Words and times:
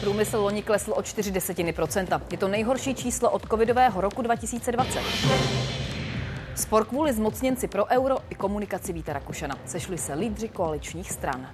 Průmysl 0.00 0.36
loni 0.36 0.62
klesl 0.62 0.92
o 0.96 1.02
4 1.02 1.30
desetiny 1.30 1.72
procenta. 1.72 2.22
Je 2.30 2.38
to 2.38 2.48
nejhorší 2.48 2.94
číslo 2.94 3.30
od 3.30 3.48
covidového 3.50 4.00
roku 4.00 4.22
2020. 4.22 5.00
Spor 6.54 6.84
kvůli 6.84 7.12
zmocněnci 7.12 7.68
pro 7.68 7.86
euro 7.86 8.16
i 8.30 8.34
komunikaci 8.34 8.92
Víta 8.92 9.12
Rakušana. 9.12 9.58
Sešli 9.66 9.98
se 9.98 10.14
lídři 10.14 10.48
koaličních 10.48 11.12
stran. 11.12 11.48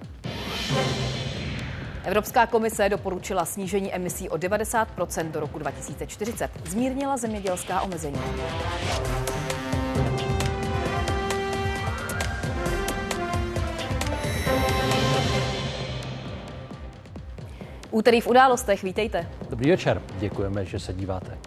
Evropská 2.04 2.46
komise 2.46 2.88
doporučila 2.88 3.44
snížení 3.44 3.94
emisí 3.94 4.28
o 4.28 4.36
90% 4.36 5.30
do 5.30 5.40
roku 5.40 5.58
2040. 5.58 6.50
Zmírnila 6.64 7.16
zemědělská 7.16 7.80
omezení. 7.80 8.18
Úterý 17.92 18.20
v 18.20 18.26
událostech, 18.26 18.82
vítejte. 18.82 19.28
Dobrý 19.50 19.70
večer, 19.70 20.02
děkujeme, 20.18 20.64
že 20.64 20.78
se 20.78 20.92
díváte. 20.92 21.38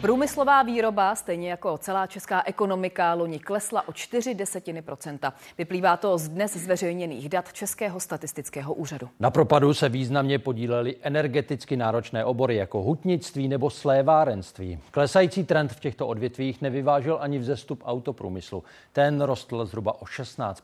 Průmyslová 0.00 0.62
výroba, 0.62 1.14
stejně 1.14 1.50
jako 1.50 1.78
celá 1.78 2.06
česká 2.06 2.42
ekonomika, 2.46 3.14
loni 3.14 3.38
klesla 3.38 3.88
o 3.88 3.92
4 3.92 4.34
desetiny 4.34 4.82
procenta. 4.82 5.32
Vyplývá 5.58 5.96
to 5.96 6.18
z 6.18 6.28
dnes 6.28 6.56
zveřejněných 6.56 7.28
dat 7.28 7.52
Českého 7.52 8.00
statistického 8.00 8.74
úřadu. 8.74 9.08
Na 9.20 9.30
propadu 9.30 9.74
se 9.74 9.88
významně 9.88 10.38
podílely 10.38 10.96
energeticky 11.02 11.76
náročné 11.76 12.24
obory 12.24 12.56
jako 12.56 12.82
hutnictví 12.82 13.48
nebo 13.48 13.70
slévárenství. 13.70 14.78
Klesající 14.90 15.44
trend 15.44 15.72
v 15.72 15.80
těchto 15.80 16.06
odvětvích 16.06 16.62
nevyvážel 16.62 17.18
ani 17.20 17.38
vzestup 17.38 17.82
autoprůmyslu. 17.84 18.64
Ten 18.92 19.20
rostl 19.20 19.64
zhruba 19.66 20.02
o 20.02 20.06
16 20.06 20.60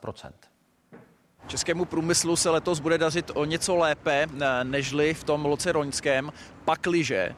Českému 1.51 1.85
průmyslu 1.85 2.37
se 2.37 2.51
letos 2.51 2.81
bude 2.81 2.99
dařit 2.99 3.31
o 3.35 3.45
něco 3.45 3.77
lépe 3.77 4.27
eh, 4.41 4.65
nežli 4.65 5.15
v 5.15 5.25
tom 5.25 5.45
loce 5.45 5.73
roňském, 5.73 6.33
pakliže 6.65 7.17
eh, 7.17 7.35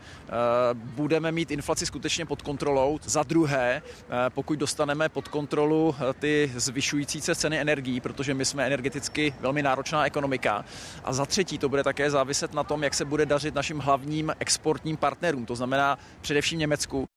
budeme 0.74 1.32
mít 1.32 1.50
inflaci 1.50 1.86
skutečně 1.86 2.26
pod 2.26 2.42
kontrolou. 2.42 2.98
Za 3.02 3.22
druhé, 3.22 3.82
eh, 3.82 4.30
pokud 4.30 4.58
dostaneme 4.58 5.08
pod 5.08 5.28
kontrolu 5.28 5.94
ty 6.18 6.52
zvyšující 6.56 7.20
se 7.20 7.34
ceny 7.34 7.60
energií, 7.60 8.00
protože 8.00 8.34
my 8.34 8.44
jsme 8.44 8.66
energeticky 8.66 9.34
velmi 9.40 9.62
náročná 9.62 10.06
ekonomika. 10.06 10.64
A 11.04 11.12
za 11.12 11.26
třetí, 11.26 11.58
to 11.58 11.68
bude 11.68 11.84
také 11.84 12.10
záviset 12.10 12.54
na 12.54 12.64
tom, 12.64 12.82
jak 12.82 12.94
se 12.94 13.04
bude 13.04 13.26
dařit 13.26 13.54
našim 13.54 13.78
hlavním 13.78 14.32
exportním 14.38 14.96
partnerům, 14.96 15.46
to 15.46 15.56
znamená 15.56 15.98
především 16.20 16.58
Německu. 16.58 17.11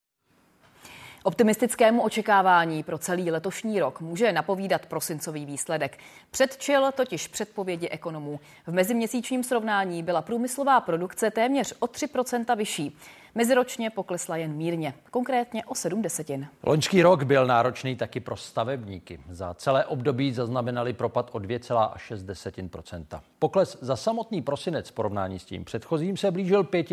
Optimistickému 1.26 2.02
očekávání 2.02 2.84
pro 2.84 2.98
celý 2.98 3.32
letošní 3.32 3.80
rok 3.80 4.02
může 4.02 4.32
napovídat 4.32 4.86
prosincový 4.86 5.46
výsledek. 5.46 5.98
Předčil 6.32 6.92
totiž 6.92 7.28
předpovědi 7.28 7.90
ekonomů. 7.90 8.40
V 8.68 8.72
meziměsíčním 8.72 9.44
srovnání 9.44 10.04
byla 10.04 10.22
průmyslová 10.22 10.82
produkce 10.82 11.32
téměř 11.32 11.74
o 11.80 11.86
3% 11.86 12.58
vyšší. 12.58 12.98
Meziročně 13.36 13.90
poklesla 13.90 14.38
jen 14.38 14.54
mírně, 14.54 14.94
konkrétně 15.12 15.66
o 15.66 15.76
7 15.76 16.02
desetin. 16.02 16.48
Loňský 16.64 17.02
rok 17.02 17.24
byl 17.24 17.48
náročný 17.48 17.96
taky 17.96 18.20
pro 18.20 18.36
stavebníky. 18.36 19.20
Za 19.30 19.54
celé 19.54 19.86
období 19.86 20.34
zaznamenali 20.34 20.94
propad 20.94 21.30
o 21.32 21.38
2,6% 21.38 23.22
Pokles 23.40 23.78
za 23.82 23.96
samotný 23.96 24.42
prosinec 24.42 24.90
v 24.90 24.94
porovnání 24.94 25.40
s 25.40 25.46
tím 25.46 25.66
předchozím 25.66 26.18
se 26.18 26.32
blížil 26.32 26.64
5 26.64 26.88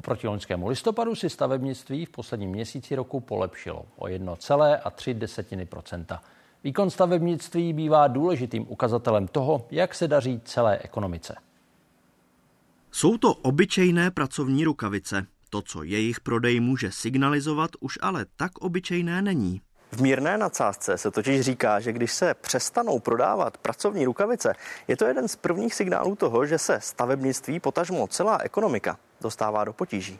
Oproti 0.00 0.26
loňskému 0.26 0.68
listopadu 0.68 1.14
si 1.14 1.30
stavebnictví 1.30 2.04
v 2.04 2.10
posledním 2.10 2.50
měsíci 2.50 2.94
roku 2.94 3.20
polepšilo 3.20 3.86
o 3.96 4.06
1,3% 4.06 6.18
Výkon 6.64 6.90
stavebnictví 6.90 7.72
bývá 7.72 8.08
důležitým 8.08 8.66
ukazatelem 8.68 9.28
toho, 9.28 9.66
jak 9.70 9.94
se 9.94 10.08
daří 10.08 10.40
celé 10.44 10.78
ekonomice. 10.78 11.36
Jsou 12.90 13.18
to 13.18 13.34
obyčejné 13.34 14.10
pracovní 14.10 14.64
rukavice. 14.64 15.26
To, 15.50 15.62
co 15.62 15.82
jejich 15.82 16.20
prodej 16.20 16.60
může 16.60 16.92
signalizovat, 16.92 17.70
už 17.80 17.98
ale 18.02 18.26
tak 18.36 18.58
obyčejné 18.58 19.22
není. 19.22 19.60
V 19.92 20.02
mírné 20.02 20.38
nadsázce 20.38 20.98
se 20.98 21.10
totiž 21.10 21.40
říká, 21.40 21.80
že 21.80 21.92
když 21.92 22.12
se 22.12 22.34
přestanou 22.34 22.98
prodávat 22.98 23.58
pracovní 23.58 24.04
rukavice, 24.04 24.52
je 24.88 24.96
to 24.96 25.04
jeden 25.04 25.28
z 25.28 25.36
prvních 25.36 25.74
signálů 25.74 26.16
toho, 26.16 26.46
že 26.46 26.58
se 26.58 26.78
stavebnictví, 26.80 27.60
potažmo 27.60 28.06
celá 28.06 28.38
ekonomika, 28.42 28.98
dostává 29.20 29.64
do 29.64 29.72
potíží. 29.72 30.18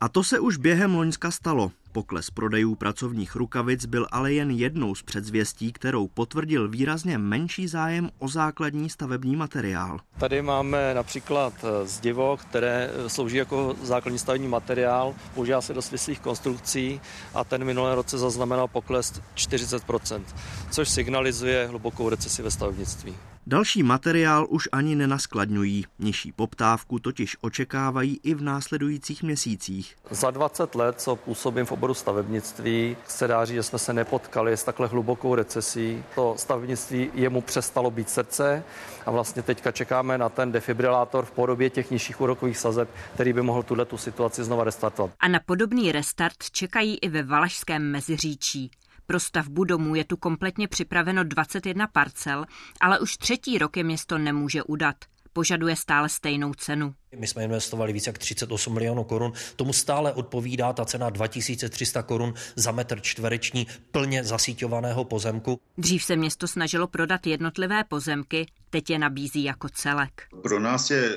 A 0.00 0.08
to 0.08 0.24
se 0.24 0.40
už 0.40 0.56
během 0.56 0.94
Loňska 0.94 1.30
stalo. 1.30 1.70
Pokles 1.92 2.30
prodejů 2.30 2.74
pracovních 2.74 3.36
rukavic 3.36 3.86
byl 3.86 4.06
ale 4.12 4.32
jen 4.32 4.50
jednou 4.50 4.94
z 4.94 5.02
předzvěstí, 5.02 5.72
kterou 5.72 6.08
potvrdil 6.08 6.68
výrazně 6.68 7.18
menší 7.18 7.68
zájem 7.68 8.10
o 8.18 8.28
základní 8.28 8.90
stavební 8.90 9.36
materiál. 9.36 10.00
Tady 10.18 10.42
máme 10.42 10.94
například 10.94 11.52
eh, 11.62 11.86
zdivo, 11.86 12.36
které 12.36 12.90
eh, 12.92 13.08
slouží 13.08 13.36
jako 13.36 13.76
základní 13.82 14.18
stavební 14.18 14.48
materiál, 14.48 15.14
používá 15.34 15.60
se 15.60 15.74
do 15.74 15.82
svislých 15.82 16.20
konstrukcí 16.20 17.00
a 17.34 17.44
ten 17.44 17.64
minulé 17.64 17.94
roce 17.94 18.18
zaznamenal 18.18 18.68
pokles 18.68 19.12
40%, 19.34 20.22
což 20.70 20.88
signalizuje 20.88 21.66
hlubokou 21.66 22.08
recesi 22.08 22.42
ve 22.42 22.50
stavebnictví. 22.50 23.14
Další 23.46 23.82
materiál 23.82 24.46
už 24.48 24.68
ani 24.72 24.96
nenaskladňují. 24.96 25.84
Nižší 25.98 26.32
poptávku 26.32 26.98
totiž 26.98 27.36
očekávají 27.40 28.20
i 28.22 28.34
v 28.34 28.42
následujících 28.42 29.22
měsících. 29.22 29.96
Za 30.10 30.30
20 30.30 30.74
let, 30.74 31.00
co 31.00 31.16
působím 31.16 31.66
v 31.66 31.72
oboru 31.72 31.94
stavebnictví, 31.94 32.96
se 33.08 33.26
dá 33.26 33.44
říct, 33.44 33.54
že 33.54 33.62
jsme 33.62 33.78
se 33.78 33.92
nepotkali 33.92 34.52
s 34.52 34.64
takhle 34.64 34.86
hlubokou 34.86 35.34
recesí. 35.34 36.04
To 36.14 36.34
stavebnictví 36.38 37.10
jemu 37.14 37.40
přestalo 37.40 37.90
být 37.90 38.10
srdce 38.10 38.64
a 39.06 39.10
vlastně 39.10 39.42
teďka 39.42 39.72
čekáme 39.72 40.18
na 40.18 40.28
ten 40.28 40.52
defibrilátor 40.52 41.24
v 41.24 41.30
podobě 41.30 41.70
těch 41.70 41.90
nižších 41.90 42.20
úrokových 42.20 42.58
sazeb, 42.58 42.88
který 43.14 43.32
by 43.32 43.42
mohl 43.42 43.62
tuhle 43.62 43.84
tu 43.84 43.98
situaci 43.98 44.44
znova 44.44 44.64
restartovat. 44.64 45.10
A 45.20 45.28
na 45.28 45.40
podobný 45.46 45.92
restart 45.92 46.50
čekají 46.52 46.98
i 46.98 47.08
ve 47.08 47.22
Valašském 47.22 47.82
Meziříčí. 47.90 48.70
Pro 49.10 49.20
stavbu 49.20 49.64
domů 49.64 49.94
je 49.94 50.04
tu 50.04 50.16
kompletně 50.16 50.68
připraveno 50.68 51.24
21 51.24 51.86
parcel, 51.86 52.44
ale 52.80 53.00
už 53.00 53.16
třetí 53.16 53.58
rok 53.58 53.76
je 53.76 53.84
město 53.84 54.18
nemůže 54.18 54.62
udat. 54.62 54.96
Požaduje 55.32 55.76
stále 55.76 56.08
stejnou 56.08 56.54
cenu. 56.54 56.94
My 57.16 57.26
jsme 57.26 57.44
investovali 57.44 57.92
více 57.92 58.10
jak 58.10 58.18
38 58.18 58.74
milionů 58.74 59.04
korun. 59.04 59.32
Tomu 59.56 59.72
stále 59.72 60.12
odpovídá 60.12 60.72
ta 60.72 60.84
cena 60.84 61.10
2300 61.10 62.02
korun 62.02 62.34
za 62.56 62.72
metr 62.72 63.00
čtvereční 63.00 63.66
plně 63.90 64.24
zasíťovaného 64.24 65.04
pozemku. 65.04 65.60
Dřív 65.78 66.04
se 66.04 66.16
město 66.16 66.48
snažilo 66.48 66.86
prodat 66.86 67.26
jednotlivé 67.26 67.84
pozemky, 67.84 68.46
teď 68.70 68.90
je 68.90 68.98
nabízí 68.98 69.44
jako 69.44 69.68
celek. 69.68 70.22
Pro 70.42 70.60
nás 70.60 70.90
je 70.90 71.16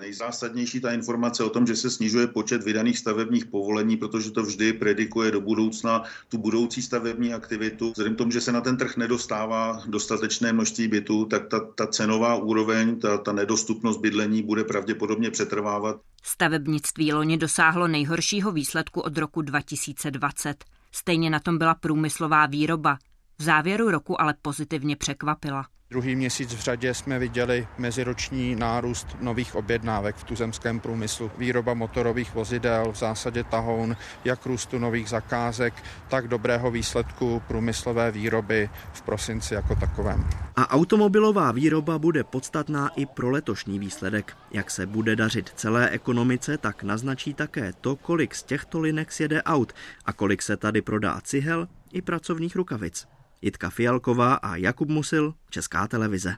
nejzásadnější 0.00 0.80
ta 0.80 0.92
informace 0.92 1.44
o 1.44 1.50
tom, 1.50 1.66
že 1.66 1.76
se 1.76 1.90
snižuje 1.90 2.26
počet 2.26 2.64
vydaných 2.64 2.98
stavebních 2.98 3.46
povolení, 3.46 3.96
protože 3.96 4.30
to 4.30 4.42
vždy 4.42 4.72
predikuje 4.72 5.30
do 5.30 5.40
budoucna 5.40 6.02
tu 6.28 6.38
budoucí 6.38 6.82
stavební 6.82 7.34
aktivitu. 7.34 7.90
Vzhledem 7.90 8.14
k 8.14 8.18
tomu, 8.18 8.30
že 8.30 8.40
se 8.40 8.52
na 8.52 8.60
ten 8.60 8.76
trh 8.76 8.96
nedostává 8.96 9.82
dostatečné 9.86 10.52
množství 10.52 10.88
bytů, 10.88 11.24
tak 11.24 11.48
ta, 11.48 11.60
ta 11.74 11.86
cenová 11.86 12.34
úroveň, 12.34 13.00
ta, 13.00 13.18
ta 13.18 13.32
nedostupnost 13.32 14.00
bydlení 14.00 14.42
bude 14.42 14.64
pravděpodobně 14.64 15.29
přetrvávat. 15.30 16.00
Stavebnictví 16.22 17.12
loni 17.12 17.38
dosáhlo 17.38 17.88
nejhoršího 17.88 18.52
výsledku 18.52 19.00
od 19.00 19.18
roku 19.18 19.42
2020. 19.42 20.64
Stejně 20.92 21.30
na 21.30 21.40
tom 21.40 21.58
byla 21.58 21.74
průmyslová 21.74 22.46
výroba. 22.46 22.98
V 23.38 23.42
závěru 23.42 23.90
roku 23.90 24.20
ale 24.20 24.34
pozitivně 24.42 24.96
překvapila. 24.96 25.66
Druhý 25.90 26.16
měsíc 26.16 26.54
v 26.54 26.60
řadě 26.60 26.94
jsme 26.94 27.18
viděli 27.18 27.68
meziroční 27.78 28.56
nárůst 28.56 29.06
nových 29.20 29.54
objednávek 29.54 30.16
v 30.16 30.24
tuzemském 30.24 30.80
průmyslu. 30.80 31.30
Výroba 31.38 31.74
motorových 31.74 32.34
vozidel, 32.34 32.92
v 32.92 32.96
zásadě 32.96 33.44
tahoun, 33.44 33.96
jak 34.24 34.46
růstu 34.46 34.78
nových 34.78 35.08
zakázek, 35.08 35.74
tak 36.08 36.28
dobrého 36.28 36.70
výsledku 36.70 37.42
průmyslové 37.48 38.10
výroby 38.10 38.70
v 38.92 39.02
prosinci 39.02 39.54
jako 39.54 39.74
takovém. 39.74 40.28
A 40.56 40.70
automobilová 40.70 41.52
výroba 41.52 41.98
bude 41.98 42.24
podstatná 42.24 42.88
i 42.88 43.06
pro 43.06 43.30
letošní 43.30 43.78
výsledek. 43.78 44.36
Jak 44.50 44.70
se 44.70 44.86
bude 44.86 45.16
dařit 45.16 45.52
celé 45.54 45.90
ekonomice, 45.90 46.58
tak 46.58 46.82
naznačí 46.82 47.34
také 47.34 47.72
to, 47.80 47.96
kolik 47.96 48.34
z 48.34 48.42
těchto 48.42 48.80
linek 48.80 49.12
sjede 49.12 49.42
aut 49.42 49.72
a 50.04 50.12
kolik 50.12 50.42
se 50.42 50.56
tady 50.56 50.82
prodá 50.82 51.20
cihel 51.20 51.68
i 51.92 52.02
pracovních 52.02 52.56
rukavic. 52.56 53.06
Jitka 53.42 53.70
Fialková 53.70 54.34
a 54.34 54.56
Jakub 54.56 54.88
Musil, 54.88 55.34
Česká 55.50 55.88
televize. 55.88 56.34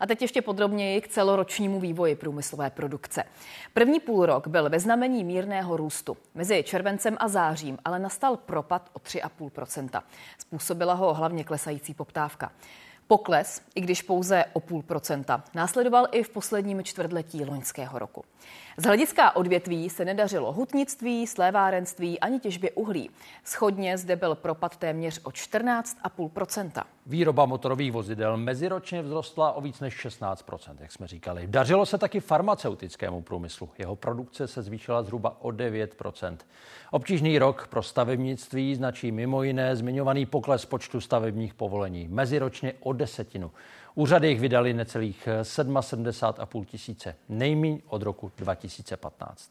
A 0.00 0.06
teď 0.06 0.22
ještě 0.22 0.42
podrobněji 0.42 1.00
k 1.00 1.08
celoročnímu 1.08 1.80
vývoji 1.80 2.16
průmyslové 2.16 2.70
produkce. 2.70 3.24
První 3.74 4.00
půlrok 4.00 4.46
byl 4.46 4.70
ve 4.70 4.80
znamení 4.80 5.24
mírného 5.24 5.76
růstu. 5.76 6.16
Mezi 6.34 6.62
červencem 6.62 7.16
a 7.20 7.28
zářím 7.28 7.78
ale 7.84 7.98
nastal 7.98 8.36
propad 8.36 8.90
o 8.92 8.98
3,5% 8.98 10.02
Způsobila 10.38 10.94
ho 10.94 11.14
hlavně 11.14 11.44
klesající 11.44 11.94
poptávka. 11.94 12.52
Pokles, 13.06 13.62
i 13.74 13.80
když 13.80 14.02
pouze 14.02 14.44
o 14.52 14.60
půl 14.60 14.82
procenta, 14.82 15.44
následoval 15.54 16.06
i 16.12 16.22
v 16.22 16.28
posledním 16.28 16.84
čtvrtletí 16.84 17.44
loňského 17.44 17.98
roku. 17.98 18.24
Z 18.76 18.84
hlediska 18.84 19.36
odvětví 19.36 19.90
se 19.90 20.04
nedařilo 20.04 20.52
hutnictví, 20.52 21.26
slévárenství 21.26 22.20
ani 22.20 22.40
těžbě 22.40 22.70
uhlí. 22.70 23.10
Schodně 23.44 23.98
zde 23.98 24.16
byl 24.16 24.34
propad 24.34 24.76
téměř 24.76 25.20
o 25.24 25.30
14,5% 25.30 26.82
Výroba 27.06 27.46
motorových 27.46 27.92
vozidel 27.92 28.36
meziročně 28.36 29.02
vzrostla 29.02 29.52
o 29.52 29.60
víc 29.60 29.80
než 29.80 30.06
16% 30.06 30.76
jak 30.80 30.92
jsme 30.92 31.06
říkali. 31.06 31.46
Dařilo 31.46 31.86
se 31.86 31.98
taky 31.98 32.20
farmaceutickému 32.20 33.22
průmyslu. 33.22 33.70
Jeho 33.78 33.96
produkce 33.96 34.48
se 34.48 34.62
zvýšila 34.62 35.02
zhruba 35.02 35.36
o 35.40 35.48
9% 35.48 36.36
Obtížný 36.94 37.38
rok 37.38 37.66
pro 37.66 37.82
stavebnictví 37.82 38.74
značí 38.74 39.12
mimo 39.12 39.42
jiné 39.42 39.76
zmiňovaný 39.76 40.26
pokles 40.26 40.64
počtu 40.64 41.00
stavebních 41.00 41.54
povolení. 41.54 42.08
Meziročně 42.08 42.72
o 42.80 42.92
desetinu. 42.92 43.50
Úřady 43.96 44.28
jich 44.28 44.40
vydali 44.40 44.74
necelých 44.74 45.28
77,5 45.42 46.64
tisíce, 46.64 47.16
nejmíň 47.28 47.80
od 47.86 48.02
roku 48.02 48.32
2015. 48.36 49.50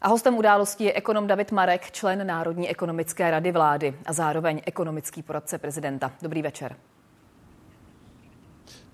A 0.00 0.08
hostem 0.08 0.36
události 0.36 0.84
je 0.84 0.92
ekonom 0.92 1.26
David 1.26 1.52
Marek, 1.52 1.90
člen 1.90 2.26
Národní 2.26 2.68
ekonomické 2.68 3.30
rady 3.30 3.52
vlády 3.52 3.98
a 4.06 4.12
zároveň 4.12 4.60
ekonomický 4.66 5.22
poradce 5.22 5.58
prezidenta. 5.58 6.12
Dobrý 6.22 6.42
večer. 6.42 6.76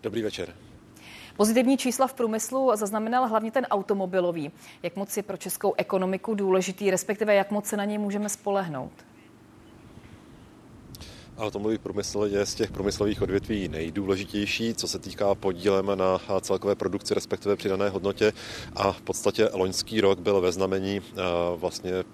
Dobrý 0.03 0.23
večer. 0.23 0.55
Pozitivní 1.37 1.77
čísla 1.77 2.07
v 2.07 2.15
průmyslu 2.15 2.71
zaznamenal 2.75 3.29
hlavně 3.29 3.51
ten 3.51 3.67
automobilový. 3.71 4.53
Jak 4.83 4.97
moc 4.97 5.17
je 5.17 5.23
pro 5.23 5.37
českou 5.37 5.75
ekonomiku 5.77 6.35
důležitý, 6.35 6.91
respektive 6.91 7.35
jak 7.35 7.51
moc 7.51 7.67
se 7.67 7.77
na 7.77 7.85
něj 7.85 7.99
můžeme 7.99 8.29
spolehnout? 8.29 8.93
Automobilový 11.43 11.79
průmysl 11.79 12.29
je 12.31 12.47
z 12.47 12.55
těch 12.55 12.71
průmyslových 12.71 13.23
odvětví 13.23 13.69
nejdůležitější, 13.69 14.75
co 14.75 14.89
se 14.89 14.99
týká 14.99 15.35
podílem 15.35 15.91
na 15.95 16.21
celkové 16.41 16.75
produkci, 16.75 17.15
respektive 17.15 17.57
přidané 17.57 17.89
hodnotě. 17.89 18.33
A 18.77 18.93
v 18.93 19.01
podstatě 19.01 19.49
loňský 19.53 20.01
rok 20.01 20.19
byl 20.19 20.41
ve 20.41 20.53
znamení 20.53 21.01
eh, 21.01 21.23
vlastně 21.57 21.93
eh, 21.93 22.05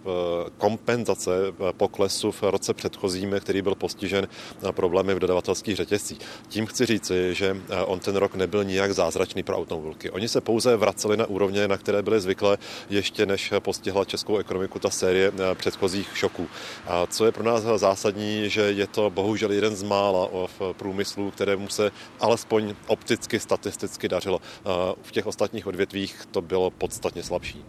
kompenzace 0.59 1.31
eh, 1.49 1.73
poklesu 1.73 2.31
v 2.31 2.43
roce 2.43 2.75
předchozím, 2.75 3.35
který 3.41 3.63
byl 3.63 3.75
postižen 3.75 4.29
problémy 4.71 5.15
v 5.15 5.19
dodavatelských 5.19 5.77
řetězcích. 5.77 6.19
Tím 6.49 6.67
chci 6.67 6.87
říci, 6.87 7.35
že 7.35 7.57
on 7.87 7.99
ten 8.01 8.17
rok 8.17 8.35
nebyl 8.35 8.65
nijak 8.65 8.95
zázračný 8.95 9.43
pro 9.43 9.57
automobilky. 9.57 10.11
Oni 10.11 10.29
se 10.29 10.41
pouze 10.41 10.77
vraceli 10.77 11.17
na 11.17 11.27
úrovně, 11.27 11.69
na 11.69 11.77
které 11.77 12.03
byly 12.03 12.21
zvyklé, 12.21 12.59
ještě 12.91 13.27
než 13.27 13.53
postihla 13.59 14.05
českou 14.05 14.39
ekonomiku 14.39 14.79
ta 14.79 14.91
série 14.91 15.33
předchozích 15.55 16.17
šoků. 16.17 16.49
A 16.87 17.07
co 17.07 17.25
je 17.25 17.33
pro 17.33 17.45
nás 17.45 17.63
zásadní, 17.63 18.51
že 18.51 18.61
je 18.61 18.87
to 18.87 19.11
bohužel 19.23 19.53
jeden 19.53 19.77
z 19.77 19.83
mála 19.83 20.29
v 20.47 20.73
průmyslu, 20.79 21.31
kterému 21.31 21.69
se 21.69 21.91
alespoň 22.21 22.75
opticky, 22.87 23.41
statisticky 23.41 24.09
dařilo. 24.09 24.41
V 25.03 25.13
těch 25.13 25.27
ostatních 25.27 25.67
odvětvích 25.67 26.27
to 26.31 26.43
bylo 26.43 26.71
podstatně 26.71 27.23
slabší. 27.23 27.65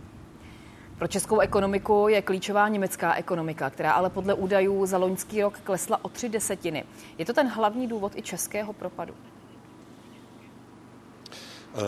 Pro 0.98 1.08
českou 1.08 1.40
ekonomiku 1.40 2.08
je 2.08 2.22
klíčová 2.22 2.68
německá 2.68 3.16
ekonomika, 3.16 3.70
která 3.70 3.92
ale 3.92 4.10
podle 4.10 4.34
údajů 4.34 4.86
za 4.86 4.98
loňský 4.98 5.42
rok 5.42 5.60
klesla 5.64 6.06
o 6.06 6.10
tři 6.10 6.30
desetiny. 6.30 6.84
Je 7.18 7.26
to 7.26 7.34
ten 7.34 7.48
hlavní 7.48 7.88
důvod 7.88 8.12
i 8.16 8.22
českého 8.22 8.74
propadu? 8.74 9.14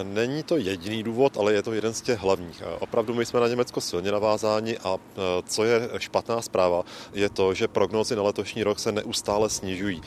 Není 0.04 0.44
to 0.44 0.58
jediný 0.58 1.04
důvod, 1.04 1.38
ale 1.38 1.54
je 1.54 1.64
to 1.64 1.74
jeden 1.74 1.94
z 1.94 2.02
těch 2.02 2.20
hlavních. 2.20 2.64
Opravdu 2.80 3.14
my 3.14 3.26
jsme 3.26 3.40
na 3.40 3.48
Německo 3.48 3.82
silně 3.82 4.12
navázáni 4.12 4.78
a 4.78 4.98
eh, 4.98 5.22
co 5.46 5.64
je 5.64 5.90
špatná 5.98 6.42
zpráva, 6.42 6.84
je 7.14 7.30
to, 7.30 7.54
že 7.54 7.68
prognózy 7.68 8.16
na 8.16 8.24
letošní 8.24 8.64
rok 8.64 8.80
se 8.80 8.92
neustále 8.92 9.50
snižují. 9.50 10.02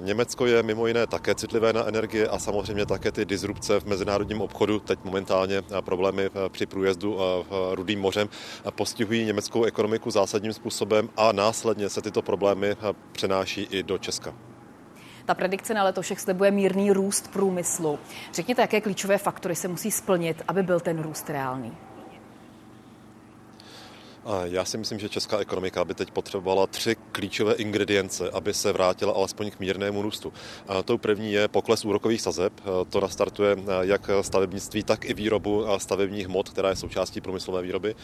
Německo 0.00 0.46
je 0.46 0.62
mimo 0.62 0.86
jiné 0.86 1.06
také 1.06 1.34
citlivé 1.34 1.72
na 1.72 1.84
energie 1.84 2.28
a 2.28 2.38
samozřejmě 2.38 2.86
také 2.86 3.12
ty 3.12 3.24
disrupce 3.24 3.80
v 3.80 3.84
mezinárodním 3.84 4.40
obchodu, 4.40 4.80
teď 4.80 4.98
momentálně 5.04 5.62
problémy 5.80 6.30
při 6.48 6.66
průjezdu 6.66 7.18
Rudým 7.72 8.00
mořem, 8.00 8.28
postihují 8.70 9.24
německou 9.24 9.64
ekonomiku 9.64 10.10
zásadním 10.10 10.52
způsobem 10.52 11.08
a 11.16 11.32
následně 11.32 11.88
se 11.88 12.02
tyto 12.02 12.22
problémy 12.22 12.76
přenáší 13.12 13.68
i 13.70 13.82
do 13.82 13.98
Česka. 13.98 14.53
Ta 15.24 15.34
predikce 15.34 15.74
na 15.74 15.84
letošek 15.84 16.20
slibuje 16.20 16.50
mírný 16.50 16.92
růst 16.92 17.32
průmyslu. 17.32 17.98
Řekněte, 18.32 18.62
jaké 18.62 18.80
klíčové 18.80 19.18
faktory 19.18 19.56
se 19.56 19.68
musí 19.68 19.90
splnit, 19.90 20.42
aby 20.48 20.62
byl 20.62 20.80
ten 20.80 21.02
růst 21.02 21.30
reálný. 21.30 21.72
Já 24.44 24.64
si 24.64 24.78
myslím, 24.78 24.98
že 24.98 25.08
česká 25.08 25.38
ekonomika 25.38 25.84
by 25.84 25.94
teď 25.94 26.10
potřebovala 26.10 26.66
tři 26.66 26.96
klíčové 27.12 27.54
ingredience, 27.54 28.30
aby 28.30 28.54
se 28.54 28.72
vrátila 28.72 29.12
alespoň 29.12 29.50
k 29.50 29.60
mírnému 29.60 30.02
růstu. 30.02 30.32
Tou 30.84 30.98
první 30.98 31.32
je 31.32 31.48
pokles 31.48 31.84
úrokových 31.84 32.20
sazeb. 32.20 32.52
To 32.88 33.00
nastartuje 33.00 33.56
jak 33.80 34.10
stavebnictví, 34.20 34.82
tak 34.82 35.04
i 35.04 35.14
výrobu 35.14 35.64
stavebních 35.76 36.26
hmot, 36.26 36.48
která 36.48 36.68
je 36.68 36.76
součástí 36.76 37.20
průmyslové 37.20 37.62
výroby. 37.62 37.94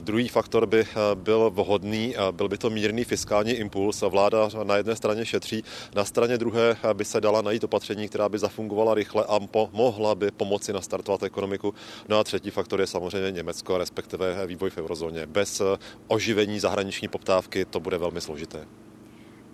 Druhý 0.00 0.28
faktor 0.28 0.66
by 0.66 0.86
byl 1.14 1.50
vhodný, 1.50 2.14
byl 2.30 2.48
by 2.48 2.58
to 2.58 2.70
mírný 2.70 3.04
fiskální 3.04 3.52
impuls. 3.52 4.00
Vláda 4.00 4.48
na 4.62 4.76
jedné 4.76 4.96
straně 4.96 5.26
šetří, 5.26 5.64
na 5.94 6.04
straně 6.04 6.38
druhé 6.38 6.76
by 6.92 7.04
se 7.04 7.20
dala 7.20 7.42
najít 7.42 7.64
opatření, 7.64 8.08
která 8.08 8.28
by 8.28 8.38
zafungovala 8.38 8.94
rychle 8.94 9.24
a 9.28 9.40
mohla 9.72 10.14
by 10.14 10.30
pomoci 10.30 10.72
nastartovat 10.72 11.22
ekonomiku. 11.22 11.74
No 12.08 12.18
a 12.18 12.24
třetí 12.24 12.50
faktor 12.50 12.80
je 12.80 12.86
samozřejmě 12.86 13.30
Německo, 13.30 13.78
respektive 13.78 14.46
vývoj 14.46 14.70
v 14.70 14.78
eurozóně. 14.78 15.26
Bez 15.26 15.61
oživení 16.06 16.60
zahraniční 16.60 17.08
poptávky 17.08 17.64
to 17.64 17.80
bude 17.80 17.98
velmi 17.98 18.20
složité. 18.20 18.66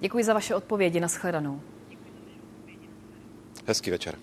Děkuji 0.00 0.24
za 0.24 0.34
vaše 0.34 0.54
odpovědi. 0.54 1.00
Naschledanou. 1.00 1.60
Hezký 3.66 3.90
večer. 3.90 4.14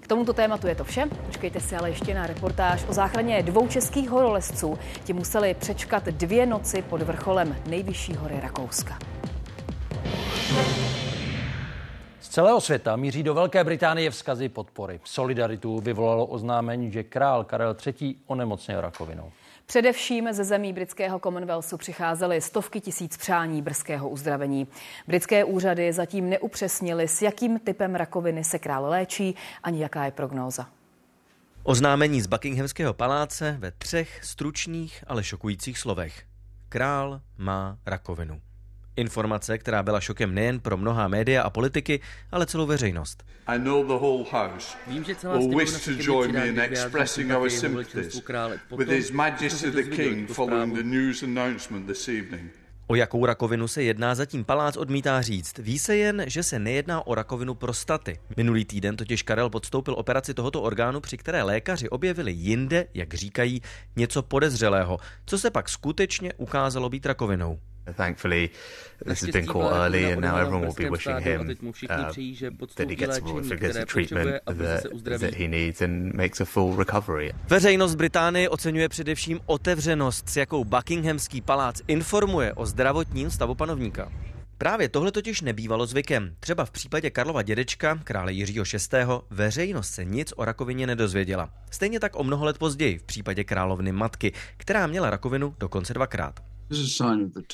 K 0.00 0.08
tomuto 0.08 0.32
tématu 0.32 0.66
je 0.66 0.74
to 0.74 0.84
vše. 0.84 1.06
Počkejte 1.26 1.60
si 1.60 1.76
ale 1.76 1.90
ještě 1.90 2.14
na 2.14 2.26
reportáž 2.26 2.84
o 2.88 2.92
záchraně 2.92 3.42
dvou 3.42 3.68
českých 3.68 4.10
horolezců. 4.10 4.78
Ti 5.04 5.12
museli 5.12 5.54
přečkat 5.54 6.04
dvě 6.04 6.46
noci 6.46 6.82
pod 6.82 7.02
vrcholem 7.02 7.56
nejvyšší 7.66 8.14
hory 8.14 8.40
Rakouska. 8.40 8.98
Z 12.20 12.28
celého 12.28 12.60
světa 12.60 12.96
míří 12.96 13.22
do 13.22 13.34
Velké 13.34 13.64
Británie 13.64 14.10
vzkazy 14.10 14.48
podpory. 14.48 15.00
Solidaritu 15.04 15.80
vyvolalo 15.80 16.26
oznámení, 16.26 16.92
že 16.92 17.02
král 17.02 17.44
Karel 17.44 17.76
III. 17.86 18.14
onemocněl 18.26 18.80
rakovinou. 18.80 19.32
Především 19.70 20.32
ze 20.32 20.44
zemí 20.44 20.72
britského 20.72 21.18
Commonwealthu 21.18 21.78
přicházely 21.78 22.40
stovky 22.40 22.80
tisíc 22.80 23.16
přání 23.16 23.62
brzkého 23.62 24.08
uzdravení. 24.08 24.68
Britské 25.06 25.44
úřady 25.44 25.92
zatím 25.92 26.30
neupřesnili, 26.30 27.08
s 27.08 27.22
jakým 27.22 27.58
typem 27.58 27.94
rakoviny 27.94 28.44
se 28.44 28.58
král 28.58 28.84
léčí, 28.84 29.36
ani 29.62 29.82
jaká 29.82 30.04
je 30.04 30.10
prognóza. 30.10 30.66
Oznámení 31.62 32.20
z 32.20 32.26
Buckinghamského 32.26 32.94
paláce 32.94 33.56
ve 33.58 33.70
třech 33.70 34.24
stručných, 34.24 35.04
ale 35.06 35.24
šokujících 35.24 35.78
slovech. 35.78 36.22
Král 36.68 37.20
má 37.38 37.78
rakovinu. 37.86 38.40
Informace, 39.00 39.58
která 39.58 39.82
byla 39.82 40.00
šokem 40.00 40.34
nejen 40.34 40.60
pro 40.60 40.76
mnohá 40.76 41.08
média 41.08 41.42
a 41.42 41.50
politiky, 41.50 42.00
ale 42.32 42.46
celou 42.46 42.66
veřejnost. 42.66 43.24
Vím, 44.86 45.04
že 45.04 45.14
celá 45.14 45.38
evening. 52.12 52.52
O 52.90 52.94
jakou 52.94 53.26
rakovinu 53.26 53.68
se 53.68 53.82
jedná, 53.82 54.14
zatím 54.14 54.44
palác 54.44 54.76
odmítá 54.76 55.22
říct. 55.22 55.58
Ví 55.58 55.78
se 55.78 55.96
jen, 55.96 56.24
že 56.26 56.42
se 56.42 56.58
nejedná 56.58 57.06
o 57.06 57.14
rakovinu 57.14 57.54
prostaty. 57.54 58.18
Minulý 58.36 58.64
týden 58.64 58.96
totiž 58.96 59.22
Karel 59.22 59.50
podstoupil 59.50 59.94
operaci 59.94 60.34
tohoto 60.34 60.62
orgánu, 60.62 61.00
při 61.00 61.16
které 61.16 61.42
lékaři 61.42 61.88
objevili 61.88 62.32
jinde, 62.32 62.86
jak 62.94 63.14
říkají, 63.14 63.62
něco 63.96 64.22
podezřelého, 64.22 64.98
co 65.26 65.38
se 65.38 65.50
pak 65.50 65.68
skutečně 65.68 66.32
ukázalo 66.34 66.88
být 66.88 67.06
rakovinou. 67.06 67.58
Thankfully, 67.96 68.50
this 69.04 69.20
has 69.20 69.30
been 69.30 69.46
caught 69.46 69.72
early, 69.72 70.12
and 70.12 70.20
now 70.20 70.36
everyone 70.36 70.66
will 70.66 70.74
be 70.74 70.90
wishing 70.90 71.18
him 71.20 71.40
uh, 71.40 72.12
that 72.76 72.90
he 72.90 72.96
gets 72.96 73.20
more, 73.20 73.40
gets 73.40 73.76
the 73.76 73.86
treatment 73.86 74.40
that, 74.46 75.20
that 75.20 75.34
he 75.34 75.48
needs 75.48 75.82
and 75.82 76.14
makes 76.14 76.40
a 76.40 76.44
full 76.44 76.76
recovery. 76.76 77.32
Veřejnost 77.48 77.94
Británie 77.94 78.48
oceňuje 78.48 78.88
především 78.88 79.40
otevřenost, 79.46 80.28
s 80.28 80.36
jakou 80.36 80.64
Buckinghamský 80.64 81.40
palác 81.40 81.82
informuje 81.88 82.52
o 82.52 82.66
zdravotním 82.66 83.30
stavu 83.30 83.54
panovníka. 83.54 84.12
Právě 84.58 84.88
tohle 84.88 85.12
totiž 85.12 85.40
nebývalo 85.40 85.86
zvykem. 85.86 86.34
Třeba 86.40 86.64
v 86.64 86.70
případě 86.70 87.10
Karlova 87.10 87.42
dědečka, 87.42 87.98
krále 88.04 88.32
Jiřího 88.32 88.64
VI., 88.92 88.98
veřejnost 89.30 89.90
se 89.90 90.04
nic 90.04 90.32
o 90.36 90.44
rakovině 90.44 90.86
nedozvěděla. 90.86 91.50
Stejně 91.70 92.00
tak 92.00 92.16
o 92.16 92.24
mnoho 92.24 92.44
let 92.44 92.58
později 92.58 92.98
v 92.98 93.02
případě 93.02 93.44
královny 93.44 93.92
matky, 93.92 94.32
která 94.56 94.86
měla 94.86 95.10
rakovinu 95.10 95.54
dokonce 95.58 95.94
dvakrát. 95.94 96.49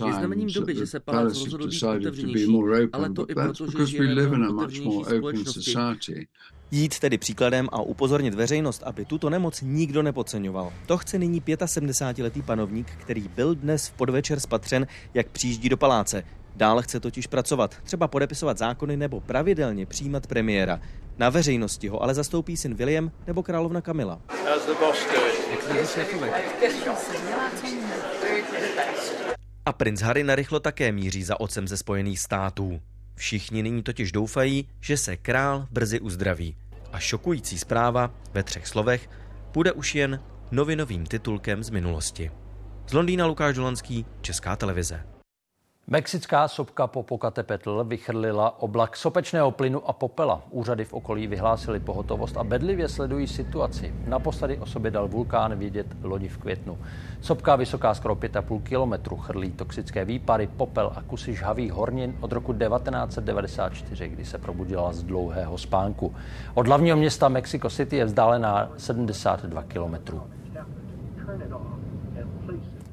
Je 0.06 0.12
znamením 0.12 0.49
doby, 0.54 0.75
že 0.75 0.87
se 0.87 1.00
palác 1.00 1.38
rozhodl 1.38 1.68
být 1.68 1.82
otevřenější, 1.82 2.58
ale 2.92 3.11
to 3.11 3.26
i 3.30 3.35
proto, 3.35 3.66
že 3.70 3.87
žijeme 3.87 4.26
v 4.26 4.58
otevřenější 4.58 5.04
společnosti. 5.04 6.26
Jít 6.70 6.99
tedy 6.99 7.18
příkladem 7.18 7.68
a 7.73 7.82
upozornit 7.82 8.35
veřejnost, 8.35 8.82
aby 8.87 9.04
tuto 9.04 9.30
nemoc 9.30 9.62
nikdo 9.62 10.02
nepodceňoval. 10.02 10.73
To 10.87 10.99
chce 10.99 11.18
nyní 11.18 11.40
75-letý 11.40 12.42
panovník, 12.42 12.90
který 12.90 13.28
byl 13.28 13.54
dnes 13.54 13.88
v 13.88 13.92
podvečer 13.92 14.40
spatřen, 14.40 14.87
jak 15.14 15.28
přijíždí 15.28 15.68
do 15.68 15.76
paláce. 15.76 16.25
Dále 16.56 16.82
chce 16.82 17.00
totiž 17.00 17.26
pracovat, 17.26 17.76
třeba 17.85 18.08
podepisovat 18.08 18.58
zákony 18.58 18.96
nebo 18.96 19.20
pravidelně 19.20 19.87
přijímat 19.87 20.26
premiéra. 20.26 20.80
Na 21.18 21.30
veřejnosti 21.30 21.88
ho 21.88 22.02
ale 22.02 22.14
zastoupí 22.14 22.56
syn 22.56 22.75
William 22.75 23.11
nebo 23.26 23.42
královna 23.42 23.80
Kamila. 23.80 24.20
A 29.66 29.73
princ 29.73 30.00
Harry 30.00 30.25
narychlo 30.25 30.61
také 30.61 30.92
míří 30.92 31.23
za 31.25 31.40
otcem 31.40 31.68
ze 31.68 31.76
Spojených 31.76 32.20
států. 32.20 32.80
Všichni 33.14 33.62
nyní 33.62 33.82
totiž 33.82 34.12
doufají, 34.12 34.68
že 34.80 34.96
se 34.96 35.16
král 35.16 35.66
brzy 35.70 36.00
uzdraví. 36.00 36.56
A 36.92 36.99
šokující 36.99 37.58
zpráva 37.58 38.14
ve 38.35 38.42
třech 38.42 38.66
slovech 38.66 39.11
bude 39.52 39.73
už 39.73 39.94
jen 39.94 40.20
novinovým 40.50 41.06
titulkem 41.06 41.62
z 41.62 41.70
minulosti. 41.70 42.30
Z 42.87 42.92
Londýna 42.92 43.26
Lukáš 43.26 43.56
Dolanský, 43.56 44.06
Česká 44.20 44.56
televize. 44.56 45.15
Mexická 45.90 46.49
sopka 46.49 46.87
Popocatépetl 46.87 47.85
vychrlila 47.85 48.62
oblak 48.62 48.97
sopečného 48.97 49.50
plynu 49.50 49.88
a 49.88 49.93
popela. 49.93 50.43
Úřady 50.50 50.85
v 50.85 50.93
okolí 50.93 51.26
vyhlásily 51.26 51.81
pohotovost 51.81 52.37
a 52.37 52.45
bedlivě 52.45 52.88
sledují 52.88 53.26
situaci. 53.26 53.95
Naposledy 54.07 54.59
o 54.59 54.66
sobě 54.66 54.90
dal 54.90 55.09
vulkán 55.09 55.59
vědět 55.59 55.87
lodi 56.02 56.28
v 56.28 56.38
květnu. 56.38 56.78
Sopka 57.21 57.57
vysoká 57.57 57.95
skoro 57.95 58.14
5,5 58.14 58.62
kilometru 58.62 59.16
chrlí 59.16 59.50
toxické 59.50 60.05
výpary, 60.05 60.47
popel 60.57 60.93
a 60.95 61.02
kusy 61.02 61.35
žhavých 61.35 61.73
hornin 61.73 62.16
od 62.21 62.33
roku 62.33 62.52
1994, 62.52 64.09
kdy 64.09 64.25
se 64.25 64.38
probudila 64.38 64.93
z 64.93 65.02
dlouhého 65.02 65.59
spánku. 65.59 66.14
Od 66.55 66.66
hlavního 66.66 66.97
města 66.97 67.28
Mexico 67.28 67.71
City 67.71 67.97
je 67.97 68.05
vzdálená 68.05 68.71
72 68.76 69.62
kilometrů. 69.62 70.23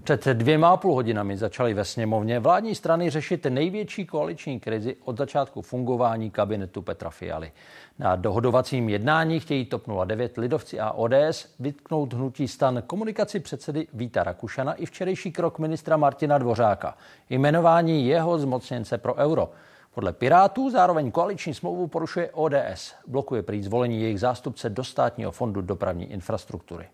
Před 0.04 0.26
dvěma 0.26 0.70
a 0.70 0.78
půl 0.78 0.94
hodinami 0.94 1.38
začaly 1.38 1.74
ve 1.74 1.86
sněmovně 1.86 2.40
vládní 2.40 2.76
strany 2.76 3.10
řešit 3.10 3.46
největší 3.46 4.06
koaliční 4.06 4.60
krizi 4.60 4.96
od 5.06 5.18
začátku 5.18 5.62
fungování 5.62 6.32
kabinetu 6.32 6.82
Petra 6.82 7.10
Fialy. 7.10 7.52
Na 8.00 8.16
dohodovacím 8.16 8.90
jednání 8.90 9.40
chtějí 9.40 9.66
TOP 9.66 9.84
09 10.06 10.38
Lidovci 10.38 10.80
a 10.80 10.92
ODS 10.92 11.56
vytknout 11.60 12.14
hnutí 12.14 12.48
stan 12.48 12.84
komunikaci 12.88 13.40
předsedy 13.40 13.88
Víta 13.94 14.24
Rakušana 14.24 14.74
i 14.74 14.86
včerejší 14.86 15.32
krok 15.32 15.60
ministra 15.60 15.98
Martina 15.98 16.38
Dvořáka. 16.38 16.98
Jmenování 17.30 18.08
jeho 18.08 18.40
zmocněnce 18.40 18.98
pro 18.98 19.16
euro. 19.16 19.52
Podle 19.94 20.14
Pirátů 20.14 20.70
zároveň 20.70 21.12
koaliční 21.12 21.54
smlouvu 21.54 21.88
porušuje 21.88 22.30
ODS. 22.32 22.94
Blokuje 23.08 23.44
prý 23.44 23.64
zvolení 23.64 24.02
jejich 24.02 24.20
zástupce 24.20 24.70
do 24.70 24.84
státního 24.84 25.32
fondu 25.32 25.62
dopravní 25.62 26.12
infrastruktury. 26.12 26.88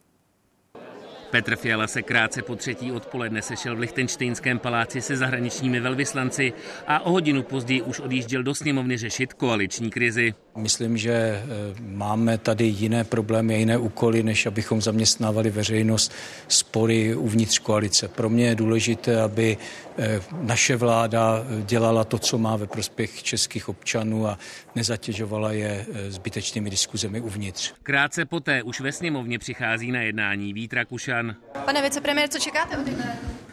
Petr 1.32 1.56
Fiala 1.56 1.88
se 1.88 2.02
krátce 2.02 2.42
po 2.42 2.56
třetí 2.56 2.92
odpoledne 2.92 3.42
sešel 3.42 3.76
v 3.76 3.80
Lichtenštejnském 3.80 4.60
paláci 4.60 5.02
se 5.02 5.18
zahraničními 5.18 5.80
velvyslanci 5.80 6.54
a 6.88 7.00
o 7.00 7.12
hodinu 7.12 7.44
později 7.44 7.82
už 7.82 8.00
odjížděl 8.00 8.44
do 8.44 8.56
sněmovny 8.56 8.98
řešit 8.98 9.34
koaliční 9.34 9.90
krizi. 9.90 10.34
Myslím, 10.58 10.98
že 10.98 11.12
eh, 11.12 11.44
máme 11.82 12.38
tady 12.38 12.66
jiné 12.66 13.04
problémy 13.04 13.56
a 13.56 13.58
jiné 13.58 13.78
úkoly, 13.78 14.24
než 14.24 14.46
abychom 14.46 14.82
zaměstnávali 14.82 15.50
veřejnost 15.50 16.14
spory 16.48 17.16
uvnitř 17.16 17.60
koalice. 17.60 18.08
Pro 18.08 18.30
mě 18.30 18.46
je 18.46 18.56
důležité, 18.56 19.22
aby 19.22 19.58
eh, 19.98 20.22
naše 20.42 20.76
vláda 20.76 21.46
dělala 21.66 22.04
to, 22.04 22.20
co 22.20 22.38
má 22.38 22.56
ve 22.56 22.68
prospěch 22.68 23.24
českých 23.24 23.70
občanů 23.70 24.28
a 24.28 24.38
nezatěžovala 24.80 25.52
je 25.52 25.86
eh, 25.94 26.12
zbytečnými 26.12 26.70
diskuzemi 26.70 27.22
uvnitř. 27.22 27.74
Krátce 27.84 28.26
poté 28.26 28.64
už 28.64 28.80
ve 28.80 28.92
sněmovně 28.92 29.40
přichází 29.40 29.92
na 29.92 30.02
jednání 30.02 30.54
Vítra 30.54 30.86
Kušan. 30.86 31.36
Pane 31.66 31.82
vicepremiér, 31.82 32.30
co 32.30 32.40
čekáte 32.40 32.78
od 32.78 32.88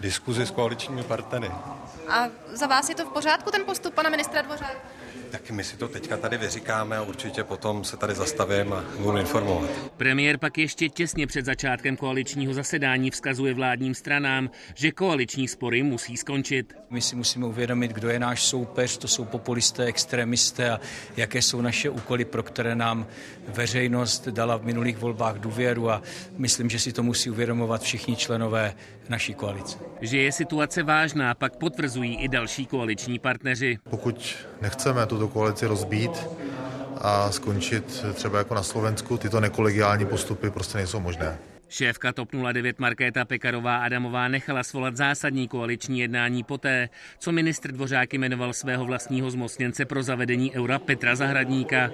Diskuzi 0.00 0.46
s 0.46 0.50
koaličními 0.50 1.02
partnery. 1.02 1.50
A 2.08 2.28
za 2.52 2.66
vás 2.66 2.88
je 2.88 2.94
to 2.94 3.04
v 3.06 3.12
pořádku 3.12 3.50
ten 3.50 3.64
postup 3.64 3.94
pana 3.94 4.10
ministra 4.10 4.42
Dvořáka? 4.42 4.78
Tak 5.30 5.50
my 5.50 5.64
si 5.64 5.76
to 5.76 5.88
teďka 5.88 6.16
tady 6.16 6.38
vyříkáme 6.38 6.96
a 6.96 7.02
určitě 7.02 7.44
potom 7.44 7.84
se 7.84 7.96
tady 7.96 8.14
zastavím 8.14 8.72
a 8.72 8.84
budu 8.98 9.18
informovat. 9.18 9.70
Premiér 9.96 10.38
pak 10.38 10.58
ještě 10.58 10.88
těsně 10.88 11.26
před 11.26 11.44
začátkem 11.44 11.96
koaličního 11.96 12.54
zasedání 12.54 13.10
vzkazuje 13.10 13.54
vládním 13.54 13.94
stranám, 13.94 14.50
že 14.74 14.92
koaliční 14.92 15.48
spory 15.48 15.82
musí 15.82 16.16
skončit. 16.16 16.74
My 16.90 17.00
si 17.00 17.16
musíme 17.16 17.46
uvědomit, 17.46 17.92
kdo 17.92 18.08
je 18.08 18.18
náš 18.18 18.42
soupeř, 18.42 18.98
to 18.98 19.08
jsou 19.08 19.24
populisté, 19.24 19.84
extremisté 19.84 20.70
a 20.70 20.80
jaké 21.16 21.42
jsou 21.42 21.60
naše 21.60 21.90
úkoly, 21.90 22.24
pro 22.24 22.42
které 22.42 22.74
nám 22.74 23.06
veřejnost 23.48 24.28
dala 24.28 24.56
v 24.56 24.64
minulých 24.64 24.98
volbách 24.98 25.38
důvěru 25.38 25.90
a 25.90 26.02
myslím, 26.36 26.70
že 26.70 26.78
si 26.78 26.92
to 26.92 27.02
musí 27.02 27.30
uvědomovat 27.30 27.82
všichni 27.82 28.16
členové 28.16 28.74
naší 29.08 29.34
koalice. 29.34 29.78
Že 30.00 30.18
je 30.18 30.32
situace 30.32 30.82
vážná, 30.82 31.34
pak 31.34 31.56
potvrzují 31.56 32.16
i 32.16 32.28
další 32.28 32.66
koaliční 32.66 33.18
partneři. 33.18 33.78
Pokud 33.90 34.36
nechceme 34.62 35.06
tuto 35.06 35.28
koalici 35.28 35.66
rozbít 35.66 36.26
a 37.00 37.30
skončit 37.32 38.04
třeba 38.14 38.38
jako 38.38 38.54
na 38.54 38.62
Slovensku, 38.62 39.16
tyto 39.16 39.40
nekolegiální 39.40 40.06
postupy 40.06 40.50
prostě 40.50 40.78
nejsou 40.78 41.00
možné. 41.00 41.38
Šéfka 41.76 42.12
TOP 42.12 42.28
09 42.52 42.78
Markéta 42.78 43.24
Pekarová 43.24 43.76
Adamová 43.76 44.28
nechala 44.28 44.62
svolat 44.62 44.96
zásadní 44.96 45.48
koaliční 45.48 46.00
jednání 46.00 46.44
poté, 46.44 46.88
co 47.18 47.32
ministr 47.32 47.72
Dvořák 47.72 48.14
jmenoval 48.14 48.52
svého 48.52 48.84
vlastního 48.84 49.30
zmocněnce 49.30 49.84
pro 49.84 50.02
zavedení 50.02 50.54
eura 50.54 50.78
Petra 50.78 51.16
Zahradníka. 51.16 51.90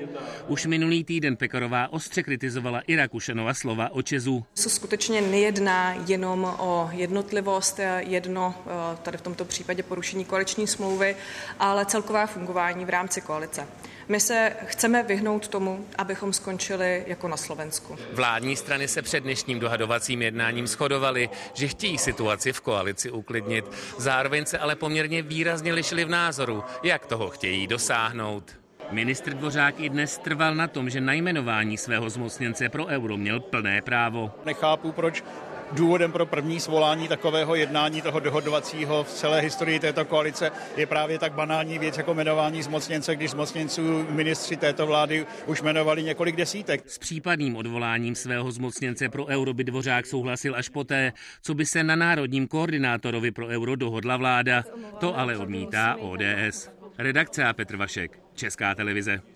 Už 0.47 0.67
minulý 0.67 1.05
týden 1.05 1.37
Pekarová 1.37 1.93
ostře 1.93 2.23
kritizovala 2.23 2.81
i 2.81 2.97
Rakušanova 2.97 3.55
slova 3.55 3.93
o 3.93 4.03
Čezu. 4.03 4.45
Co 4.55 4.71
skutečně 4.71 5.21
nejedná 5.21 5.95
jenom 6.07 6.45
o 6.59 6.91
jednotlivost, 6.93 7.81
jedno 7.99 8.55
eh, 8.67 8.97
tady 9.03 9.19
v 9.19 9.23
tomto 9.23 9.45
případě 9.45 9.83
porušení 9.83 10.25
koaliční 10.25 10.67
smlouvy, 10.67 11.17
ale 11.59 11.87
celková 11.87 12.27
fungování 12.27 12.85
v 12.85 12.91
rámci 12.91 13.21
koalice. 13.21 13.67
My 14.09 14.21
se 14.21 14.53
chceme 14.67 15.03
vyhnout 15.03 15.49
tomu, 15.49 15.87
abychom 15.99 16.33
skončili 16.33 17.05
jako 17.07 17.29
na 17.29 17.37
Slovensku. 17.37 17.99
Vládní 18.13 18.57
strany 18.57 18.89
se 18.89 19.03
před 19.03 19.21
dnešním 19.21 19.61
dohadovacím 19.61 20.23
jednáním 20.23 20.67
shodovaly, 20.67 21.31
že 21.55 21.69
chtějí 21.69 21.99
situaci 21.99 22.53
v 22.53 22.61
koalici 22.61 23.11
uklidnit. 23.11 23.65
Zároveň 23.99 24.47
se 24.47 24.59
ale 24.59 24.77
poměrně 24.77 25.23
výrazně 25.23 25.73
lišili 25.73 26.05
v 26.05 26.09
názoru, 26.09 26.65
jak 26.83 27.07
toho 27.07 27.31
chtějí 27.31 27.67
dosáhnout. 27.67 28.63
Ministr 28.91 29.35
Dvořák 29.35 29.81
i 29.81 29.89
dnes 29.89 30.19
trval 30.19 30.55
na 30.55 30.69
tom, 30.69 30.91
že 30.91 31.01
najmenování 31.01 31.79
svého 31.79 32.11
zmocněnce 32.11 32.69
pro 32.69 32.87
euro 32.87 33.17
měl 33.17 33.41
plné 33.41 33.83
právo. 33.83 34.33
Nechápu, 34.45 34.93
proč 34.93 35.25
důvodem 35.73 36.13
pro 36.13 36.27
první 36.27 36.61
svolání 36.61 37.09
takového 37.09 37.55
jednání 37.55 38.03
toho 38.03 38.21
dohodovacího 38.21 39.05
v 39.05 39.09
celé 39.09 39.41
historii 39.41 39.81
této 39.81 40.05
koalice 40.05 40.51
je 40.77 40.87
právě 40.87 41.19
tak 41.19 41.33
banální 41.33 41.79
věc 41.79 41.99
jako 41.99 42.15
jmenování 42.15 42.63
zmocněnce, 42.63 43.17
když 43.17 43.31
zmocněnců 43.31 44.07
ministři 44.11 44.57
této 44.57 44.87
vlády 44.87 45.27
už 45.47 45.63
jmenovali 45.63 46.03
několik 46.03 46.37
desítek. 46.37 46.83
S 46.87 46.99
případným 46.99 47.57
odvoláním 47.57 48.15
svého 48.15 48.53
zmocněnce 48.53 49.09
pro 49.09 49.27
euro 49.27 49.55
by 49.55 49.65
Dvořák 49.65 50.07
souhlasil 50.07 50.57
až 50.57 50.69
poté, 50.69 51.13
co 51.43 51.55
by 51.55 51.67
se 51.67 51.85
na 51.85 51.97
národním 51.97 52.49
koordinátorovi 52.49 53.31
pro 53.31 53.47
euro 53.47 53.77
dohodla 53.77 54.17
vláda. 54.17 54.65
To 55.01 55.19
ale 55.19 55.39
odmítá 55.39 55.97
ODS. 55.97 56.71
Redakce 56.99 57.45
a 57.45 57.53
Petr 57.53 57.77
Vašek, 57.77 58.19
Česká 58.35 58.75
televize. 58.75 59.32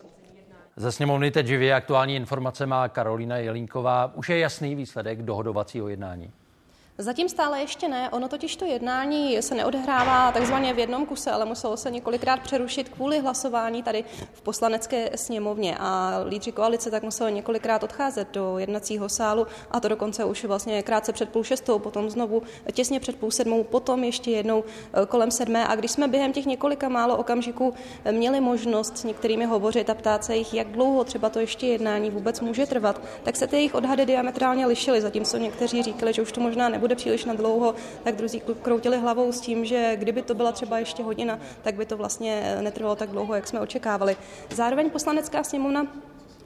Ze 0.79 0.93
sněmovny 0.93 1.31
teď 1.31 1.47
živě 1.47 1.75
aktuální 1.75 2.17
informace 2.17 2.67
má 2.67 2.89
Karolina 2.89 3.37
Jelínková. 3.37 4.13
Už 4.15 4.29
je 4.29 4.39
jasný 4.39 4.75
výsledek 4.75 5.23
dohodovacího 5.23 5.89
jednání. 5.89 6.33
Zatím 6.99 7.29
stále 7.29 7.61
ještě 7.61 7.89
ne. 7.89 8.11
Ono 8.11 8.29
totiž 8.29 8.57
to 8.57 8.65
jednání 8.65 9.43
se 9.43 9.55
neodehrává 9.55 10.33
takzvaně 10.33 10.75
v 10.75 10.79
jednom 10.79 11.07
kuse, 11.07 11.31
ale 11.31 11.45
muselo 11.45 11.77
se 11.77 11.91
několikrát 11.91 12.41
přerušit 12.41 12.89
kvůli 12.89 13.19
hlasování 13.19 13.83
tady 13.83 14.05
v 14.33 14.43
poslanecké 14.43 15.11
sněmovně. 15.15 15.77
A 15.81 16.21
lídři 16.29 16.53
koalice 16.53 16.91
tak 16.91 17.03
museli 17.03 17.33
několikrát 17.33 17.83
odcházet 17.83 18.29
do 18.33 18.59
jednacího 18.59 19.09
sálu 19.09 19.47
a 19.71 19.81
to 19.81 19.89
dokonce 19.89 20.25
už 20.25 20.45
vlastně 20.45 20.83
krátce 20.83 21.13
před 21.13 21.29
půl 21.29 21.45
šestou, 21.45 21.79
potom 21.79 22.11
znovu 22.11 22.43
těsně 22.73 23.01
před 23.01 23.17
půl 23.17 23.31
sedmou, 23.31 23.65
potom 23.65 24.05
ještě 24.05 24.31
jednou 24.31 24.65
eh, 24.93 25.07
kolem 25.07 25.31
sedmé. 25.31 25.67
A 25.67 25.75
když 25.75 25.91
jsme 25.91 26.09
během 26.09 26.33
těch 26.33 26.47
několika 26.47 26.89
málo 26.89 27.17
okamžiků 27.17 27.75
měli 28.11 28.41
možnost 28.41 28.99
s 28.99 29.05
některými 29.05 29.45
hovořit 29.45 29.91
a 29.91 29.95
ptát 29.95 30.25
se 30.25 30.37
jich, 30.37 30.55
jak 30.55 30.69
dlouho 30.69 31.05
třeba 31.05 31.31
to 31.31 31.41
ještě 31.41 31.67
jednání 31.67 32.11
vůbec 32.11 32.41
může 32.41 32.67
trvat, 32.67 33.01
tak 33.23 33.37
se 33.37 33.47
ty 33.47 33.57
jejich 33.57 33.75
odhady 33.75 34.07
diametrálně 34.07 34.67
lišily, 34.67 35.01
zatímco 35.01 35.37
někteří 35.37 35.83
říkali, 35.83 36.13
že 36.13 36.23
už 36.23 36.33
to 36.33 36.41
možná 36.41 36.69
nebude 36.69 36.86
bude 36.87 36.97
příliš 36.97 37.25
na 37.25 37.35
dlouho, 37.35 37.75
tak 38.05 38.17
druzí 38.17 38.43
kroutili 38.63 38.99
hlavou 38.99 39.33
s 39.33 39.41
tím, 39.41 39.65
že 39.65 39.97
kdyby 39.97 40.23
to 40.23 40.35
byla 40.35 40.53
třeba 40.53 40.79
ještě 40.79 41.03
hodina, 41.03 41.39
tak 41.63 41.75
by 41.75 41.87
to 41.87 41.97
vlastně 41.97 42.59
netrvalo 42.61 42.97
tak 42.97 43.11
dlouho, 43.11 43.35
jak 43.35 43.47
jsme 43.47 43.61
očekávali. 43.61 44.17
Zároveň 44.55 44.91
poslanecká 44.91 45.45
sněmovna 45.45 45.87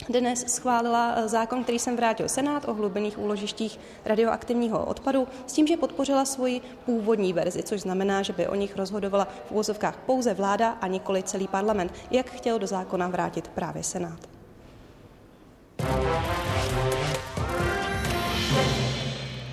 dnes 0.09 0.45
schválila 0.49 1.15
eh, 1.17 1.29
zákon, 1.29 1.63
který 1.63 1.79
jsem 1.79 1.97
vrátil 1.97 2.29
Senát 2.29 2.69
o 2.69 2.75
hlubených 2.75 3.19
úložištích 3.19 3.81
radioaktivního 4.05 4.85
odpadu 4.85 5.29
s 5.47 5.53
tím, 5.53 5.67
že 5.67 5.77
podpořila 5.77 6.25
svoji 6.25 6.61
původní 6.87 7.33
verzi, 7.33 7.63
což 7.63 7.81
znamená, 7.81 8.23
že 8.23 8.33
by 8.33 8.49
o 8.49 8.55
nich 8.55 8.77
rozhodovala 8.77 9.25
v 9.25 9.53
úvozovkách 9.53 9.97
pouze 10.07 10.35
vláda 10.35 10.71
a 10.81 10.87
nikoli 10.87 11.23
celý 11.23 11.49
parlament, 11.49 11.93
jak 12.11 12.31
chtěl 12.31 12.59
do 12.59 12.67
zákona 12.67 13.09
vrátit 13.09 13.49
právě 13.49 13.83
Senát. 13.83 14.21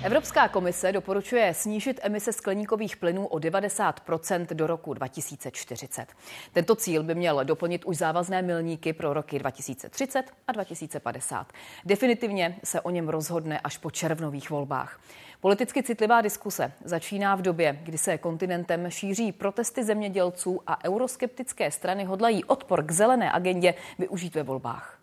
Evropská 0.04 0.48
komise 0.48 0.92
doporučuje 0.92 1.54
snížit 1.54 2.00
emise 2.02 2.32
skleníkových 2.32 2.96
plynů 2.96 3.26
o 3.26 3.38
90% 3.38 4.46
do 4.46 4.66
roku 4.66 4.94
2040. 4.94 6.06
Tento 6.52 6.76
cíl 6.76 7.02
by 7.02 7.14
měl 7.14 7.44
doplnit 7.44 7.84
už 7.84 7.96
závazné 7.96 8.42
milníky 8.42 8.92
pro 8.92 9.14
roky 9.14 9.38
2030 9.38 10.24
a 10.48 10.52
2050. 10.52 11.52
Definitivně 11.84 12.56
se 12.64 12.80
o 12.80 12.90
něm 12.90 13.08
rozhodne 13.08 13.60
až 13.60 13.78
po 13.78 13.90
červnových 13.90 14.50
volbách. 14.50 15.00
Politicky 15.40 15.82
citlivá 15.82 16.20
diskuse 16.20 16.72
začíná 16.84 17.34
v 17.34 17.42
době, 17.42 17.78
kdy 17.82 17.98
se 17.98 18.18
kontinentem 18.18 18.90
šíří 18.90 19.32
protesty 19.32 19.84
zemědělců 19.84 20.60
a 20.66 20.84
euroskeptické 20.84 21.70
strany 21.70 22.04
hodlají 22.04 22.44
odpor 22.44 22.84
k 22.84 22.90
zelené 22.90 23.32
agendě 23.32 23.74
využít 23.98 24.34
ve 24.34 24.42
volbách. 24.42 24.97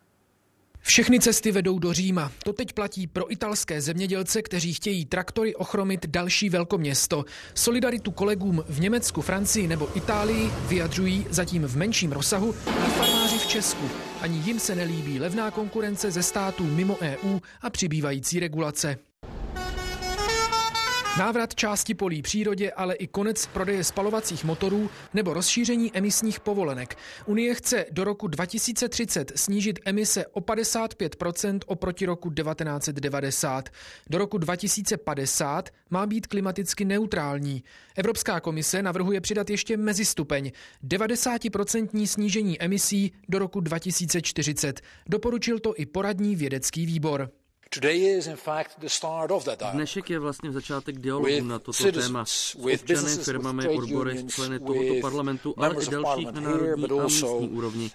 Všechny 0.87 1.19
cesty 1.19 1.51
vedou 1.51 1.79
do 1.79 1.93
Říma. 1.93 2.31
To 2.43 2.53
teď 2.53 2.73
platí 2.73 3.07
pro 3.07 3.31
italské 3.31 3.81
zemědělce, 3.81 4.41
kteří 4.41 4.73
chtějí 4.73 5.05
traktory 5.05 5.55
ochromit 5.55 6.05
další 6.07 6.49
velkoměsto. 6.49 7.25
Solidaritu 7.53 8.11
kolegům 8.11 8.63
v 8.69 8.79
Německu, 8.79 9.21
Francii 9.21 9.67
nebo 9.67 9.97
Itálii 9.97 10.49
vyjadřují 10.67 11.25
zatím 11.29 11.63
v 11.63 11.77
menším 11.77 12.11
rozsahu 12.11 12.55
i 12.87 12.89
farmáři 12.89 13.37
v 13.37 13.47
Česku. 13.47 13.89
Ani 14.21 14.37
jim 14.37 14.59
se 14.59 14.75
nelíbí 14.75 15.19
levná 15.19 15.51
konkurence 15.51 16.11
ze 16.11 16.23
států 16.23 16.63
mimo 16.63 16.97
EU 17.01 17.39
a 17.61 17.69
přibývající 17.69 18.39
regulace. 18.39 18.97
Návrat 21.19 21.55
části 21.55 21.93
polí 21.93 22.21
přírodě, 22.21 22.71
ale 22.71 22.95
i 22.95 23.07
konec 23.07 23.45
prodeje 23.45 23.83
spalovacích 23.83 24.43
motorů 24.43 24.89
nebo 25.13 25.33
rozšíření 25.33 25.91
emisních 25.93 26.39
povolenek. 26.39 26.97
Unie 27.25 27.55
chce 27.55 27.85
do 27.91 28.03
roku 28.03 28.27
2030 28.27 29.31
snížit 29.35 29.79
emise 29.85 30.25
o 30.27 30.39
55% 30.39 31.59
oproti 31.65 32.05
roku 32.05 32.29
1990. 32.31 33.69
Do 34.09 34.17
roku 34.17 34.37
2050 34.37 35.69
má 35.89 36.05
být 36.05 36.27
klimaticky 36.27 36.85
neutrální. 36.85 37.63
Evropská 37.95 38.39
komise 38.39 38.81
navrhuje 38.81 39.21
přidat 39.21 39.49
ještě 39.49 39.77
mezistupeň 39.77 40.51
90% 40.83 42.05
snížení 42.05 42.61
emisí 42.61 43.11
do 43.29 43.39
roku 43.39 43.59
2040. 43.59 44.81
Doporučil 45.09 45.59
to 45.59 45.75
i 45.75 45.85
poradní 45.85 46.35
vědecký 46.35 46.85
výbor. 46.85 47.29
Dnešek 49.73 50.09
je 50.09 50.19
vlastně 50.19 50.51
začátek 50.51 50.99
dialogu 50.99 51.43
na 51.43 51.59
toto 51.59 51.91
téma. 51.91 52.25
s 52.25 52.55
občany, 52.55 52.83
firmami, 53.23 53.67
odbory, 53.67 54.23
členy 54.27 54.59
tohoto 54.59 55.01
parlamentu, 55.01 55.53
ale 55.57 55.83
i 55.83 55.89
dalších 55.89 56.25
na 56.25 56.41
národní 56.41 56.83
a 56.99 57.03
místní 57.03 57.49
úrovni. 57.49 57.91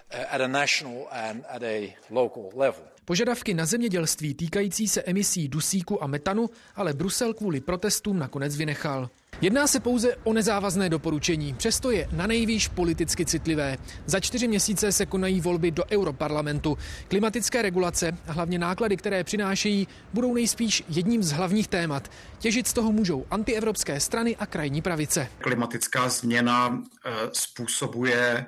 Požadavky 3.05 3.53
na 3.53 3.65
zemědělství 3.65 4.33
týkající 4.33 4.87
se 4.87 5.01
emisí 5.01 5.47
dusíku 5.47 6.03
a 6.03 6.07
metanu 6.07 6.49
ale 6.75 6.93
Brusel 6.93 7.33
kvůli 7.33 7.61
protestům 7.61 8.19
nakonec 8.19 8.57
vynechal. 8.57 9.09
Jedná 9.41 9.67
se 9.67 9.79
pouze 9.79 10.15
o 10.23 10.33
nezávazné 10.33 10.89
doporučení, 10.89 11.53
přesto 11.53 11.91
je 11.91 12.07
na 12.11 12.27
nejvýš 12.27 12.67
politicky 12.67 13.25
citlivé. 13.25 13.77
Za 14.05 14.19
čtyři 14.19 14.47
měsíce 14.47 14.91
se 14.91 15.05
konají 15.05 15.41
volby 15.41 15.71
do 15.71 15.83
Europarlamentu. 15.91 16.77
Klimatické 17.07 17.61
regulace 17.61 18.17
a 18.27 18.31
hlavně 18.31 18.59
náklady, 18.59 18.97
které 18.97 19.23
přinášejí, 19.23 19.87
budou 20.13 20.33
nejspíš 20.33 20.83
jedním 20.89 21.23
z 21.23 21.31
hlavních 21.31 21.67
témat. 21.67 22.11
Těžit 22.39 22.67
z 22.67 22.73
toho 22.73 22.91
můžou 22.91 23.25
antievropské 23.31 23.99
strany 23.99 24.35
a 24.35 24.45
krajní 24.45 24.81
pravice. 24.81 25.27
Klimatická 25.37 26.09
změna 26.09 26.83
eh, 27.05 27.11
způsobuje 27.33 28.45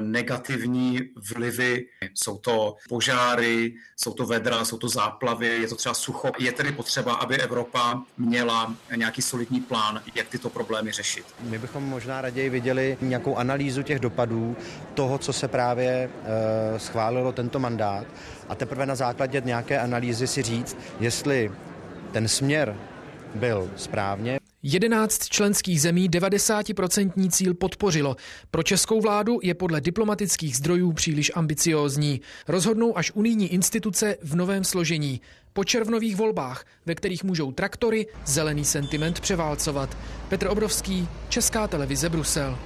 negativní 0.00 1.00
vlivy. 1.34 1.86
Jsou 2.14 2.38
to 2.38 2.76
požáry, 2.88 3.74
jsou 3.96 4.12
to 4.12 4.26
vedra, 4.26 4.64
jsou 4.64 4.78
to 4.78 4.88
záplavy, 4.88 5.46
je 5.46 5.68
to 5.68 5.74
třeba 5.74 5.94
sucho. 5.94 6.32
Je 6.38 6.52
tedy 6.52 6.72
potřeba, 6.72 7.14
aby 7.14 7.36
Evropa 7.36 8.02
měla 8.18 8.74
nějaký 8.96 9.22
solidní 9.22 9.60
plán, 9.60 10.02
jak 10.14 10.28
tyto 10.28 10.50
problémy 10.50 10.92
řešit. 10.92 11.24
My 11.40 11.58
bychom 11.58 11.84
možná 11.84 12.20
raději 12.20 12.50
viděli 12.50 12.96
nějakou 13.00 13.36
analýzu 13.36 13.82
těch 13.82 13.98
dopadů 13.98 14.56
toho, 14.94 15.18
co 15.18 15.32
se 15.32 15.48
právě 15.48 16.10
uh, 16.10 16.78
schválilo 16.78 17.32
tento 17.32 17.58
mandát 17.58 18.06
a 18.48 18.54
teprve 18.54 18.86
na 18.86 18.94
základě 18.94 19.42
nějaké 19.44 19.80
analýzy 19.80 20.26
si 20.26 20.42
říct, 20.42 20.76
jestli 21.00 21.52
ten 22.12 22.28
směr 22.28 22.76
byl 23.34 23.70
správně, 23.76 24.38
11 24.62 25.28
členských 25.28 25.80
zemí 25.80 26.10
90% 26.10 27.30
cíl 27.30 27.54
podpořilo. 27.54 28.16
Pro 28.50 28.62
českou 28.62 29.00
vládu 29.00 29.38
je 29.42 29.54
podle 29.54 29.80
diplomatických 29.80 30.56
zdrojů 30.56 30.92
příliš 30.92 31.32
ambiciózní. 31.34 32.20
Rozhodnou 32.48 32.98
až 32.98 33.12
unijní 33.14 33.52
instituce 33.52 34.16
v 34.22 34.36
novém 34.36 34.64
složení. 34.64 35.20
Po 35.52 35.64
červnových 35.64 36.16
volbách, 36.16 36.64
ve 36.86 36.94
kterých 36.94 37.24
můžou 37.24 37.52
traktory 37.52 38.06
zelený 38.26 38.64
sentiment 38.64 39.20
převálcovat. 39.20 39.96
Petr 40.28 40.46
Obrovský, 40.46 41.08
Česká 41.28 41.68
televize 41.68 42.08
Brusel. 42.08 42.58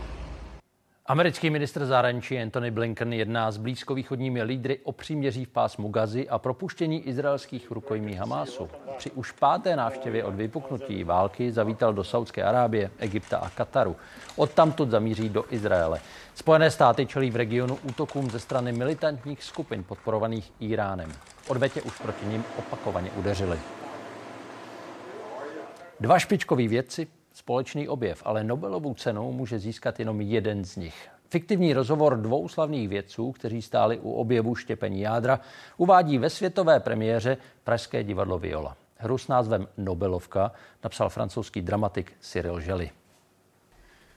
Americký 1.06 1.50
ministr 1.50 1.86
zahraničí 1.86 2.38
Antony 2.38 2.70
Blinken 2.70 3.12
jedná 3.12 3.50
s 3.50 3.56
blízkovýchodními 3.56 4.42
lídry 4.42 4.78
o 4.84 4.92
příměří 4.92 5.44
v 5.44 5.48
pásmu 5.48 5.88
Gazy 5.88 6.28
a 6.28 6.38
propuštění 6.38 7.08
izraelských 7.08 7.70
rukojmí 7.70 8.14
Hamásu. 8.14 8.68
Při 8.96 9.10
už 9.10 9.32
páté 9.32 9.76
návštěvě 9.76 10.24
od 10.24 10.34
vypuknutí 10.34 11.04
války 11.04 11.52
zavítal 11.52 11.92
do 11.92 12.04
Saudské 12.04 12.42
Arábie, 12.42 12.90
Egypta 12.98 13.38
a 13.38 13.50
Kataru. 13.50 13.96
Odtamtud 14.36 14.90
zamíří 14.90 15.28
do 15.28 15.44
Izraele. 15.50 16.00
Spojené 16.34 16.70
státy 16.70 17.06
čelí 17.06 17.30
v 17.30 17.36
regionu 17.36 17.78
útokům 17.82 18.30
ze 18.30 18.38
strany 18.38 18.72
militantních 18.72 19.44
skupin 19.44 19.84
podporovaných 19.84 20.52
Iránem. 20.60 21.12
Odvetě 21.48 21.82
už 21.82 21.98
proti 21.98 22.26
ním 22.26 22.44
opakovaně 22.58 23.10
udeřili. 23.10 23.58
Dva 26.00 26.18
špičkoví 26.18 26.68
vědci 26.68 27.06
společný 27.34 27.88
objev, 27.88 28.22
ale 28.24 28.44
Nobelovu 28.44 28.94
cenu 28.94 29.32
může 29.32 29.58
získat 29.58 29.98
jenom 29.98 30.20
jeden 30.20 30.64
z 30.64 30.76
nich. 30.76 31.08
Fiktivní 31.30 31.72
rozhovor 31.72 32.16
dvou 32.16 32.48
slavných 32.48 32.88
vědců, 32.88 33.32
kteří 33.32 33.62
stáli 33.62 33.98
u 33.98 34.12
objevu 34.12 34.54
štěpení 34.54 35.00
jádra, 35.00 35.40
uvádí 35.76 36.18
ve 36.18 36.30
světové 36.30 36.80
premiéře 36.80 37.36
Pražské 37.64 38.04
divadlo 38.04 38.38
Viola. 38.38 38.76
Hru 38.96 39.18
s 39.18 39.28
názvem 39.28 39.68
Nobelovka 39.76 40.52
napsal 40.84 41.08
francouzský 41.08 41.62
dramatik 41.62 42.12
Cyril 42.20 42.60
Žely. 42.60 42.90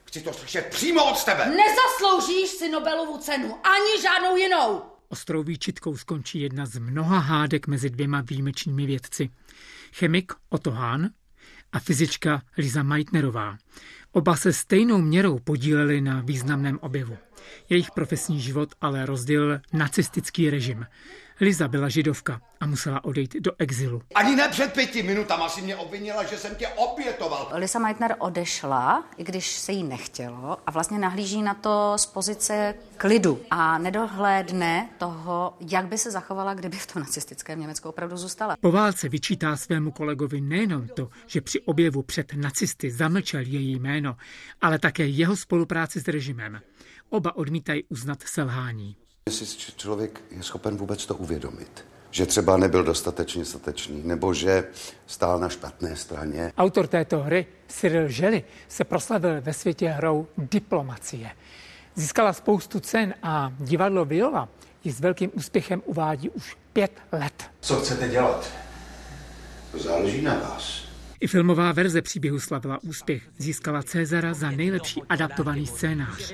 Chci 0.03 0.21
to 0.21 0.33
slyšet 0.33 0.65
přímo 0.65 1.11
od 1.11 1.23
tebe! 1.25 1.45
Nezasloužíš 1.45 2.49
si 2.49 2.69
Nobelovu 2.69 3.17
cenu, 3.17 3.55
ani 3.63 4.01
žádnou 4.01 4.35
jinou! 4.35 4.81
Ostrou 5.09 5.43
výčitkou 5.43 5.97
skončí 5.97 6.41
jedna 6.41 6.65
z 6.65 6.79
mnoha 6.79 7.19
hádek 7.19 7.67
mezi 7.67 7.89
dvěma 7.89 8.21
výjimečnými 8.21 8.85
vědci. 8.85 9.29
Chemik 9.93 10.33
Otto 10.49 10.71
Hahn 10.71 11.09
a 11.75 11.79
fyzička 11.79 12.41
Liza 12.57 12.83
Meitnerová. 12.83 13.57
Oba 14.11 14.35
se 14.35 14.53
stejnou 14.53 15.01
měrou 15.01 15.39
podíleli 15.39 16.01
na 16.01 16.21
významném 16.21 16.79
objevu. 16.81 17.17
Jejich 17.69 17.91
profesní 17.91 18.41
život 18.41 18.69
ale 18.81 19.05
rozdělil 19.05 19.61
nacistický 19.73 20.49
režim. 20.49 20.85
Liza 21.41 21.67
byla 21.67 21.89
židovka 21.89 22.41
a 22.59 22.65
musela 22.65 23.03
odejít 23.03 23.35
do 23.39 23.51
exilu. 23.59 24.01
Ani 24.15 24.35
ne 24.35 24.49
před 24.49 24.73
pěti 24.73 25.03
minutama 25.03 25.49
si 25.49 25.61
mě 25.61 25.75
obvinila, 25.75 26.23
že 26.23 26.37
jsem 26.37 26.55
tě 26.55 26.67
obětoval. 26.67 27.51
Lisa 27.55 27.79
Meitner 27.79 28.15
odešla, 28.19 29.03
i 29.17 29.23
když 29.23 29.51
se 29.51 29.71
jí 29.71 29.83
nechtělo 29.83 30.57
a 30.67 30.71
vlastně 30.71 30.99
nahlíží 30.99 31.41
na 31.41 31.53
to 31.53 31.93
z 31.95 32.05
pozice 32.05 32.75
klidu 32.97 33.41
a 33.51 33.77
nedohlédne 33.77 34.89
toho, 34.97 35.53
jak 35.69 35.87
by 35.87 35.97
se 35.97 36.11
zachovala, 36.11 36.53
kdyby 36.53 36.77
v 36.77 36.87
tom 36.87 37.01
nacistickém 37.01 37.59
Německu 37.59 37.89
opravdu 37.89 38.17
zůstala. 38.17 38.57
Po 38.61 38.71
válce 38.71 39.09
vyčítá 39.09 39.57
svému 39.57 39.91
kolegovi 39.91 40.41
nejenom 40.41 40.87
to, 40.87 41.09
že 41.27 41.41
při 41.41 41.61
objevu 41.61 42.03
před 42.03 42.33
nacisty 42.33 42.91
zamlčel 42.91 43.41
její 43.41 43.79
jméno, 43.79 44.15
ale 44.61 44.79
také 44.79 45.07
jeho 45.07 45.35
spolupráci 45.35 45.99
s 45.99 46.07
režimem. 46.07 46.61
Oba 47.09 47.35
odmítají 47.35 47.83
uznat 47.89 48.23
selhání. 48.25 48.95
Jestli 49.29 49.45
člověk 49.77 50.21
je 50.31 50.43
schopen 50.43 50.77
vůbec 50.77 51.05
to 51.05 51.15
uvědomit, 51.15 51.85
že 52.11 52.25
třeba 52.25 52.57
nebyl 52.57 52.83
dostatečně 52.83 53.45
statečný, 53.45 54.01
nebo 54.03 54.33
že 54.33 54.67
stál 55.07 55.39
na 55.39 55.49
špatné 55.49 55.95
straně. 55.95 56.53
Autor 56.57 56.87
této 56.87 57.19
hry, 57.19 57.45
Cyril 57.67 58.09
Žely, 58.09 58.43
se 58.67 58.83
proslavil 58.83 59.41
ve 59.41 59.53
světě 59.53 59.89
hrou 59.89 60.27
Diplomacie. 60.37 61.31
Získala 61.95 62.33
spoustu 62.33 62.79
cen 62.79 63.13
a 63.23 63.53
divadlo 63.59 64.05
Viola 64.05 64.49
ji 64.83 64.91
s 64.91 64.99
velkým 64.99 65.31
úspěchem 65.33 65.81
uvádí 65.85 66.29
už 66.29 66.57
pět 66.73 66.91
let. 67.11 67.43
Co 67.59 67.75
chcete 67.75 68.07
dělat? 68.07 68.51
To 69.71 69.79
záleží 69.79 70.21
na 70.21 70.33
vás. 70.33 70.84
I 71.19 71.27
filmová 71.27 71.71
verze 71.71 72.01
příběhu 72.01 72.39
slavila 72.39 72.83
úspěch. 72.83 73.29
Získala 73.37 73.83
Cezara 73.83 74.33
za 74.33 74.51
nejlepší 74.51 75.03
adaptovaný 75.09 75.67
scénář. 75.67 76.33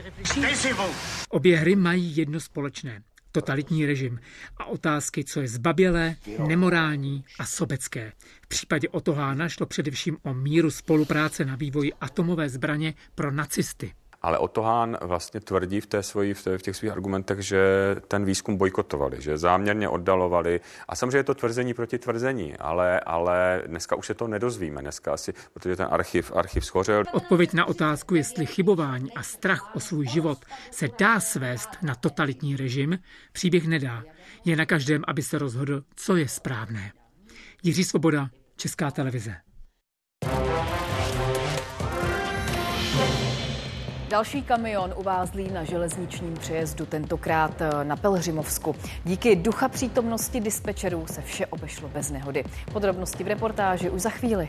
Obě 1.30 1.58
hry 1.58 1.76
mají 1.76 2.18
jedno 2.18 2.40
společné. 2.40 3.04
Totalitní 3.32 3.86
režim 3.86 4.20
a 4.58 4.66
otázky, 4.66 5.24
co 5.24 5.42
je 5.42 5.48
zbabělé, 5.48 6.16
nemorální 6.48 7.26
a 7.40 7.46
sobecké. 7.46 8.14
V 8.42 8.48
případě 8.48 8.90
Otohána 8.90 9.50
šlo 9.50 9.66
především 9.66 10.18
o 10.24 10.34
míru 10.34 10.72
spolupráce 10.72 11.46
na 11.46 11.56
vývoji 11.56 11.94
atomové 11.94 12.50
zbraně 12.50 12.94
pro 13.16 13.32
nacisty. 13.32 13.94
Ale 14.22 14.38
Otohán 14.38 14.98
vlastně 15.02 15.40
tvrdí 15.40 15.82
v, 15.82 15.86
té 15.88 16.04
svojí, 16.04 16.34
v, 16.34 16.44
té, 16.44 16.58
v 16.58 16.62
těch 16.62 16.76
svých 16.76 16.92
argumentech, 16.92 17.42
že 17.42 17.62
ten 18.08 18.26
výzkum 18.26 18.58
bojkotovali, 18.58 19.22
že 19.22 19.38
záměrně 19.38 19.90
oddalovali. 19.90 20.60
A 20.88 20.96
samozřejmě 20.96 21.18
je 21.18 21.24
to 21.24 21.36
tvrzení 21.36 21.74
proti 21.74 21.98
tvrzení, 21.98 22.58
ale, 22.58 23.00
ale 23.00 23.64
dneska 23.68 23.96
už 23.96 24.08
se 24.08 24.14
to 24.14 24.28
nedozvíme. 24.28 24.82
Dneska 24.82 25.14
asi, 25.14 25.34
protože 25.54 25.76
ten 25.76 25.88
archiv, 25.92 26.32
archiv 26.36 26.66
schořel. 26.66 27.04
Odpověď 27.14 27.54
na 27.54 27.66
otázku, 27.66 28.16
jestli 28.16 28.46
chybování 28.46 29.14
a 29.14 29.24
strach 29.24 29.76
o 29.76 29.80
svůj 29.80 30.08
život 30.08 30.46
se 30.72 30.88
dá 31.00 31.20
svést 31.20 31.70
na 31.82 31.96
totalitní 31.96 32.56
režim, 32.56 33.00
příběh 33.32 33.68
nedá. 33.68 34.04
Je 34.46 34.56
na 34.56 34.66
každém, 34.66 35.04
aby 35.08 35.22
se 35.22 35.38
rozhodl, 35.38 35.84
co 35.96 36.16
je 36.16 36.28
správné. 36.28 36.92
Jiří 37.64 37.84
Svoboda, 37.84 38.30
Česká 38.56 38.92
televize. 38.92 39.36
Další 44.12 44.42
kamion 44.42 44.94
uvázlý 44.98 45.52
na 45.52 45.64
železničním 45.64 46.34
přejezdu, 46.34 46.86
tentokrát 46.86 47.62
eh, 47.62 47.84
na 47.84 47.96
Pelhřimovsku. 47.96 48.76
Díky 49.04 49.36
ducha 49.36 49.70
přítomnosti 49.70 50.40
dispečerů 50.40 51.06
se 51.08 51.22
vše 51.22 51.46
obešlo 51.46 51.90
bez 51.90 52.12
nehody. 52.12 52.44
Podrobnosti 52.74 53.24
v 53.24 53.28
reportáži 53.28 53.90
už 53.90 54.02
za 54.02 54.10
chvíli. 54.10 54.48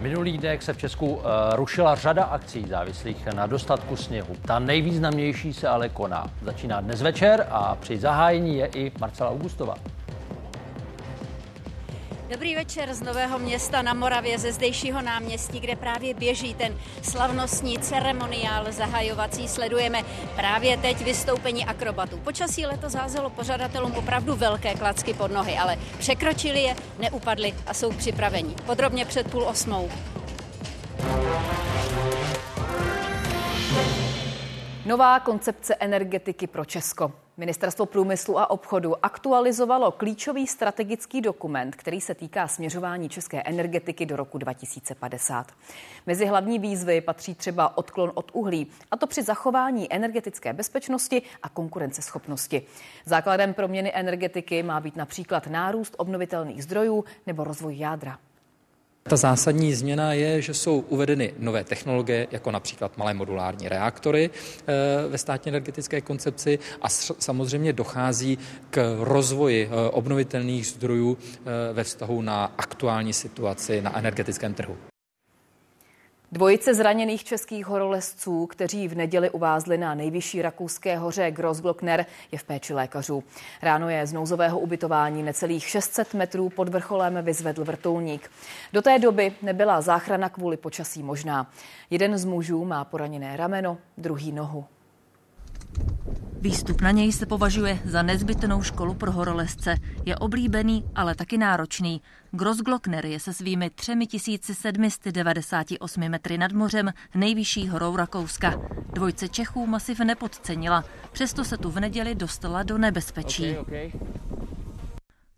Minulý 0.00 0.38
dnech 0.38 0.62
se 0.62 0.72
v 0.72 0.78
Česku 0.78 1.06
uh, 1.06 1.22
rušila 1.52 1.94
řada 1.94 2.24
akcí 2.24 2.64
závislých 2.68 3.26
na 3.26 3.46
dostatku 3.46 3.96
sněhu. 3.96 4.36
Ta 4.46 4.58
nejvýznamnější 4.58 5.52
se 5.52 5.68
ale 5.68 5.88
koná. 5.88 6.30
Začíná 6.42 6.80
dnes 6.80 7.02
večer 7.02 7.46
a 7.50 7.74
při 7.74 7.98
zahájení 7.98 8.56
je 8.56 8.66
i 8.66 8.92
Marcela 9.00 9.30
Augustová. 9.30 9.74
Dobrý 12.30 12.54
večer 12.54 12.94
z 12.94 13.02
Nového 13.02 13.38
města 13.38 13.82
na 13.82 13.94
Moravě 13.94 14.38
ze 14.38 14.52
zdejšího 14.52 15.02
náměstí, 15.02 15.60
kde 15.60 15.76
právě 15.76 16.14
běží 16.14 16.54
ten 16.54 16.78
slavnostní 17.02 17.78
ceremoniál 17.78 18.72
zahajovací. 18.72 19.48
Sledujeme 19.48 20.02
právě 20.36 20.76
teď 20.76 21.04
vystoupení 21.04 21.64
akrobatů. 21.64 22.16
Počasí 22.16 22.66
letos 22.66 22.94
házelo 22.94 23.30
pořadatelům 23.30 23.92
opravdu 23.92 24.36
velké 24.36 24.74
klacky 24.74 25.14
pod 25.14 25.30
nohy, 25.30 25.58
ale 25.58 25.78
překročili 25.98 26.62
je, 26.62 26.76
neupadli 26.98 27.54
a 27.66 27.74
jsou 27.74 27.92
připraveni. 27.92 28.54
Podrobně 28.66 29.04
před 29.04 29.30
půl 29.30 29.42
osmou. 29.42 29.90
Nová 34.88 35.20
koncepce 35.20 35.74
energetiky 35.74 36.46
pro 36.46 36.64
Česko. 36.64 37.12
Ministerstvo 37.36 37.86
průmyslu 37.86 38.38
a 38.38 38.50
obchodu 38.50 39.04
aktualizovalo 39.04 39.90
klíčový 39.92 40.46
strategický 40.46 41.20
dokument, 41.20 41.76
který 41.76 42.00
se 42.00 42.14
týká 42.14 42.48
směřování 42.48 43.08
české 43.08 43.42
energetiky 43.42 44.06
do 44.06 44.16
roku 44.16 44.38
2050. 44.38 45.52
Mezi 46.06 46.26
hlavní 46.26 46.58
výzvy 46.58 47.00
patří 47.00 47.34
třeba 47.34 47.78
odklon 47.78 48.12
od 48.14 48.30
uhlí, 48.34 48.66
a 48.90 48.96
to 48.96 49.06
při 49.06 49.22
zachování 49.22 49.92
energetické 49.92 50.52
bezpečnosti 50.52 51.22
a 51.42 51.48
konkurenceschopnosti. 51.48 52.62
Základem 53.04 53.54
proměny 53.54 53.92
energetiky 53.94 54.62
má 54.62 54.80
být 54.80 54.96
například 54.96 55.46
nárůst 55.46 55.94
obnovitelných 55.98 56.64
zdrojů 56.64 57.04
nebo 57.26 57.44
rozvoj 57.44 57.78
jádra. 57.78 58.18
Ta 59.08 59.16
zásadní 59.16 59.74
změna 59.74 60.12
je, 60.12 60.42
že 60.42 60.54
jsou 60.54 60.84
uvedeny 60.88 61.34
nové 61.38 61.64
technologie, 61.64 62.26
jako 62.30 62.50
například 62.50 62.98
malé 62.98 63.14
modulární 63.14 63.68
reaktory 63.68 64.30
eh, 64.30 65.08
ve 65.08 65.18
státní 65.18 65.48
energetické 65.48 66.00
koncepci 66.00 66.58
a 66.82 66.88
samozřejmě 67.18 67.72
dochází 67.72 68.38
k 68.70 68.96
rozvoji 69.00 69.70
eh, 69.70 69.90
obnovitelných 69.90 70.66
zdrojů 70.66 71.18
eh, 71.20 71.72
ve 71.72 71.84
vztahu 71.84 72.22
na 72.22 72.52
aktuální 72.58 73.12
situaci 73.12 73.82
na 73.82 73.98
energetickém 73.98 74.54
trhu. 74.54 74.76
Dvojice 76.32 76.74
zraněných 76.74 77.24
českých 77.24 77.66
horolezců, 77.66 78.46
kteří 78.46 78.88
v 78.88 78.94
neděli 78.94 79.30
uvázli 79.30 79.78
na 79.78 79.94
nejvyšší 79.94 80.42
rakouské 80.42 80.98
hoře 80.98 81.30
Grossglockner, 81.30 82.06
je 82.32 82.38
v 82.38 82.44
péči 82.44 82.74
lékařů. 82.74 83.24
Ráno 83.62 83.88
je 83.88 84.06
z 84.06 84.12
nouzového 84.12 84.58
ubytování 84.58 85.22
necelých 85.22 85.68
600 85.68 86.14
metrů 86.14 86.48
pod 86.48 86.68
vrcholem 86.68 87.18
vyzvedl 87.22 87.64
vrtulník. 87.64 88.30
Do 88.72 88.82
té 88.82 88.98
doby 88.98 89.32
nebyla 89.42 89.80
záchrana 89.80 90.28
kvůli 90.28 90.56
počasí 90.56 91.02
možná. 91.02 91.50
Jeden 91.90 92.18
z 92.18 92.24
mužů 92.24 92.64
má 92.64 92.84
poraněné 92.84 93.36
rameno, 93.36 93.78
druhý 93.98 94.32
nohu. 94.32 94.64
Výstup 96.40 96.80
na 96.80 96.90
něj 96.90 97.12
se 97.12 97.26
považuje 97.26 97.78
za 97.84 98.02
nezbytnou 98.02 98.62
školu 98.62 98.94
pro 98.94 99.12
horolezce. 99.12 99.74
Je 100.06 100.16
oblíbený, 100.16 100.84
ale 100.94 101.14
taky 101.14 101.38
náročný. 101.38 102.00
Grossglockner 102.32 103.06
je 103.06 103.20
se 103.20 103.32
svými 103.32 103.70
3798 103.70 106.08
metry 106.08 106.38
nad 106.38 106.52
mořem 106.52 106.92
nejvyšší 107.14 107.68
horou 107.68 107.96
Rakouska. 107.96 108.60
Dvojce 108.92 109.28
Čechů 109.28 109.66
masiv 109.66 110.00
nepodcenila, 110.00 110.84
přesto 111.12 111.44
se 111.44 111.56
tu 111.56 111.70
v 111.70 111.80
neděli 111.80 112.14
dostala 112.14 112.62
do 112.62 112.78
nebezpečí. 112.78 113.58
Okay, 113.58 113.90
okay. 113.90 114.00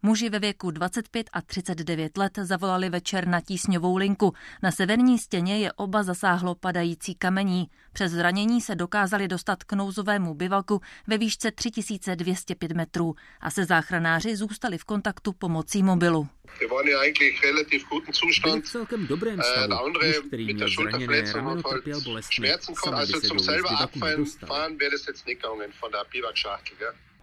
Muži 0.03 0.31
ve 0.31 0.39
věku 0.39 0.71
25 0.71 1.31
a 1.33 1.43
39 1.43 2.17
let 2.17 2.39
zavolali 2.43 2.91
večer 2.91 3.29
na 3.29 3.41
tísňovou 3.41 3.97
linku. 3.97 4.35
Na 4.63 4.71
severní 4.71 5.19
stěně 5.19 5.59
je 5.59 5.73
oba 5.73 6.03
zasáhlo 6.03 6.55
padající 6.55 7.15
kamení. 7.15 7.71
Přes 7.93 8.13
zranění 8.13 8.61
se 8.61 8.75
dokázali 8.75 9.29
dostat 9.29 9.65
k 9.65 9.73
nouzovému 9.73 10.35
bivaku 10.35 10.81
ve 11.07 11.19
výšce 11.19 11.51
3205 11.51 12.73
metrů 12.73 13.15
a 13.41 13.51
se 13.51 13.65
záchranáři 13.65 14.37
zůstali 14.37 14.79
v 14.79 14.85
kontaktu 14.85 15.33
pomocí 15.33 15.83
mobilu. 15.83 16.29
Byli 18.45 18.61
v 18.63 18.65
celkem 18.65 19.07
dobrém 19.07 19.39
stavu. 19.43 19.75
Muž, 19.89 20.19
který 20.27 20.55
měl 20.55 20.69
zraněné 20.69 21.33
rameno, 21.33 21.63
trpěl 21.63 22.01
bolestmi. 22.01 22.49
Sami 22.85 23.07
by 23.07 23.13
se 23.21 23.29
dolů 23.29 23.39
z 23.39 23.49
bivaku 23.49 24.01
nedostal. 24.01 24.67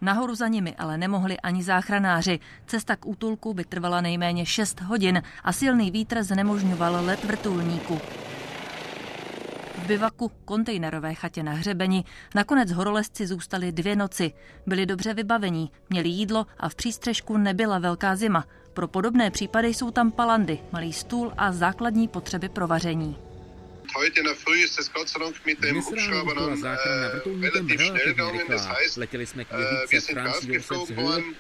Nahoru 0.02 0.36
za 0.36 0.48
nimi 0.48 0.76
ale 0.76 0.98
nemohli 0.98 1.40
ani 1.40 1.64
záchranáři. 1.64 2.40
Cesta 2.66 2.96
k 2.96 3.06
útulku 3.06 3.54
by 3.54 3.64
trvala 3.64 4.02
nejméně 4.02 4.46
6 4.46 4.82
hodin 4.82 5.22
a 5.44 5.54
silný 5.54 5.92
vítr 5.92 6.24
znemožňoval 6.24 7.06
let 7.06 7.24
vrtulníku. 7.24 8.00
V 9.78 9.88
bivaku, 9.88 10.32
kontejnerové 10.46 11.14
chatě 11.14 11.44
na 11.44 11.52
hřebeni, 11.52 12.04
nakonec 12.36 12.72
horolezci 12.72 13.28
zůstali 13.28 13.72
dvě 13.72 13.96
noci. 13.96 14.34
Byli 14.68 14.86
dobře 14.86 15.14
vybavení, 15.14 15.72
měli 15.90 16.10
jídlo 16.10 16.46
a 16.60 16.70
v 16.70 16.76
přístřežku 16.76 17.38
nebyla 17.38 17.80
velká 17.80 18.16
zima. 18.16 18.46
Pro 18.74 18.88
podobné 18.88 19.32
případy 19.32 19.68
jsou 19.68 19.92
tam 19.92 20.12
palandy, 20.12 20.60
malý 20.72 20.94
stůl 20.94 21.34
a 21.38 21.52
základní 21.52 22.08
potřeby 22.08 22.50
pro 22.50 22.68
vaření. 22.68 23.27
Heute 23.98 24.20
in 24.20 24.26
der 24.26 24.36
Früh 24.36 24.64
ist 24.64 24.78
es 24.80 24.94
Gott 24.94 25.10
sei 25.10 25.20
Dank 25.20 25.36
mit 25.46 25.64
dem 25.64 25.84
Hubschrauber 25.84 26.36
dann 26.36 26.64
äh, 26.64 26.76
relativ 27.46 27.82
schnell 27.82 28.06
gegangen. 28.06 28.46
Das 28.48 28.70
heißt, 28.70 28.98
äh, 28.98 29.12
wir 29.90 30.02
sind 30.02 30.18
rausgeflogen 30.20 30.98
worden 30.98 31.36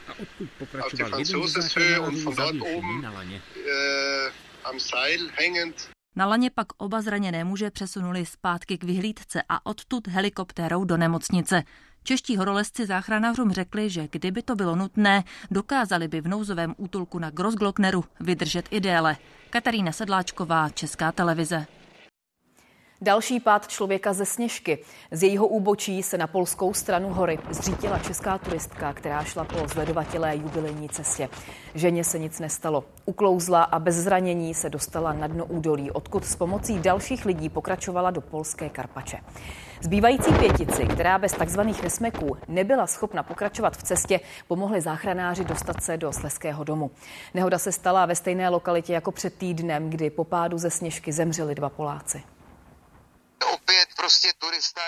auf 0.81 0.91
die 0.91 1.03
Franzoseshöhe 1.03 2.01
und 2.01 2.17
von 2.17 2.35
dort 2.35 2.59
oben 2.61 3.03
äh, 3.03 4.29
am 4.63 4.79
Seil 4.79 5.29
hängend 5.35 5.89
na 6.17 6.25
laně 6.25 6.49
pak 6.49 6.67
oba 6.77 7.01
zraněné 7.01 7.43
muže 7.43 7.71
přesunuli 7.71 8.25
zpátky 8.25 8.77
k 8.77 8.83
vyhlídce 8.83 9.41
a 9.49 9.65
odtud 9.65 10.07
helikoptérou 10.07 10.83
do 10.83 10.97
nemocnice. 10.97 11.63
Čeští 12.03 12.37
horolezci 12.37 12.85
záchranářům 12.85 13.51
řekli, 13.51 13.89
že 13.89 14.07
kdyby 14.11 14.41
to 14.41 14.55
bylo 14.55 14.75
nutné, 14.75 15.23
dokázali 15.51 16.07
by 16.07 16.21
v 16.21 16.27
nouzovém 16.27 16.75
útulku 16.77 17.19
na 17.19 17.29
Grossglockneru 17.29 18.03
vydržet 18.19 18.65
i 18.71 18.79
déle. 18.79 19.17
Katarína 19.49 19.91
Sedláčková, 19.91 20.69
Česká 20.69 21.11
televize. 21.11 21.67
Další 23.01 23.39
pád 23.39 23.67
člověka 23.67 24.13
ze 24.13 24.25
Sněžky. 24.25 24.79
Z 25.11 25.23
jejího 25.23 25.47
úbočí 25.47 26.03
se 26.03 26.17
na 26.17 26.27
polskou 26.27 26.73
stranu 26.73 27.09
hory 27.09 27.39
zřítila 27.49 27.99
česká 27.99 28.37
turistka, 28.37 28.93
která 28.93 29.23
šla 29.23 29.43
po 29.43 29.67
zledovatělé 29.67 30.35
jubilejní 30.35 30.89
cestě. 30.89 31.29
Ženě 31.75 32.03
se 32.03 32.19
nic 32.19 32.39
nestalo. 32.39 32.83
Uklouzla 33.05 33.63
a 33.63 33.79
bez 33.79 33.95
zranění 33.95 34.53
se 34.53 34.69
dostala 34.69 35.13
na 35.13 35.27
dno 35.27 35.45
údolí, 35.45 35.91
odkud 35.91 36.25
s 36.25 36.35
pomocí 36.35 36.79
dalších 36.79 37.25
lidí 37.25 37.49
pokračovala 37.49 38.11
do 38.11 38.21
polské 38.21 38.69
Karpače. 38.69 39.17
Zbývající 39.81 40.33
pětici, 40.33 40.87
která 40.87 41.17
bez 41.17 41.31
takzvaných 41.31 41.83
nesmeků 41.83 42.37
nebyla 42.47 42.87
schopna 42.87 43.23
pokračovat 43.23 43.77
v 43.77 43.83
cestě, 43.83 44.19
pomohli 44.47 44.81
záchranáři 44.81 45.45
dostat 45.45 45.83
se 45.83 45.97
do 45.97 46.13
Sleského 46.13 46.63
domu. 46.63 46.91
Nehoda 47.33 47.57
se 47.57 47.71
stala 47.71 48.05
ve 48.05 48.15
stejné 48.15 48.49
lokalitě 48.49 48.93
jako 48.93 49.11
před 49.11 49.33
týdnem, 49.33 49.89
kdy 49.89 50.09
po 50.09 50.23
pádu 50.23 50.57
ze 50.57 50.69
Sněžky 50.69 51.11
zemřeli 51.11 51.55
dva 51.55 51.69
Poláci 51.69 52.23
prostě 54.07 54.33
turista 54.33 54.81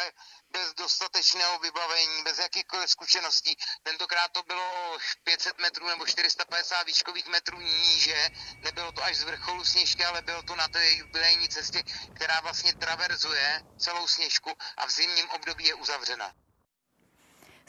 bez 0.52 0.74
dostatečného 0.74 1.60
vybavení, 1.60 2.24
bez 2.24 2.40
jakýchkoliv 2.40 2.90
zkušeností. 2.90 3.56
Tentokrát 3.84 4.32
to 4.32 4.44
bylo 4.44 4.98
500 5.24 5.60
metrů 5.60 5.88
nebo 5.88 6.06
450 6.06 6.84
výškových 6.84 7.28
metrů 7.28 7.62
níže. 7.62 8.30
Nebylo 8.64 8.92
to 8.92 9.04
až 9.04 9.18
z 9.18 9.24
vrcholu 9.24 9.66
sněžky, 9.66 10.06
ale 10.06 10.22
bylo 10.22 10.44
to 10.44 10.56
na 10.56 10.68
té 10.68 10.92
jubilejní 10.92 11.50
cestě, 11.50 11.84
která 12.16 12.40
vlastně 12.42 12.74
traverzuje 12.74 13.62
celou 13.78 14.08
sněžku 14.08 14.52
a 14.78 14.86
v 14.86 14.92
zimním 14.92 15.30
období 15.30 15.66
je 15.66 15.74
uzavřena. 15.74 16.34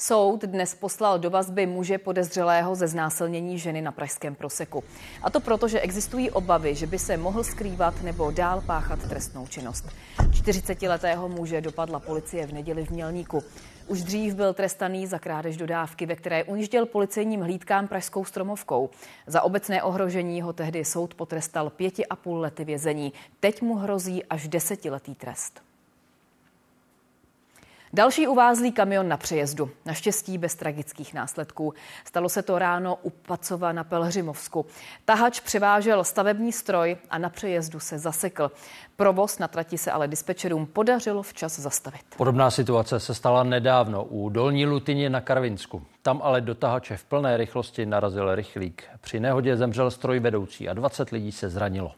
Soud 0.00 0.44
dnes 0.44 0.74
poslal 0.74 1.18
do 1.18 1.30
vazby 1.30 1.66
muže 1.66 1.98
podezřelého 1.98 2.74
ze 2.74 2.88
znásilnění 2.88 3.58
ženy 3.58 3.82
na 3.82 3.92
Pražském 3.92 4.34
proseku. 4.34 4.84
A 5.22 5.30
to 5.30 5.40
proto, 5.40 5.68
že 5.68 5.80
existují 5.80 6.30
obavy, 6.30 6.74
že 6.74 6.86
by 6.86 6.98
se 6.98 7.16
mohl 7.16 7.44
skrývat 7.44 8.02
nebo 8.02 8.30
dál 8.30 8.62
páchat 8.66 9.08
trestnou 9.08 9.46
činnost. 9.46 9.84
40-letého 10.18 11.28
muže 11.28 11.60
dopadla 11.60 12.00
policie 12.00 12.46
v 12.46 12.52
neděli 12.52 12.86
v 12.86 12.90
Mělníku. 12.90 13.42
Už 13.88 14.02
dřív 14.02 14.34
byl 14.34 14.54
trestaný 14.54 15.06
za 15.06 15.18
krádež 15.18 15.56
dodávky, 15.56 16.06
ve 16.06 16.16
které 16.16 16.44
ujížděl 16.44 16.86
policejním 16.86 17.40
hlídkám 17.40 17.88
pražskou 17.88 18.24
stromovkou. 18.24 18.90
Za 19.26 19.42
obecné 19.42 19.82
ohrožení 19.82 20.42
ho 20.42 20.52
tehdy 20.52 20.84
soud 20.84 21.14
potrestal 21.14 21.70
pěti 21.70 22.06
a 22.06 22.16
půl 22.16 22.38
lety 22.38 22.64
vězení. 22.64 23.12
Teď 23.40 23.62
mu 23.62 23.74
hrozí 23.74 24.24
až 24.24 24.48
desetiletý 24.48 25.14
trest. 25.14 25.69
Další 27.92 28.28
uvázlý 28.28 28.72
kamion 28.72 29.08
na 29.08 29.16
přejezdu, 29.16 29.70
naštěstí 29.86 30.38
bez 30.38 30.54
tragických 30.54 31.14
následků. 31.14 31.74
Stalo 32.04 32.28
se 32.28 32.42
to 32.42 32.58
ráno 32.58 32.98
u 33.02 33.10
Pacova 33.10 33.72
na 33.72 33.84
Pelhřimovsku. 33.84 34.66
Tahač 35.04 35.40
převážel 35.40 36.04
stavební 36.04 36.52
stroj 36.52 36.96
a 37.10 37.18
na 37.18 37.28
přejezdu 37.28 37.80
se 37.80 37.98
zasekl. 37.98 38.50
Provoz 38.96 39.38
na 39.38 39.48
trati 39.48 39.78
se 39.78 39.92
ale 39.92 40.08
dispečerům 40.08 40.66
podařilo 40.66 41.22
včas 41.22 41.58
zastavit. 41.58 42.00
Podobná 42.16 42.50
situace 42.50 43.00
se 43.00 43.14
stala 43.14 43.42
nedávno 43.42 44.04
u 44.04 44.28
Dolní 44.28 44.66
Lutině 44.66 45.10
na 45.10 45.20
Karvinsku. 45.20 45.82
Tam 46.02 46.20
ale 46.22 46.40
do 46.40 46.54
tahače 46.54 46.96
v 46.96 47.04
plné 47.04 47.36
rychlosti 47.36 47.86
narazil 47.86 48.34
rychlík. 48.34 48.84
Při 49.00 49.20
nehodě 49.20 49.56
zemřel 49.56 49.90
stroj 49.90 50.20
vedoucí 50.20 50.68
a 50.68 50.74
20 50.74 51.10
lidí 51.10 51.32
se 51.32 51.48
zranilo. 51.48 51.92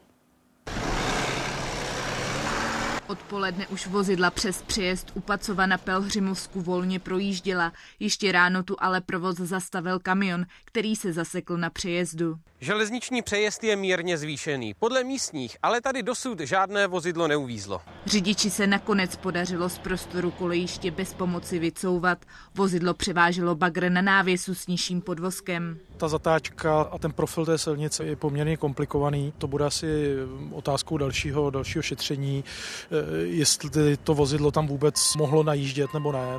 Odpoledne 3.13 3.67
už 3.67 3.87
vozidla 3.87 4.31
přes 4.31 4.61
přejezd 4.61 5.11
u 5.13 5.19
Pacova 5.19 5.65
na 5.65 5.77
Pelhřimovsku 5.77 6.61
volně 6.61 6.99
projížděla. 6.99 7.73
Ještě 7.99 8.31
ráno 8.31 8.63
tu 8.63 8.75
ale 8.79 9.01
provoz 9.01 9.35
zastavil 9.35 9.99
kamion, 9.99 10.45
který 10.65 10.95
se 10.95 11.13
zasekl 11.13 11.57
na 11.57 11.69
přejezdu. 11.69 12.35
Železniční 12.59 13.21
přejezd 13.21 13.63
je 13.63 13.75
mírně 13.75 14.17
zvýšený. 14.17 14.73
Podle 14.73 15.03
místních, 15.03 15.57
ale 15.63 15.81
tady 15.81 16.03
dosud 16.03 16.39
žádné 16.39 16.87
vozidlo 16.87 17.27
neuvízlo. 17.27 17.81
Řidiči 18.05 18.49
se 18.49 18.67
nakonec 18.67 19.15
podařilo 19.15 19.69
z 19.69 19.77
prostoru 19.77 20.31
kolejiště 20.31 20.91
bez 20.91 21.13
pomoci 21.13 21.59
vycouvat. 21.59 22.25
Vozidlo 22.55 22.93
převáželo 22.93 23.55
bagr 23.55 23.91
na 23.91 24.01
návěsu 24.01 24.55
s 24.55 24.67
nižším 24.67 25.01
podvozkem. 25.01 25.79
Ta 25.97 26.07
zatáčka 26.07 26.81
a 26.81 26.97
ten 26.97 27.11
profil 27.11 27.45
té 27.45 27.57
silnice 27.57 28.05
je 28.05 28.15
poměrně 28.15 28.57
komplikovaný. 28.57 29.33
To 29.37 29.47
bude 29.47 29.65
asi 29.65 30.15
otázkou 30.51 30.97
dalšího, 30.97 31.49
dalšího 31.49 31.81
šetření, 31.81 32.43
eh, 32.91 32.95
jestli 33.23 33.97
to 33.97 34.13
vozidlo 34.13 34.51
tam 34.51 34.67
vůbec 34.67 34.95
mohlo 35.17 35.43
najíždět 35.43 35.93
nebo 35.93 36.11
ne. 36.11 36.37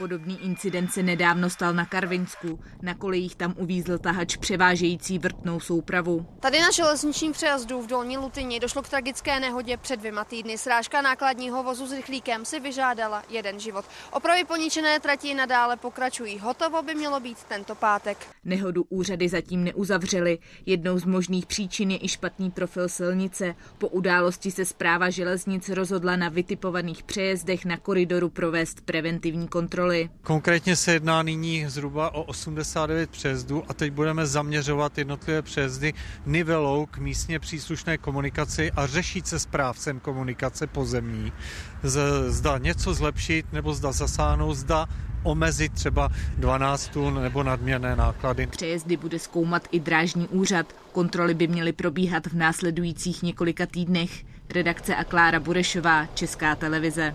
Podobný 0.00 0.44
incident 0.44 0.92
se 0.92 1.02
nedávno 1.02 1.50
stal 1.50 1.74
na 1.74 1.86
Karvinsku. 1.86 2.60
Na 2.82 2.94
kolejích 2.94 3.36
tam 3.36 3.54
uvízl 3.56 3.98
tahač 3.98 4.36
převážející 4.36 5.18
vrtnou 5.18 5.60
soupravu. 5.60 6.26
Tady 6.40 6.60
na 6.60 6.70
železničním 6.70 7.32
přejezdu 7.32 7.82
v 7.82 7.86
Dolní 7.86 8.18
Lutyni 8.18 8.60
došlo 8.60 8.82
k 8.82 8.88
tragické 8.88 9.40
nehodě 9.40 9.76
před 9.76 9.96
dvěma 9.96 10.24
týdny. 10.24 10.58
Srážka 10.58 11.02
nákladního 11.02 11.62
vozu 11.62 11.86
s 11.86 11.92
rychlíkem 11.92 12.44
si 12.44 12.60
vyžádala 12.60 13.22
jeden 13.28 13.60
život. 13.60 13.84
Opravy 14.12 14.44
poničené 14.44 15.00
trati 15.00 15.34
nadále 15.34 15.76
pokračují. 15.76 16.38
Hotovo 16.38 16.82
by 16.82 16.94
mělo 16.94 17.20
být 17.20 17.44
tento 17.44 17.74
pátek. 17.74 18.18
Nehodu 18.44 18.84
úřady 18.88 19.28
zatím 19.28 19.64
neuzavřely. 19.64 20.38
Jednou 20.66 20.98
z 20.98 21.04
možných 21.04 21.46
příčin 21.46 21.90
je 21.90 22.04
i 22.04 22.08
špatný 22.08 22.50
profil 22.50 22.88
silnice. 22.88 23.54
Po 23.78 23.88
události 23.88 24.50
se 24.50 24.64
zpráva 24.64 25.10
železnic 25.10 25.68
rozhodla 25.68 26.16
na 26.16 26.28
vytipovaných 26.28 27.02
přejezdech 27.02 27.64
na 27.64 27.76
koridoru 27.76 28.28
provést 28.28 28.80
preventivní 28.80 29.48
kontroly 29.48 29.89
kontroly. 29.90 30.10
Konkrétně 30.22 30.76
se 30.76 30.92
jedná 30.92 31.22
nyní 31.22 31.64
zhruba 31.68 32.14
o 32.14 32.22
89 32.22 33.10
přejezdů 33.10 33.62
a 33.68 33.74
teď 33.74 33.92
budeme 33.92 34.26
zaměřovat 34.26 34.98
jednotlivé 34.98 35.42
přejezdy 35.42 35.94
nivelou 36.26 36.86
k 36.86 36.98
místně 36.98 37.38
příslušné 37.38 37.98
komunikaci 37.98 38.70
a 38.76 38.86
řešit 38.86 39.26
se 39.26 39.38
správcem 39.38 40.00
komunikace 40.00 40.66
pozemní. 40.66 41.32
Zda 42.28 42.58
něco 42.58 42.94
zlepšit 42.94 43.52
nebo 43.52 43.74
zda 43.74 43.92
zasáhnout, 43.92 44.54
zda 44.54 44.86
omezit 45.22 45.72
třeba 45.72 46.08
12 46.36 46.88
tun 46.88 47.22
nebo 47.22 47.42
nadměrné 47.42 47.96
náklady. 47.96 48.46
Přejezdy 48.46 48.96
bude 48.96 49.18
zkoumat 49.18 49.68
i 49.70 49.80
drážní 49.80 50.28
úřad. 50.28 50.66
Kontroly 50.92 51.34
by 51.34 51.48
měly 51.48 51.72
probíhat 51.72 52.26
v 52.26 52.32
následujících 52.32 53.22
několika 53.22 53.66
týdnech. 53.66 54.24
Redakce 54.54 54.96
a 54.96 55.04
Klára 55.04 55.40
Burešová, 55.40 56.06
Česká 56.06 56.54
televize. 56.54 57.14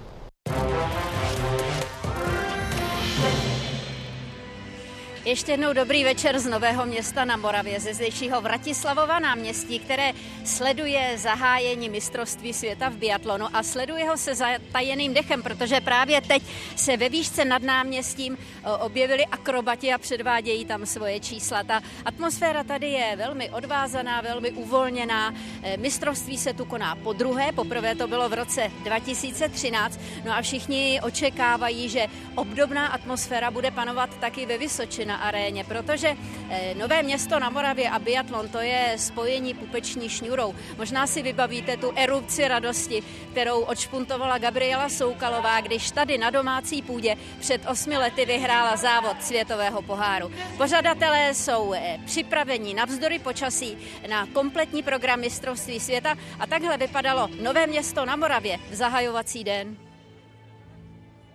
Ještě 5.26 5.52
jednou 5.52 5.74
dobrý 5.74 6.04
večer 6.04 6.40
z 6.40 6.46
Nového 6.46 6.86
města 6.86 7.26
na 7.26 7.38
Moravě, 7.38 7.80
ze 7.80 7.94
zdejšího 7.94 8.42
Vratislavova 8.42 9.20
náměstí, 9.20 9.80
které 9.80 10.14
sleduje 10.44 11.18
zahájení 11.18 11.90
mistrovství 11.90 12.54
světa 12.54 12.90
v 12.90 12.96
biatlonu 12.96 13.46
a 13.54 13.64
sleduje 13.64 14.10
ho 14.10 14.18
se 14.18 14.36
zatajeným 14.36 15.14
dechem, 15.14 15.44
protože 15.44 15.82
právě 15.82 16.22
teď 16.22 16.44
se 16.76 16.98
ve 16.98 17.10
výšce 17.10 17.46
nad 17.46 17.62
náměstím 17.62 18.38
objevili 18.80 19.26
akrobati 19.26 19.94
a 19.94 19.98
předvádějí 19.98 20.66
tam 20.66 20.86
svoje 20.86 21.20
čísla. 21.20 21.64
Ta 21.64 21.82
atmosféra 22.06 22.64
tady 22.64 22.90
je 22.90 23.16
velmi 23.16 23.50
odvázaná, 23.50 24.22
velmi 24.22 24.52
uvolněná. 24.52 25.34
E, 25.64 25.78
mistrovství 25.78 26.38
se 26.38 26.54
tu 26.54 26.66
koná 26.66 26.96
po 26.96 27.14
druhé, 27.14 27.52
poprvé 27.52 27.96
to 27.96 28.08
bylo 28.08 28.30
v 28.30 28.34
roce 28.34 28.72
2013, 28.84 30.00
no 30.26 30.34
a 30.34 30.42
všichni 30.42 31.02
očekávají, 31.04 31.90
že 31.90 32.08
obdobná 32.36 32.88
atmosféra 32.88 33.52
bude 33.52 33.72
panovat 33.72 34.10
taky 34.20 34.46
ve 34.46 34.58
Vysočina 34.58 35.14
na 35.15 35.21
aréně, 35.21 35.63
protože 35.63 36.17
eh, 36.49 36.75
Nové 36.75 37.04
město 37.04 37.39
na 37.39 37.49
Moravě 37.49 37.89
a 37.89 37.99
biatlon 37.99 38.49
to 38.49 38.60
je 38.60 38.93
spojení 38.97 39.54
pupeční 39.54 40.10
šňůrou. 40.10 40.56
Možná 40.78 41.08
si 41.08 41.21
vybavíte 41.21 41.78
tu 41.78 41.93
erupci 41.95 42.47
radosti, 42.47 43.04
kterou 43.32 43.62
odšpuntovala 43.62 44.38
Gabriela 44.38 44.89
Soukalová, 44.89 45.62
když 45.62 45.91
tady 45.91 46.17
na 46.17 46.30
domácí 46.30 46.82
půdě 46.82 47.15
před 47.39 47.62
osmi 47.65 47.97
lety 47.97 48.25
vyhrála 48.25 48.75
závod 48.75 49.23
světového 49.23 49.82
poháru. 49.82 50.32
Pořadatelé 50.58 51.34
jsou 51.34 51.73
eh, 51.73 51.97
připraveni 52.06 52.73
navzdory 52.73 53.19
počasí 53.19 53.78
na 54.10 54.28
kompletní 54.34 54.84
program 54.84 55.19
mistrovství 55.19 55.80
světa 55.80 56.15
a 56.39 56.47
takhle 56.47 56.78
vypadalo 56.78 57.30
Nové 57.41 57.67
město 57.67 58.06
na 58.06 58.15
Moravě 58.15 58.60
v 58.71 58.75
zahajovací 58.75 59.43
den. 59.43 59.85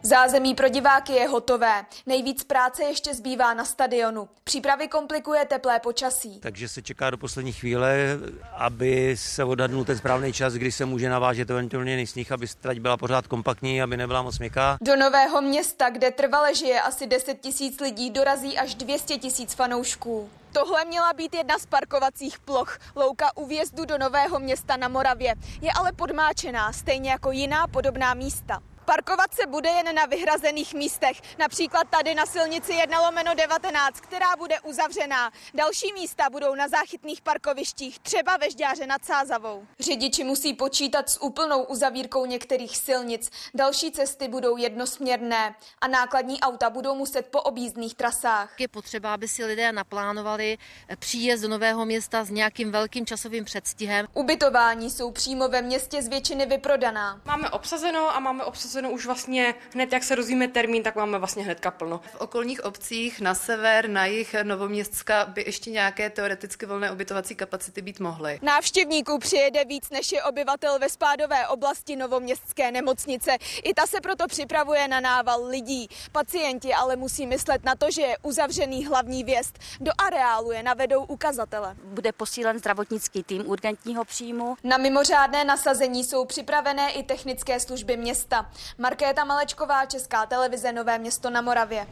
Zázemí 0.02 0.54
pro 0.54 0.68
diváky 0.68 1.12
je 1.12 1.28
hotové. 1.28 1.84
Nejvíc 2.06 2.44
práce 2.44 2.82
ještě 2.82 3.14
zbývá 3.14 3.54
na 3.54 3.64
stadionu. 3.64 4.28
Přípravy 4.44 4.88
komplikuje 4.88 5.44
teplé 5.44 5.80
počasí. 5.80 6.40
Takže 6.40 6.68
se 6.68 6.82
čeká 6.82 7.10
do 7.10 7.18
poslední 7.18 7.52
chvíle, 7.52 8.18
aby 8.56 9.16
se 9.18 9.44
odhadnul 9.44 9.84
ten 9.84 9.98
správný 9.98 10.32
čas, 10.32 10.54
kdy 10.54 10.72
se 10.72 10.84
může 10.84 11.08
navážet 11.08 11.50
eventuálně 11.50 12.06
sníh, 12.06 12.32
aby 12.32 12.46
trať 12.60 12.78
byla 12.78 12.96
pořád 12.96 13.26
kompaktní, 13.26 13.82
aby 13.82 13.96
nebyla 13.96 14.22
moc 14.22 14.38
měkká. 14.38 14.78
Do 14.80 14.96
Nového 14.96 15.42
města, 15.42 15.90
kde 15.90 16.10
trvale 16.10 16.54
žije 16.54 16.80
asi 16.80 17.06
10 17.06 17.40
tisíc 17.40 17.80
lidí, 17.80 18.10
dorazí 18.10 18.58
až 18.58 18.74
200 18.74 19.18
tisíc 19.18 19.54
fanoušků. 19.54 20.30
Tohle 20.52 20.84
měla 20.84 21.12
být 21.12 21.34
jedna 21.34 21.58
z 21.58 21.66
parkovacích 21.66 22.38
ploch. 22.38 22.78
Louka 22.96 23.36
u 23.36 23.46
vjezdu 23.46 23.84
do 23.84 23.98
Nového 23.98 24.38
města 24.38 24.76
na 24.76 24.88
Moravě 24.88 25.34
je 25.60 25.70
ale 25.72 25.92
podmáčená, 25.92 26.72
stejně 26.72 27.10
jako 27.10 27.30
jiná 27.30 27.66
podobná 27.66 28.14
místa. 28.14 28.62
Parkovat 28.90 29.35
se 29.35 29.46
bude 29.46 29.68
jen 29.68 29.94
na 29.94 30.07
vyhrazených 30.07 30.74
místech, 30.74 31.20
například 31.38 31.88
tady 31.90 32.14
na 32.14 32.26
silnici 32.26 32.72
1 32.72 33.00
lomeno 33.00 33.35
19, 33.35 34.00
která 34.00 34.37
bude 34.38 34.61
uzavřená. 34.61 35.31
Další 35.55 35.92
místa 35.92 36.31
budou 36.31 36.55
na 36.55 36.68
záchytných 36.68 37.20
parkovištích, 37.20 37.98
třeba 37.98 38.37
ve 38.37 38.50
Žďáře 38.50 38.87
nad 38.87 39.05
Sázavou. 39.05 39.66
Řidiči 39.81 40.24
musí 40.24 40.55
počítat 40.55 41.11
s 41.11 41.22
úplnou 41.22 41.62
uzavírkou 41.62 42.26
některých 42.26 42.76
silnic. 42.76 43.31
Další 43.55 43.90
cesty 43.92 44.29
budou 44.29 44.57
jednosměrné 44.57 45.55
a 45.81 45.88
nákladní 45.88 46.40
auta 46.40 46.70
budou 46.70 46.94
muset 46.94 47.26
po 47.26 47.40
objízdných 47.40 47.94
trasách. 47.94 48.61
Je 48.61 48.68
potřeba, 48.68 49.14
aby 49.14 49.29
si 49.29 49.44
lidé 49.44 49.72
naplánovali 49.72 50.59
příjezd 50.98 51.42
do 51.42 51.48
Nového 51.48 51.87
města 51.87 52.24
s 52.24 52.31
nějakým 52.31 52.72
velkým 52.72 53.07
časovým 53.07 53.44
předstihem. 53.44 54.07
Ubytování 54.14 54.90
jsou 54.90 55.11
přímo 55.11 55.48
ve 55.48 55.62
městě 55.62 56.03
z 56.03 56.09
většiny 56.09 56.46
vyprodaná. 56.46 57.20
Máme 57.24 57.50
obsazeno 57.50 58.16
a 58.16 58.20
máme 58.20 58.44
obsazeno 58.44 58.79
obsazeno 58.80 58.90
už 58.90 59.06
vlastně 59.06 59.54
hned, 59.74 59.92
jak 59.92 60.02
se 60.02 60.14
rozvíme 60.14 60.48
termín, 60.48 60.82
tak 60.82 60.96
máme 60.96 61.18
vlastně 61.18 61.44
hnedka 61.44 61.70
plno. 61.70 62.00
V 62.12 62.20
okolních 62.20 62.64
obcích 62.64 63.20
na 63.20 63.34
sever, 63.34 63.88
na 63.88 64.06
jih 64.06 64.36
Novoměstská 64.42 65.24
by 65.24 65.42
ještě 65.46 65.70
nějaké 65.70 66.10
teoreticky 66.10 66.66
volné 66.66 66.92
ubytovací 66.92 67.34
kapacity 67.34 67.82
být 67.82 68.00
mohly. 68.00 68.38
Návštěvníků 68.42 69.18
přijede 69.18 69.64
víc 69.64 69.90
než 69.90 70.12
je 70.12 70.22
obyvatel 70.22 70.78
ve 70.78 70.88
spádové 70.88 71.48
oblasti 71.48 71.96
Novoměstské 71.96 72.72
nemocnice. 72.72 73.36
I 73.64 73.74
ta 73.74 73.86
se 73.86 74.00
proto 74.00 74.26
připravuje 74.26 74.88
na 74.88 75.00
nával 75.00 75.44
lidí. 75.44 75.88
Pacienti 76.12 76.74
ale 76.74 76.96
musí 76.96 77.26
myslet 77.26 77.64
na 77.64 77.74
to, 77.74 77.90
že 77.90 78.02
je 78.02 78.16
uzavřený 78.22 78.86
hlavní 78.86 79.24
věst. 79.24 79.58
Do 79.80 79.92
areálu 79.98 80.52
je 80.52 80.62
navedou 80.62 81.04
ukazatele. 81.04 81.76
Bude 81.84 82.12
posílen 82.12 82.58
zdravotnický 82.58 83.22
tým 83.22 83.50
urgentního 83.50 84.04
příjmu. 84.04 84.56
Na 84.64 84.76
mimořádné 84.76 85.44
nasazení 85.44 86.04
jsou 86.04 86.24
připravené 86.24 86.92
i 86.92 87.02
technické 87.02 87.60
služby 87.60 87.96
města. 87.96 88.50
Markéta 88.78 89.24
Malečková, 89.24 89.87
Česká 89.87 90.26
televize 90.26 90.72
Nové 90.72 90.98
město 90.98 91.30
na 91.30 91.40
Moravě. 91.40 91.87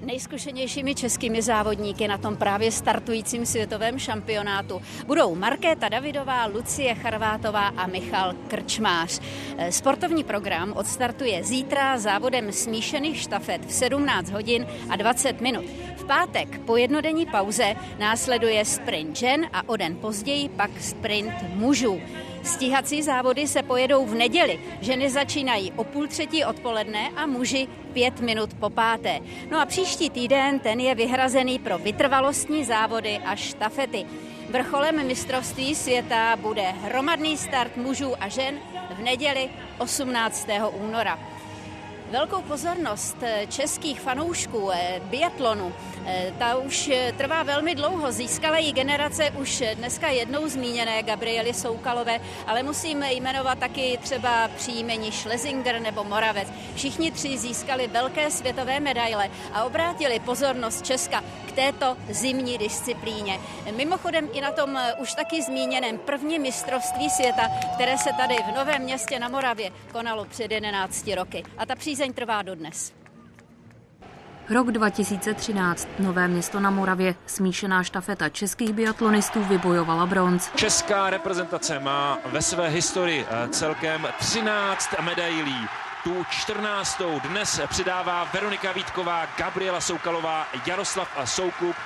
Nejzkušenějšími 0.00 0.94
českými 0.94 1.42
závodníky 1.42 2.08
na 2.08 2.18
tom 2.18 2.36
právě 2.36 2.72
startujícím 2.72 3.46
světovém 3.46 3.98
šampionátu 3.98 4.82
budou 5.06 5.34
Markéta 5.34 5.88
Davidová, 5.88 6.46
Lucie 6.46 6.94
Charvátová 6.94 7.68
a 7.68 7.86
Michal 7.86 8.34
Krčmář. 8.48 9.20
Sportovní 9.70 10.24
program 10.24 10.72
odstartuje 10.76 11.44
zítra 11.44 11.98
závodem 11.98 12.52
smíšených 12.52 13.20
štafet 13.20 13.66
v 13.66 13.72
17 13.72 14.30
hodin 14.30 14.66
a 14.90 14.96
20 14.96 15.40
minut. 15.40 15.64
V 15.96 16.04
pátek 16.04 16.58
po 16.58 16.76
jednodenní 16.76 17.26
pauze 17.26 17.74
následuje 17.98 18.64
sprint 18.64 19.16
žen 19.16 19.46
a 19.52 19.68
o 19.68 19.76
den 19.76 19.96
později 19.96 20.48
pak 20.48 20.70
sprint 20.80 21.34
mužů. 21.54 22.00
Stíhací 22.42 23.02
závody 23.02 23.46
se 23.46 23.62
pojedou 23.62 24.06
v 24.06 24.14
neděli. 24.14 24.60
Ženy 24.80 25.10
začínají 25.10 25.72
o 25.72 25.84
půl 25.84 26.06
třetí 26.06 26.44
odpoledne 26.44 27.10
a 27.16 27.26
muži 27.26 27.68
pět 27.92 28.20
minut 28.20 28.54
po 28.54 28.70
páté. 28.70 29.20
No 29.50 29.60
a 29.60 29.66
příští 29.66 30.10
týden 30.10 30.58
ten 30.58 30.80
je 30.80 30.94
vyhrazený 30.94 31.58
pro 31.58 31.78
vytrvalostní 31.78 32.64
závody 32.64 33.18
a 33.24 33.36
štafety. 33.36 34.06
Vrcholem 34.50 35.06
mistrovství 35.06 35.74
světa 35.74 36.36
bude 36.36 36.62
hromadný 36.62 37.36
start 37.36 37.76
mužů 37.76 38.14
a 38.20 38.28
žen 38.28 38.54
v 38.94 39.02
neděli 39.02 39.48
18. 39.78 40.48
února. 40.80 41.18
Velkou 42.12 42.42
pozornost 42.42 43.16
eh, 43.22 43.46
českých 43.46 44.00
fanoušků 44.00 44.70
eh, 44.72 45.00
biatlonu, 45.04 45.72
eh, 46.06 46.32
ta 46.38 46.56
už 46.56 46.90
trvá 47.16 47.42
velmi 47.42 47.74
dlouho. 47.74 48.12
Získala 48.12 48.58
ji 48.58 48.72
generace 48.72 49.30
už 49.30 49.62
dneska 49.74 50.08
jednou 50.08 50.48
zmíněné 50.48 51.02
Gabriely 51.02 51.54
Soukalové, 51.54 52.20
ale 52.46 52.62
musím 52.62 53.02
jmenovat 53.02 53.58
taky 53.58 53.98
třeba 54.02 54.48
příjmení 54.56 55.12
Schlesinger 55.12 55.80
nebo 55.80 56.04
Moravec. 56.04 56.48
Všichni 56.74 57.10
tři 57.10 57.38
získali 57.38 57.86
velké 57.86 58.30
světové 58.30 58.80
medaile 58.80 59.30
a 59.52 59.64
obrátili 59.64 60.20
pozornost 60.20 60.86
Česka 60.86 61.24
k 61.48 61.52
této 61.52 61.96
zimní 62.10 62.58
disciplíně. 62.58 63.40
Mimochodem 63.76 64.28
i 64.32 64.40
na 64.40 64.52
tom 64.52 64.78
už 64.98 65.14
taky 65.14 65.42
zmíněném 65.42 65.98
prvním 65.98 66.42
mistrovství 66.42 67.10
světa, 67.10 67.48
které 67.74 67.98
se 67.98 68.10
tady 68.12 68.34
v 68.34 68.56
Novém 68.56 68.82
městě 68.82 69.18
na 69.18 69.28
Moravě 69.28 69.70
konalo 69.92 70.24
před 70.24 70.50
11 70.50 71.08
roky. 71.14 71.42
A 71.58 71.66
ta 71.66 71.74
přízeň 71.74 72.01
Přízeň 72.02 72.14
trvá 72.14 72.42
dodnes. 72.42 72.92
Rok 74.50 74.72
2013. 74.72 75.88
Nové 75.98 76.28
město 76.28 76.60
na 76.60 76.70
Moravě. 76.70 77.14
Smíšená 77.26 77.82
štafeta 77.82 78.28
českých 78.28 78.72
biatlonistů 78.72 79.44
vybojovala 79.44 80.06
bronz. 80.06 80.50
Česká 80.54 81.10
reprezentace 81.10 81.78
má 81.78 82.18
ve 82.26 82.42
své 82.42 82.68
historii 82.68 83.26
eh, 83.28 83.48
celkem 83.48 84.08
13 84.18 84.90
medailí. 85.00 85.68
Tu 86.04 86.24
14. 86.30 87.02
dnes 87.28 87.60
přidává 87.68 88.24
Veronika 88.34 88.72
Vítková, 88.72 89.26
Gabriela 89.38 89.80
Soukalová, 89.80 90.46
Jaroslav 90.66 91.08
Soukup 91.24 91.76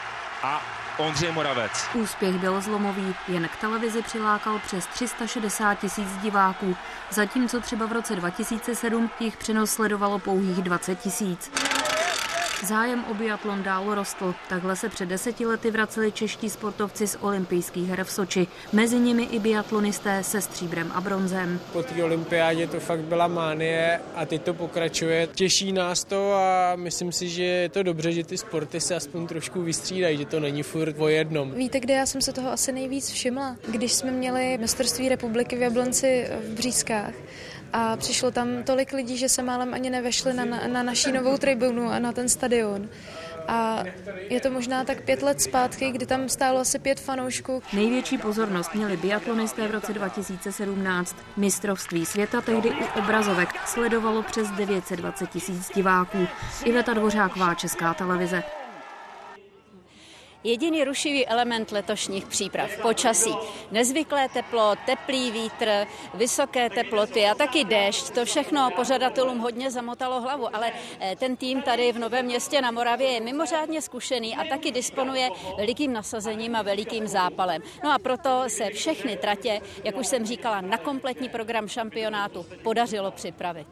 a 0.46 0.62
Ondřej 0.98 1.32
Moravec. 1.32 1.88
Úspěch 1.94 2.34
byl 2.34 2.60
zlomový, 2.60 3.14
jen 3.28 3.48
k 3.48 3.56
televizi 3.56 4.02
přilákal 4.02 4.58
přes 4.58 4.86
360 4.86 5.74
tisíc 5.74 6.16
diváků, 6.22 6.76
zatímco 7.10 7.60
třeba 7.60 7.86
v 7.86 7.92
roce 7.92 8.16
2007 8.16 9.10
jich 9.20 9.36
přenos 9.36 9.70
sledovalo 9.70 10.18
pouhých 10.18 10.62
20 10.62 10.94
tisíc. 11.00 11.50
Zájem 12.64 13.04
o 13.10 13.14
biatlon 13.14 13.62
dál 13.62 13.94
rostl. 13.94 14.34
Takhle 14.48 14.76
se 14.76 14.88
před 14.88 15.06
deseti 15.06 15.46
lety 15.46 15.70
vraceli 15.70 16.12
čeští 16.12 16.50
sportovci 16.50 17.06
z 17.06 17.16
olympijských 17.20 17.88
her 17.88 18.04
v 18.04 18.10
Soči. 18.10 18.46
Mezi 18.72 18.98
nimi 18.98 19.22
i 19.22 19.38
biatlonisté 19.38 20.24
se 20.24 20.40
stříbrem 20.40 20.92
a 20.94 21.00
bronzem. 21.00 21.60
Po 21.72 21.82
té 21.82 22.04
olympiádě 22.04 22.66
to 22.66 22.80
fakt 22.80 23.00
byla 23.00 23.26
mánie 23.26 24.00
a 24.14 24.26
teď 24.26 24.42
to 24.42 24.54
pokračuje. 24.54 25.28
Těší 25.34 25.72
nás 25.72 26.04
to 26.04 26.32
a 26.32 26.72
myslím 26.76 27.12
si, 27.12 27.28
že 27.28 27.44
je 27.44 27.68
to 27.68 27.82
dobře, 27.82 28.12
že 28.12 28.24
ty 28.24 28.38
sporty 28.38 28.80
se 28.80 28.94
aspoň 28.94 29.26
trošku 29.26 29.62
vystřídají, 29.62 30.18
že 30.18 30.24
to 30.24 30.40
není 30.40 30.62
furt 30.62 30.94
o 30.98 31.08
jednom. 31.08 31.52
Víte, 31.52 31.80
kde 31.80 31.94
já 31.94 32.06
jsem 32.06 32.20
se 32.20 32.32
toho 32.32 32.52
asi 32.52 32.72
nejvíc 32.72 33.10
všimla? 33.10 33.56
Když 33.68 33.92
jsme 33.92 34.10
měli 34.10 34.58
mistrovství 34.58 35.08
republiky 35.08 35.56
v 35.56 35.60
Jablonci 35.60 36.28
v 36.46 36.54
Břízkách 36.54 37.12
a 37.72 37.96
přišlo 37.96 38.30
tam 38.30 38.62
tolik 38.62 38.92
lidí, 38.92 39.16
že 39.16 39.28
se 39.28 39.42
málem 39.42 39.74
ani 39.74 39.90
nevešli 39.90 40.34
na, 40.34 40.44
na 40.44 40.82
naší 40.82 41.12
novou 41.12 41.36
tribunu 41.36 41.90
a 41.90 41.98
na 41.98 42.12
ten 42.12 42.28
stadion. 42.28 42.88
A 43.48 43.84
je 44.30 44.40
to 44.40 44.50
možná 44.50 44.84
tak 44.84 45.02
pět 45.02 45.22
let 45.22 45.40
zpátky, 45.40 45.90
kdy 45.90 46.06
tam 46.06 46.28
stálo 46.28 46.60
asi 46.60 46.78
pět 46.78 47.00
fanoušků. 47.00 47.62
Největší 47.72 48.18
pozornost 48.18 48.74
měli 48.74 48.96
biatlonisté 48.96 49.68
v 49.68 49.70
roce 49.70 49.92
2017. 49.92 51.16
Mistrovství 51.36 52.06
světa 52.06 52.40
tehdy 52.40 52.70
u 52.70 52.98
obrazovek 52.98 53.48
sledovalo 53.66 54.22
přes 54.22 54.50
920 54.50 55.30
tisíc 55.30 55.70
diváků. 55.74 56.26
Iveta 56.64 56.94
Dvořáková, 56.94 57.54
Česká 57.54 57.94
televize. 57.94 58.42
Jediný 60.46 60.84
rušivý 60.84 61.26
element 61.26 61.72
letošních 61.72 62.26
příprav 62.26 62.70
počasí. 62.82 63.34
Nezvyklé 63.70 64.28
teplo, 64.28 64.74
teplý 64.86 65.30
vítr, 65.30 65.86
vysoké 66.14 66.70
teploty 66.70 67.26
a 67.26 67.34
taky 67.34 67.64
déšť. 67.64 68.10
To 68.10 68.24
všechno 68.24 68.70
pořadatelům 68.76 69.38
hodně 69.38 69.70
zamotalo 69.70 70.20
hlavu, 70.20 70.56
ale 70.56 70.72
eh, 71.00 71.16
ten 71.16 71.36
tým 71.36 71.62
tady 71.62 71.92
v 71.92 71.98
Novém 71.98 72.26
městě 72.26 72.60
na 72.62 72.70
Moravě 72.70 73.08
je 73.08 73.20
mimořádně 73.20 73.82
zkušený 73.82 74.36
a 74.36 74.44
taky 74.44 74.70
disponuje 74.70 75.30
velikým 75.56 75.92
nasazením 75.92 76.56
a 76.56 76.62
velikým 76.62 77.06
zápalem. 77.06 77.62
No 77.84 77.92
a 77.92 77.98
proto 77.98 78.44
se 78.46 78.70
všechny 78.70 79.16
tratě, 79.16 79.60
jak 79.84 79.96
už 79.96 80.06
jsem 80.06 80.26
říkala, 80.26 80.60
na 80.60 80.78
kompletní 80.78 81.28
program 81.28 81.68
šampionátu 81.68 82.46
podařilo 82.62 83.10
připravit. 83.10 83.66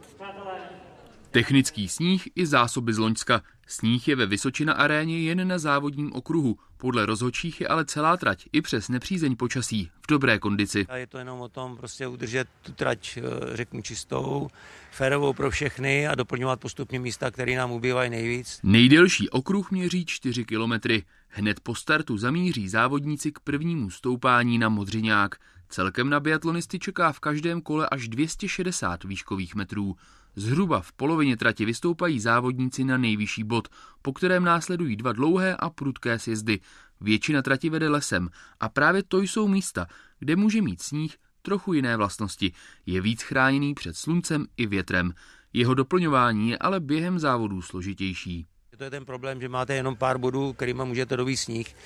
Technický 1.35 1.89
sníh 1.89 2.29
i 2.35 2.47
zásoby 2.47 2.93
z 2.93 2.99
Loňska. 2.99 3.43
Sníh 3.67 4.09
je 4.09 4.17
ve 4.17 4.27
Vysočina 4.27 4.73
aréně 4.73 5.19
jen 5.19 5.49
na 5.49 5.59
závodním 5.59 6.13
okruhu. 6.13 6.59
Podle 6.77 7.07
rozhodčích 7.07 7.61
je 7.61 7.69
ale 7.69 7.85
celá 7.85 8.17
trať 8.17 8.47
i 8.53 8.63
přes 8.63 8.89
nepřízeň 8.89 9.37
počasí 9.37 9.91
v 10.01 10.07
dobré 10.09 10.39
kondici. 10.39 10.87
A 10.89 10.97
je 10.97 11.07
to 11.07 11.19
jenom 11.19 11.41
o 11.41 11.49
tom 11.49 11.77
prostě 11.77 12.07
udržet 12.07 12.49
tu 12.63 12.73
trať, 12.73 13.19
eh, 13.19 13.57
řeknu, 13.57 13.83
čistou, 13.83 14.49
férovou 14.91 15.33
pro 15.33 15.51
všechny 15.51 16.09
a 16.09 16.15
doplňovat 16.15 16.61
postupně 16.61 17.01
místa, 17.01 17.31
které 17.31 17.57
nám 17.57 17.73
ubývají 17.73 18.11
nejvíc. 18.11 18.61
Nejdelší 18.63 19.31
okruh 19.31 19.71
měří 19.71 20.05
4 20.07 20.45
kilometry. 20.45 21.03
Hned 21.29 21.61
po 21.61 21.75
startu 21.75 22.19
zamíří 22.19 22.69
závodníci 22.69 23.33
k 23.33 23.41
prvnímu 23.41 23.91
stoupání 23.91 24.59
na 24.59 24.69
Modřiňák. 24.69 25.35
Celkem 25.69 26.11
na 26.11 26.21
biatlonisty 26.21 26.79
čeká 26.79 27.13
v 27.13 27.21
každém 27.21 27.61
kole 27.61 27.89
až 27.91 28.09
260 28.09 29.05
výškových 29.05 29.55
metrů. 29.55 29.97
Zhruba 30.37 30.81
v 30.81 30.93
polovině 30.93 31.37
trati 31.37 31.65
vystoupají 31.65 32.21
závodníci 32.21 32.85
na 32.85 32.99
nejvyšší 32.99 33.45
bod, 33.45 33.69
po 34.03 34.13
kterém 34.13 34.45
následují 34.45 34.97
dva 34.97 35.13
dlouhé 35.13 35.57
a 35.57 35.71
prudké 35.71 36.19
sjezdy. 36.19 36.61
Většina 37.01 37.43
trati 37.43 37.71
vede 37.71 37.89
lesem 37.89 38.29
a 38.61 38.69
právě 38.69 39.03
to 39.03 39.21
jsou 39.21 39.49
místa, 39.49 39.87
kde 40.19 40.37
může 40.37 40.63
mít 40.63 40.83
sníh 40.83 41.17
trochu 41.43 41.73
jiné 41.73 41.97
vlastnosti. 41.97 42.53
Je 42.87 43.01
víc 43.01 43.23
chráněný 43.23 43.75
před 43.75 43.97
sluncem 43.97 44.47
i 44.57 44.67
větrem. 44.67 45.13
Jeho 45.53 45.75
doplňování 45.75 46.51
je 46.51 46.59
ale 46.59 46.81
během 46.81 47.19
závodů 47.19 47.63
složitější. 47.63 48.47
To 48.77 48.85
je 48.85 48.91
ten 48.91 49.05
problém, 49.05 49.41
že 49.41 49.49
máte 49.49 49.75
jenom 49.75 49.97
pár 49.97 50.19
bodů, 50.19 50.53
kterými 50.53 50.83
můžete 50.85 51.17
dobít 51.17 51.37
sníh 51.37 51.77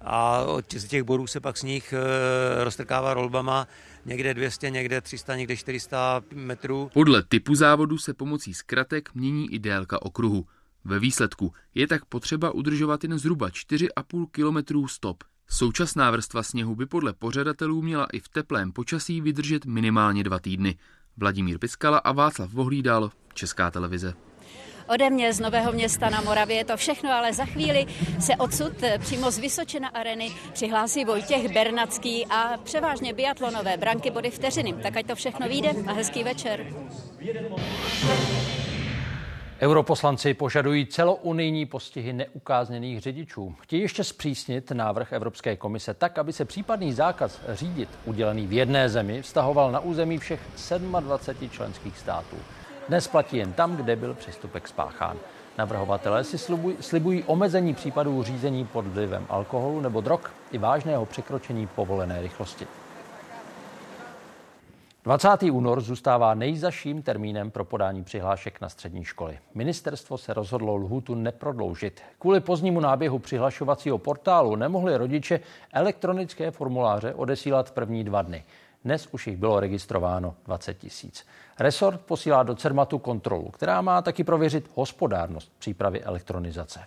a 0.00 0.42
od 0.42 0.66
těch 0.66 1.02
bodů 1.02 1.26
se 1.26 1.40
pak 1.40 1.56
sníh 1.56 1.92
eh, 1.92 2.64
roztrkává 2.64 3.14
rolbama 3.14 3.68
někde 4.04 4.34
200, 4.34 4.70
někde 4.70 5.00
300, 5.00 5.36
někde 5.36 5.56
400 5.56 6.22
metrů. 6.34 6.90
Podle 6.94 7.22
typu 7.22 7.54
závodu 7.54 7.98
se 7.98 8.14
pomocí 8.14 8.54
zkratek 8.54 9.14
mění 9.14 9.54
i 9.54 9.58
délka 9.58 10.02
okruhu. 10.02 10.46
Ve 10.84 10.98
výsledku 10.98 11.52
je 11.74 11.86
tak 11.86 12.04
potřeba 12.04 12.50
udržovat 12.50 13.04
jen 13.04 13.18
zhruba 13.18 13.48
4,5 13.48 14.26
km 14.30 14.88
stop. 14.88 15.24
Současná 15.48 16.10
vrstva 16.10 16.42
sněhu 16.42 16.74
by 16.74 16.86
podle 16.86 17.12
pořadatelů 17.12 17.82
měla 17.82 18.06
i 18.12 18.20
v 18.20 18.28
teplém 18.28 18.72
počasí 18.72 19.20
vydržet 19.20 19.66
minimálně 19.66 20.24
dva 20.24 20.38
týdny. 20.38 20.78
Vladimír 21.16 21.58
Piskala 21.58 21.98
a 21.98 22.12
Václav 22.12 22.52
Vohlídal, 22.52 23.10
Česká 23.34 23.70
televize. 23.70 24.25
Ode 24.88 25.10
mě 25.10 25.32
z 25.32 25.40
Nového 25.40 25.72
města 25.72 26.10
na 26.10 26.20
Moravě 26.20 26.56
je 26.56 26.64
to 26.64 26.76
všechno, 26.76 27.12
ale 27.12 27.32
za 27.32 27.44
chvíli 27.44 27.86
se 28.20 28.36
odsud 28.36 28.82
eh, 28.82 28.98
přímo 28.98 29.30
z 29.30 29.38
Vysočina 29.38 29.88
areny 29.88 30.30
přihlásí 30.52 31.04
Vojtěch 31.04 31.52
Bernacký 31.52 32.26
a 32.26 32.56
převážně 32.62 33.14
biatlonové 33.14 33.76
branky 33.76 34.10
body 34.10 34.30
vteřiny. 34.30 34.72
Tak 34.72 34.96
ať 34.96 35.06
to 35.06 35.14
všechno 35.14 35.48
vyjde 35.48 35.70
a 35.86 35.92
hezký 35.92 36.24
večer. 36.24 36.66
Europoslanci 39.60 40.34
požadují 40.34 40.86
celounijní 40.86 41.66
postihy 41.66 42.12
neukázněných 42.12 43.00
řidičů. 43.00 43.54
Chtějí 43.60 43.82
ještě 43.82 44.04
zpřísnit 44.04 44.70
návrh 44.70 45.12
Evropské 45.12 45.56
komise 45.56 45.94
tak, 45.94 46.18
aby 46.18 46.32
se 46.32 46.44
případný 46.44 46.92
zákaz 46.92 47.40
řídit 47.48 47.88
udělený 48.04 48.46
v 48.46 48.52
jedné 48.52 48.88
zemi 48.88 49.22
vztahoval 49.22 49.72
na 49.72 49.80
území 49.80 50.18
všech 50.18 50.40
27 51.00 51.50
členských 51.50 51.98
států. 51.98 52.36
Dnes 52.88 53.08
platí 53.08 53.36
jen 53.36 53.52
tam, 53.52 53.76
kde 53.76 53.96
byl 53.96 54.14
přestupek 54.14 54.68
spáchán. 54.68 55.16
Navrhovatelé 55.58 56.24
si 56.24 56.38
slibují, 56.38 56.76
slibují 56.80 57.24
omezení 57.24 57.74
případů 57.74 58.22
řízení 58.22 58.64
pod 58.64 58.86
vlivem 58.86 59.26
alkoholu 59.28 59.80
nebo 59.80 60.00
drog 60.00 60.20
i 60.52 60.58
vážného 60.58 61.06
překročení 61.06 61.66
povolené 61.66 62.22
rychlosti. 62.22 62.66
20. 65.04 65.42
únor 65.42 65.80
zůstává 65.80 66.34
nejzaším 66.34 67.02
termínem 67.02 67.50
pro 67.50 67.64
podání 67.64 68.04
přihlášek 68.04 68.60
na 68.60 68.68
střední 68.68 69.04
školy. 69.04 69.38
Ministerstvo 69.54 70.18
se 70.18 70.34
rozhodlo 70.34 70.76
lhůtu 70.76 71.14
neprodloužit. 71.14 72.00
Kvůli 72.18 72.40
pozdnímu 72.40 72.80
náběhu 72.80 73.18
přihlašovacího 73.18 73.98
portálu 73.98 74.56
nemohli 74.56 74.96
rodiče 74.96 75.40
elektronické 75.72 76.50
formuláře 76.50 77.14
odesílat 77.14 77.70
první 77.70 78.04
dva 78.04 78.22
dny. 78.22 78.44
Dnes 78.84 79.08
už 79.12 79.26
jich 79.26 79.36
bylo 79.36 79.60
registrováno 79.60 80.34
20 80.44 80.78
tisíc. 80.78 81.26
Resort 81.58 82.00
posílá 82.00 82.42
do 82.42 82.54
Cermatu 82.54 82.98
kontrolu, 82.98 83.50
která 83.50 83.80
má 83.80 84.02
taky 84.02 84.24
prověřit 84.24 84.70
hospodárnost 84.74 85.52
přípravy 85.58 86.02
elektronizace. 86.02 86.80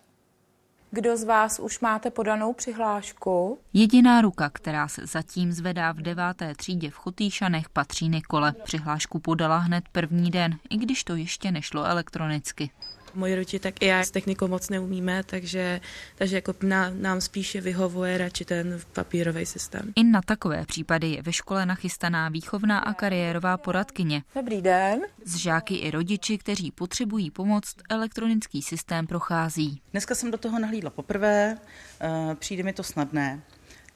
Kdo 0.92 1.18
z 1.18 1.24
vás 1.24 1.60
už 1.60 1.80
máte 1.80 2.12
podanou 2.12 2.54
přihlášku? 2.54 3.60
Jediná 3.74 4.22
ruka, 4.22 4.50
která 4.50 4.88
se 4.88 5.02
zatím 5.06 5.52
zvedá 5.52 5.92
v 5.92 5.98
deváté 5.98 6.56
třídě 6.56 6.90
v 6.90 6.96
Chotýšanech, 6.96 7.70
patří 7.70 8.10
Nikole. 8.10 8.54
Přihlášku 8.64 9.20
podala 9.20 9.58
hned 9.58 9.84
první 9.92 10.32
den, 10.32 10.58
i 10.70 10.78
když 10.78 11.04
to 11.04 11.16
ještě 11.16 11.52
nešlo 11.52 11.86
elektronicky. 11.86 12.70
Moji 13.16 13.36
rodiče 13.36 13.60
tak 13.60 13.82
i 13.82 13.86
já 13.86 14.04
s 14.04 14.12
technikou 14.12 14.48
moc 14.48 14.70
neumíme, 14.70 15.24
takže, 15.24 15.82
takže 16.16 16.36
jako 16.36 16.54
na, 16.64 16.90
nám 16.90 17.22
spíše 17.22 17.62
vyhovuje 17.62 18.18
radši 18.18 18.46
ten 18.46 18.80
papírový 18.94 19.46
systém. 19.46 19.94
I 19.96 20.04
na 20.04 20.22
takové 20.22 20.66
případy 20.66 21.08
je 21.08 21.22
ve 21.22 21.34
škole 21.34 21.66
nachystaná 21.66 22.30
výchovná 22.30 22.80
a 22.80 22.94
kariérová 22.94 23.58
poradkyně. 23.58 24.24
Dobrý 24.36 24.62
den. 24.62 25.02
Z 25.26 25.36
žáky 25.36 25.76
i 25.76 25.92
rodiči, 25.92 26.38
kteří 26.38 26.72
potřebují 26.72 27.32
pomoc, 27.32 27.64
elektronický 27.90 28.62
systém 28.62 29.08
prochází. 29.08 29.82
Dneska 29.92 30.16
jsem 30.16 30.32
do 30.32 30.38
toho 30.38 30.60
nahlídla 30.60 30.90
poprvé, 30.90 31.58
eh, 32.02 32.36
přijde 32.36 32.64
mi 32.64 32.74
to 32.74 32.84
snadné 32.84 33.42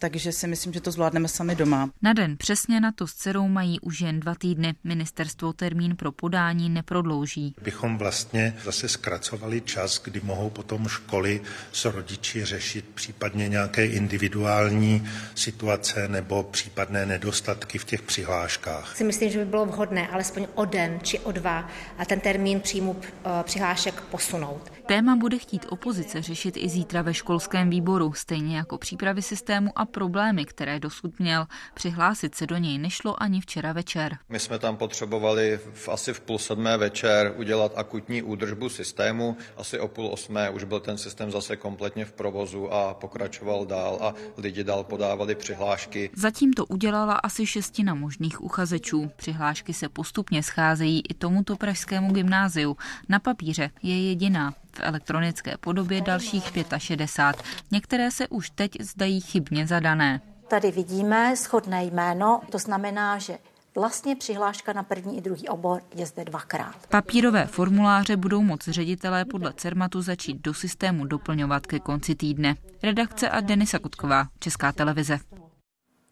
takže 0.03 0.31
si 0.31 0.47
myslím, 0.47 0.73
že 0.73 0.81
to 0.81 0.91
zvládneme 0.91 1.27
sami 1.27 1.55
doma. 1.55 1.89
Na 2.01 2.13
den 2.13 2.37
přesně 2.37 2.79
na 2.79 2.91
to 2.91 3.07
s 3.07 3.13
dcerou 3.13 3.47
mají 3.47 3.79
už 3.79 4.01
jen 4.01 4.19
dva 4.19 4.35
týdny. 4.35 4.73
Ministerstvo 4.83 5.53
termín 5.53 5.95
pro 5.95 6.11
podání 6.11 6.69
neprodlouží. 6.69 7.55
Bychom 7.61 7.97
vlastně 7.97 8.55
zase 8.63 8.89
zkracovali 8.89 9.61
čas, 9.61 10.01
kdy 10.03 10.21
mohou 10.23 10.49
potom 10.49 10.87
školy 10.87 11.41
s 11.71 11.85
rodiči 11.85 12.45
řešit 12.45 12.85
případně 12.93 13.49
nějaké 13.49 13.85
individuální 13.85 15.07
situace 15.35 16.07
nebo 16.07 16.43
případné 16.43 17.05
nedostatky 17.05 17.77
v 17.77 17.85
těch 17.85 18.01
přihláškách. 18.01 18.97
Si 18.97 19.03
myslím, 19.03 19.31
že 19.31 19.39
by 19.39 19.45
bylo 19.45 19.65
vhodné 19.65 20.07
alespoň 20.07 20.47
o 20.55 20.65
den 20.65 20.99
či 21.03 21.19
o 21.19 21.31
dva 21.31 21.67
a 21.97 22.05
ten 22.05 22.19
termín 22.19 22.59
příjmu 22.59 22.95
eh, 23.01 23.43
přihlášek 23.43 24.01
posunout. 24.01 24.72
Téma 24.85 25.15
bude 25.15 25.37
chtít 25.37 25.65
opozice 25.69 26.21
řešit 26.21 26.57
i 26.57 26.69
zítra 26.69 27.01
ve 27.01 27.13
školském 27.13 27.69
výboru, 27.69 28.13
stejně 28.13 28.57
jako 28.57 28.77
přípravy 28.77 29.21
systému 29.21 29.71
a 29.75 29.85
problémy, 29.85 30.45
které 30.45 30.79
dosud 30.79 31.19
měl. 31.19 31.45
Přihlásit 31.73 32.35
se 32.35 32.47
do 32.47 32.57
něj 32.57 32.77
nešlo 32.77 33.23
ani 33.23 33.41
včera 33.41 33.73
večer. 33.73 34.17
My 34.29 34.39
jsme 34.39 34.59
tam 34.59 34.77
potřebovali 34.77 35.59
v, 35.73 35.89
asi 35.89 36.13
v 36.13 36.21
půl 36.21 36.37
sedmé 36.37 36.77
večer 36.77 37.33
udělat 37.37 37.71
akutní 37.75 38.21
údržbu 38.21 38.69
systému. 38.69 39.37
Asi 39.57 39.79
o 39.79 39.87
půl 39.87 40.07
osmé 40.07 40.49
už 40.49 40.63
byl 40.63 40.79
ten 40.79 40.97
systém 40.97 41.31
zase 41.31 41.55
kompletně 41.57 42.05
v 42.05 42.13
provozu 42.13 42.73
a 42.73 42.93
pokračoval 42.93 43.65
dál 43.65 43.97
a 44.01 44.13
lidi 44.37 44.63
dál 44.63 44.83
podávali 44.83 45.35
přihlášky. 45.35 46.09
Zatím 46.15 46.53
to 46.53 46.65
udělala 46.65 47.13
asi 47.13 47.45
šestina 47.45 47.93
možných 47.93 48.43
uchazečů. 48.43 49.11
Přihlášky 49.15 49.73
se 49.73 49.89
postupně 49.89 50.43
scházejí 50.43 51.01
i 51.09 51.13
tomuto 51.13 51.55
pražskému 51.55 52.13
gymnáziu. 52.13 52.77
Na 53.09 53.19
papíře 53.19 53.69
je 53.83 54.07
jediná 54.07 54.53
v 54.75 54.79
elektronické 54.79 55.57
podobě 55.59 56.01
dalších 56.01 56.51
65. 56.77 57.45
Některé 57.71 58.11
se 58.11 58.27
už 58.27 58.49
teď 58.49 58.71
zdají 58.81 59.21
chybně 59.21 59.67
zadané. 59.67 60.21
Tady 60.47 60.71
vidíme 60.71 61.35
schodné 61.35 61.85
jméno, 61.85 62.41
to 62.51 62.59
znamená, 62.59 63.17
že 63.17 63.37
Vlastně 63.75 64.15
přihláška 64.15 64.73
na 64.73 64.83
první 64.83 65.17
i 65.17 65.21
druhý 65.21 65.47
obor 65.49 65.81
je 65.95 66.05
zde 66.05 66.25
dvakrát. 66.25 66.75
Papírové 66.89 67.45
formuláře 67.45 68.17
budou 68.17 68.41
moct 68.41 68.67
ředitelé 68.67 69.25
podle 69.25 69.53
CERMATu 69.53 70.01
začít 70.01 70.41
do 70.41 70.53
systému 70.53 71.05
doplňovat 71.05 71.67
ke 71.67 71.79
konci 71.79 72.15
týdne. 72.15 72.55
Redakce 72.83 73.29
a 73.29 73.41
Denisa 73.41 73.79
Kutková, 73.79 74.27
Česká 74.39 74.71
televize. 74.71 75.19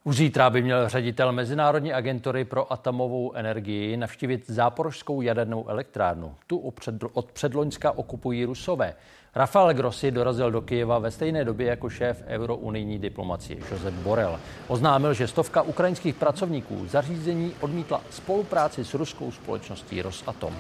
Už 0.04 0.16
zítra 0.16 0.50
by 0.50 0.62
měl 0.62 0.90
ředitel 0.90 1.32
Mezinárodní 1.32 1.94
agentury 1.94 2.46
pro 2.46 2.74
atomovou 2.74 3.34
energii 3.34 3.98
navštívit 3.98 4.50
záporožskou 4.50 5.22
jadernou 5.22 5.68
elektrárnu. 5.68 6.36
Tu 6.48 6.74
od 7.14 7.32
předloňska 7.32 7.92
okupují 7.92 8.46
Rusové. 8.46 8.94
Rafael 9.36 9.74
Grossi 9.74 10.12
dorazil 10.12 10.52
do 10.52 10.62
Kyjeva 10.62 11.00
ve 11.00 11.12
stejné 11.12 11.46
době 11.46 11.68
jako 11.68 11.90
šéf 11.90 12.24
eurounijní 12.28 13.00
diplomacie 13.00 13.60
Josep 13.72 13.94
Borel. 13.94 14.40
Oznámil, 14.68 15.14
že 15.14 15.28
stovka 15.28 15.62
ukrajinských 15.62 16.16
pracovníků 16.16 16.88
zařízení 16.88 17.54
odmítla 17.60 18.02
spolupráci 18.10 18.86
s 18.86 18.94
ruskou 18.94 19.32
společností 19.32 20.02
Rosatom. 20.02 20.56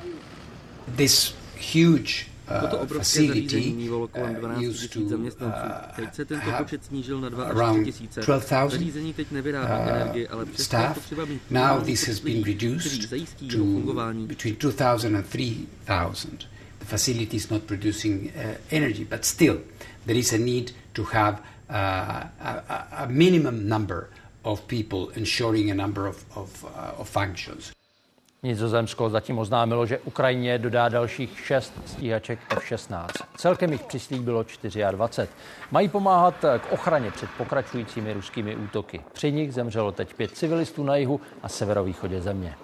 This 0.96 1.36
huge 1.74 2.31
Toto 2.60 2.78
obrovské 2.80 3.28
zařízení 3.28 3.74
mývalo 3.74 4.08
kolem 4.08 4.36
12 4.36 4.58
uh, 4.58 4.72
tisíc 4.72 5.10
zaměstnanců. 5.10 5.60
Teď 5.96 6.16
se 6.16 6.26
tento 6.26 6.52
počet 6.58 6.86
snížil 6.86 7.22
na 7.22 7.30
2 7.30 7.44
až 7.44 7.76
3 7.76 7.86
tisíce. 7.86 8.22
Zařízení 8.70 9.14
teď 9.14 9.32
nevyrábí 9.32 9.84
uh, 9.84 9.96
energii, 9.96 10.28
ale 10.28 10.46
přesto 10.46 10.76
je 10.78 10.90
potřeba 10.94 11.26
mít 11.26 11.42
Now 11.50 11.84
this 11.84 12.08
has 12.08 12.20
been 12.20 12.44
reduced 12.44 13.10
to 13.52 13.58
between 14.28 14.56
2000 14.56 15.16
and 15.16 15.28
3000. 15.30 16.48
The 16.80 16.86
facility 16.86 17.38
is 17.38 17.50
not 17.50 17.64
producing 17.64 18.32
uh, 18.36 18.42
energy, 18.72 19.06
but 19.06 19.26
still 19.26 19.58
there 20.06 20.20
is 20.20 20.34
a 20.34 20.38
need 20.38 20.72
to 20.94 21.04
have 21.04 21.38
uh, 21.70 21.76
a, 22.40 22.88
a 22.92 23.08
minimum 23.08 23.70
number 23.70 24.10
of 24.44 24.68
people 24.68 25.10
ensuring 25.16 25.72
a 25.72 25.76
number 25.76 26.08
of, 26.08 26.26
of, 26.36 26.66
uh, 26.66 27.00
of 27.00 27.08
functions. 27.08 27.72
Nizozemsko 28.44 29.10
zatím 29.10 29.40
oznámilo, 29.40 29.86
že 29.86 30.00
Ukrajině 30.00 30.58
dodá 30.58 30.90
dalších 30.90 31.40
šest 31.40 31.74
stíhaček 31.86 32.40
F-16. 32.50 33.08
Celkem 33.38 33.72
jich 33.72 33.84
přislíbilo 33.84 34.46
24. 34.92 35.28
Mají 35.72 35.90
pomáhat 35.90 36.36
k 36.42 36.72
ochraně 36.72 37.12
před 37.12 37.30
pokračujícími 37.38 38.14
ruskými 38.14 38.56
útoky. 38.56 39.02
Při 39.14 39.32
nich 39.32 39.54
zemřelo 39.54 39.92
teď 39.92 40.14
pět 40.14 40.32
civilistů 40.32 40.84
na 40.84 40.96
jihu 40.96 41.22
a 41.44 41.50
severovýchodě 41.50 42.22
země. 42.22 42.56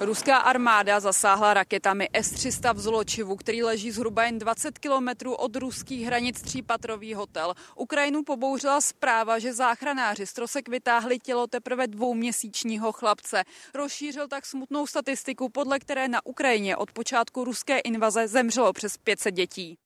Ruská 0.00 0.36
armáda 0.36 1.00
zasáhla 1.00 1.54
raketami 1.54 2.08
S-300 2.12 2.74
v 2.74 2.80
Zločivu, 2.80 3.36
který 3.36 3.62
leží 3.62 3.90
zhruba 3.90 4.24
jen 4.24 4.38
20 4.38 4.78
kilometrů 4.78 5.34
od 5.34 5.56
ruských 5.56 6.06
hranic 6.06 6.40
třípatrový 6.40 7.14
hotel. 7.14 7.54
Ukrajinu 7.76 8.22
pobouřila 8.22 8.80
zpráva, 8.80 9.38
že 9.38 9.54
záchranáři 9.54 10.26
z 10.26 10.32
trosek 10.32 10.68
vytáhli 10.68 11.18
tělo 11.18 11.46
teprve 11.46 11.86
dvouměsíčního 11.86 12.92
chlapce. 12.92 13.44
Rozšířil 13.74 14.28
tak 14.28 14.46
smutnou 14.46 14.86
statistiku, 14.86 15.48
podle 15.48 15.78
které 15.78 16.08
na 16.08 16.26
Ukrajině 16.26 16.76
od 16.76 16.92
počátku 16.92 17.44
ruské 17.44 17.78
invaze 17.78 18.28
zemřelo 18.28 18.72
přes 18.72 18.96
500 18.96 19.34
dětí. 19.34 19.78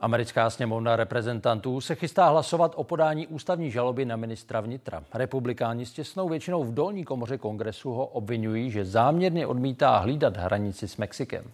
Americká 0.00 0.50
sněmovna 0.50 0.96
reprezentantů 0.96 1.80
se 1.80 1.94
chystá 1.94 2.28
hlasovat 2.28 2.72
o 2.76 2.84
podání 2.84 3.26
ústavní 3.26 3.70
žaloby 3.70 4.04
na 4.04 4.16
ministra 4.16 4.60
vnitra. 4.60 5.02
Republikáni 5.14 5.86
s 5.86 5.92
těsnou 5.92 6.28
většinou 6.28 6.64
v 6.64 6.74
dolní 6.74 7.04
komoře 7.04 7.38
kongresu 7.38 7.90
ho 7.90 8.06
obvinují, 8.06 8.70
že 8.70 8.84
záměrně 8.84 9.46
odmítá 9.46 9.98
hlídat 9.98 10.36
hranici 10.36 10.88
s 10.88 10.96
Mexikem. 10.96 11.44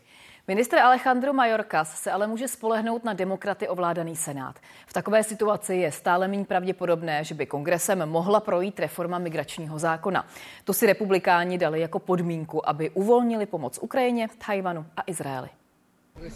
Ministr 0.48 0.78
Alejandro 0.78 1.32
Mayorkas 1.32 2.02
se 2.02 2.12
ale 2.12 2.26
může 2.26 2.48
spolehnout 2.48 3.04
na 3.04 3.12
demokraty 3.12 3.68
ovládaný 3.68 4.16
senát. 4.16 4.56
V 4.86 4.92
takové 4.92 5.22
situaci 5.22 5.74
je 5.74 5.92
stále 5.92 6.28
méně 6.28 6.44
pravděpodobné, 6.44 7.24
že 7.24 7.34
by 7.34 7.46
kongresem 7.46 8.08
mohla 8.08 8.40
projít 8.40 8.80
reforma 8.80 9.18
migračního 9.18 9.78
zákona. 9.78 10.26
To 10.64 10.72
si 10.72 10.86
republikáni 10.86 11.58
dali 11.58 11.80
jako 11.80 11.98
podmínku, 11.98 12.68
aby 12.68 12.90
uvolnili 12.90 13.46
pomoc 13.46 13.78
Ukrajině, 13.82 14.28
Tajvanu 14.46 14.86
a 14.96 15.02
Izraeli. 15.06 15.48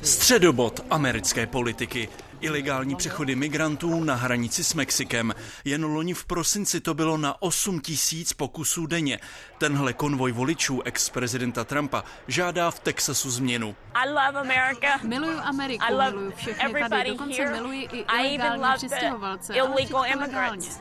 Středobod 0.02 0.80
americké 0.90 1.46
politiky. 1.46 2.08
Ilegální 2.40 2.96
přechody 2.96 3.36
migrantů 3.36 4.04
na 4.04 4.14
hranici 4.14 4.64
s 4.64 4.74
Mexikem. 4.74 5.34
Jen 5.64 5.84
loni 5.84 6.14
v 6.14 6.24
prosinci 6.24 6.80
to 6.80 6.94
bylo 6.94 7.16
na 7.16 7.42
8 7.42 7.80
tisíc 7.80 8.32
pokusů 8.32 8.86
denně. 8.86 9.20
Tenhle 9.58 9.92
konvoj 9.92 10.32
voličů 10.32 10.82
ex-prezidenta 10.82 11.64
Trumpa 11.64 12.04
žádá 12.28 12.70
v 12.70 12.80
Texasu 12.80 13.30
změnu. 13.30 13.76
I 13.94 14.08
love 14.08 14.40
America. 14.40 14.98
Miluju 15.02 15.38
Ameriku, 15.38 15.84
I 15.88 15.92
love 15.92 16.10
miluju 16.10 16.32
všechny 16.36 16.88
tady, 16.88 17.10
dokonce 17.10 17.50
miluji 17.50 17.88
i 17.92 17.98
ilegální 17.98 18.64
přistěhovalce, 18.76 19.54
illegal 19.54 20.04
immigrants. 20.06 20.80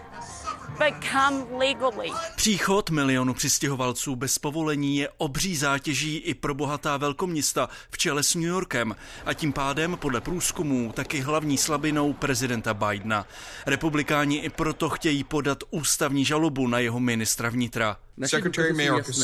Příchod 2.36 2.90
milionu 2.90 3.34
přistěhovalců 3.34 4.16
bez 4.16 4.40
povolení 4.40 4.98
je 4.98 5.10
obří 5.18 5.56
zátěží 5.56 6.18
i 6.18 6.34
pro 6.34 6.56
bohatá 6.56 6.98
velkoměsta 6.98 7.70
v 7.92 7.98
čele 7.98 8.24
s 8.24 8.36
New 8.36 8.44
Yorkem 8.44 8.96
a 9.26 9.34
tím 9.34 9.54
pádem 9.54 9.98
podle 9.98 10.22
průzkumů 10.22 10.92
taky 10.92 11.20
hlavní 11.20 11.58
slabinou 11.58 12.14
prezidenta 12.14 12.74
Bidena. 12.74 13.26
Republikáni 13.66 14.38
i 14.38 14.50
proto 14.50 14.90
chtějí 14.90 15.24
podat 15.24 15.64
ústavní 15.72 16.26
žalobu 16.26 16.68
na 16.68 16.80
jeho 16.80 17.00
ministra 17.00 17.50
vnitra. 17.50 17.98
Secretary 18.28 18.74
Mayorkas 18.74 19.18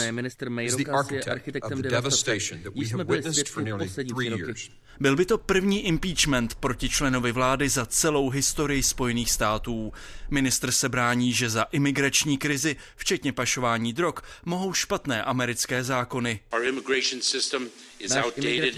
is 0.65 0.75
the 0.75 0.91
architect 0.91 1.71
of 1.71 1.81
the 1.81 1.89
devastation 1.89 2.63
that 2.63 2.75
we 2.75 2.87
have 2.87 3.07
witnessed 3.07 3.49
for 3.49 3.63
nearly 3.63 3.87
three 3.89 4.27
years. 4.27 4.69
Byl 4.99 5.15
by 5.15 5.25
to 5.25 5.37
první 5.37 5.87
impeachment 5.87 6.55
proti 6.55 6.89
členovi 6.89 7.31
vlády 7.31 7.69
za 7.69 7.85
celou 7.85 8.29
historii 8.29 8.83
Spojených 8.83 9.31
států. 9.31 9.93
Ministr 10.29 10.71
se 10.71 10.89
brání, 10.89 11.33
že 11.33 11.49
za 11.49 11.63
imigrační 11.63 12.37
krizi, 12.37 12.75
včetně 12.95 13.33
pašování 13.33 13.93
drog, 13.93 14.13
mohou 14.45 14.73
špatné 14.73 15.23
americké 15.23 15.83
zákony. 15.83 16.39
Náš 16.53 16.67
imigrační 16.67 17.21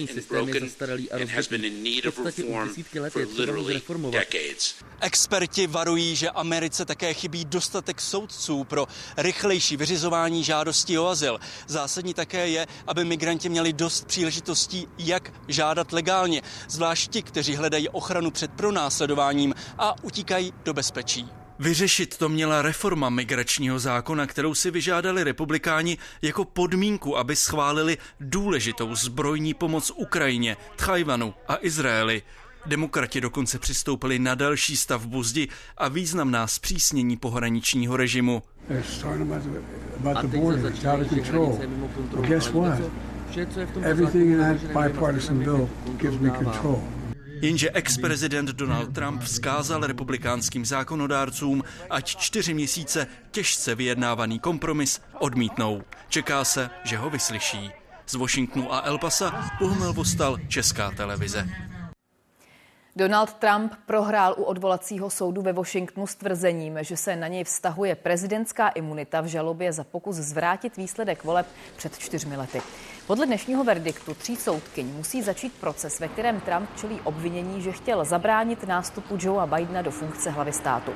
systém 0.07 0.47
je 0.47 0.59
zastaralý 0.59 1.11
a 1.11 1.17
rozbitý. 1.17 2.01
V 2.01 2.11
podstatě 2.11 2.43
už 2.43 2.67
desítky 2.67 2.99
let 2.99 3.15
je 3.15 3.25
třeba 3.25 3.53
ho 3.53 3.67
reformovat. 3.67 4.23
Experti 5.01 5.67
varují, 5.67 6.15
že 6.15 6.29
Americe 6.29 6.85
také 6.85 7.13
chybí 7.13 7.45
dostatek 7.45 8.01
soudců 8.01 8.63
pro 8.63 8.87
rychlejší 9.17 9.77
vyřizování 9.77 10.43
žádostí 10.43 10.97
o 10.97 11.07
azyl. 11.07 11.39
Zásadní 11.67 12.13
také 12.13 12.49
je, 12.49 12.67
aby 12.87 13.05
migranti 13.05 13.49
měli 13.49 13.73
dost 13.73 14.07
příležitostí, 14.07 14.87
jak 14.97 15.33
žádat 15.47 15.93
legálně, 15.93 16.41
zvlášť 16.69 17.11
ti, 17.11 17.21
kteří 17.21 17.55
hledají 17.55 17.89
ochranu 17.89 18.31
před 18.31 18.51
pronásledováním 18.51 19.55
a 19.77 20.03
utíkají 20.03 20.53
do 20.63 20.73
bezpečí. 20.73 21.29
Vyřešit 21.59 22.17
to 22.17 22.29
měla 22.29 22.61
reforma 22.61 23.09
migračního 23.09 23.79
zákona, 23.79 24.27
kterou 24.27 24.55
si 24.55 24.71
vyžádali 24.71 25.23
republikáni 25.23 25.97
jako 26.21 26.45
podmínku, 26.45 27.17
aby 27.17 27.35
schválili 27.35 27.97
důležitou 28.19 28.95
zbrojní 28.95 29.53
pomoc 29.53 29.91
Ukrajině, 29.95 30.57
Tchajvanu 30.75 31.33
a 31.47 31.57
Izraeli. 31.61 32.21
Demokrati 32.65 33.21
dokonce 33.21 33.59
přistoupili 33.59 34.19
na 34.19 34.35
další 34.35 34.77
stavbu 34.77 35.23
zdi 35.23 35.47
a 35.77 35.87
významná 35.87 36.47
zpřísnění 36.47 37.17
pohraničního 37.17 37.97
režimu. 37.97 38.43
In 38.69 38.83
that 46.33 46.96
Jenže 47.41 47.71
ex-prezident 47.71 48.49
Donald 48.49 48.93
Trump 48.93 49.21
vzkázal 49.21 49.81
republikánským 49.81 50.65
zákonodárcům, 50.65 51.63
ať 51.89 52.15
čtyři 52.15 52.53
měsíce 52.53 53.07
těžce 53.31 53.75
vyjednávaný 53.75 54.39
kompromis 54.39 55.01
odmítnou. 55.19 55.81
Čeká 56.09 56.43
se, 56.43 56.69
že 56.83 56.97
ho 56.97 57.09
vyslyší. 57.09 57.71
Z 58.07 58.15
Washingtonu 58.15 58.73
a 58.73 58.81
El 58.85 58.97
Pasa 58.97 59.49
Bohumil 59.59 59.93
Vostal, 59.93 60.37
Česká 60.47 60.91
televize. 60.91 61.49
Donald 62.95 63.33
Trump 63.33 63.73
prohrál 63.85 64.35
u 64.37 64.43
odvolacího 64.43 65.09
soudu 65.09 65.41
ve 65.41 65.53
Washingtonu 65.53 66.07
s 66.07 66.15
tvrzením, 66.15 66.77
že 66.81 66.97
se 66.97 67.15
na 67.15 67.27
něj 67.27 67.43
vztahuje 67.43 67.95
prezidentská 67.95 68.69
imunita 68.69 69.21
v 69.21 69.25
žalobě 69.25 69.73
za 69.73 69.83
pokus 69.83 70.15
zvrátit 70.15 70.77
výsledek 70.77 71.23
voleb 71.23 71.47
před 71.75 71.97
čtyřmi 71.97 72.37
lety. 72.37 72.61
Podle 73.07 73.25
dnešního 73.25 73.63
verdiktu 73.63 74.13
tří 74.13 74.35
soudkyň 74.35 74.87
musí 74.87 75.21
začít 75.21 75.53
proces, 75.53 75.99
ve 75.99 76.07
kterém 76.07 76.39
Trump 76.39 76.69
čelí 76.75 77.01
obvinění, 77.01 77.61
že 77.61 77.71
chtěl 77.71 78.05
zabránit 78.05 78.63
nástupu 78.63 79.17
Joea 79.19 79.45
Bidena 79.45 79.81
do 79.81 79.91
funkce 79.91 80.29
hlavy 80.29 80.53
státu. 80.53 80.91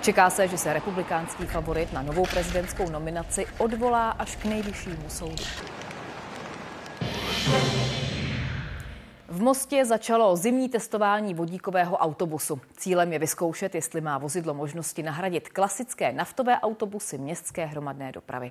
Čeká 0.00 0.30
se, 0.30 0.48
že 0.48 0.58
se 0.58 0.72
republikánský 0.72 1.46
favorit 1.46 1.92
na 1.92 2.02
novou 2.02 2.26
prezidentskou 2.26 2.90
nominaci 2.90 3.46
odvolá 3.58 4.10
až 4.10 4.36
k 4.36 4.44
nejvyššímu 4.44 5.08
soudu. 5.08 5.44
V 9.28 9.40
Mostě 9.42 9.84
začalo 9.84 10.36
zimní 10.36 10.68
testování 10.68 11.34
vodíkového 11.34 11.96
autobusu. 11.96 12.60
Cílem 12.76 13.12
je 13.12 13.18
vyzkoušet, 13.18 13.74
jestli 13.74 14.00
má 14.00 14.18
vozidlo 14.18 14.54
možnosti 14.54 15.02
nahradit 15.02 15.48
klasické 15.48 16.12
naftové 16.12 16.60
autobusy 16.60 17.18
městské 17.18 17.66
hromadné 17.66 18.12
dopravy. 18.12 18.50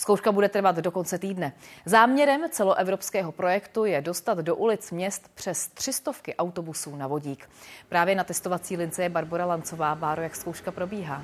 Zkouška 0.00 0.32
bude 0.32 0.48
trvat 0.48 0.76
do 0.76 0.90
konce 0.90 1.18
týdne. 1.18 1.52
Záměrem 1.84 2.50
celoevropského 2.50 3.32
projektu 3.32 3.84
je 3.84 4.00
dostat 4.00 4.38
do 4.38 4.56
ulic 4.56 4.90
měst 4.90 5.30
přes 5.34 5.68
300 5.68 6.12
autobusů 6.38 6.96
na 6.96 7.06
vodík. 7.06 7.50
Právě 7.88 8.14
na 8.14 8.24
testovací 8.24 8.76
lince 8.76 9.02
je 9.02 9.08
Barbara 9.08 9.46
Lancová. 9.46 9.94
Báro, 9.94 10.22
jak 10.22 10.36
zkouška 10.36 10.70
probíhá? 10.70 11.22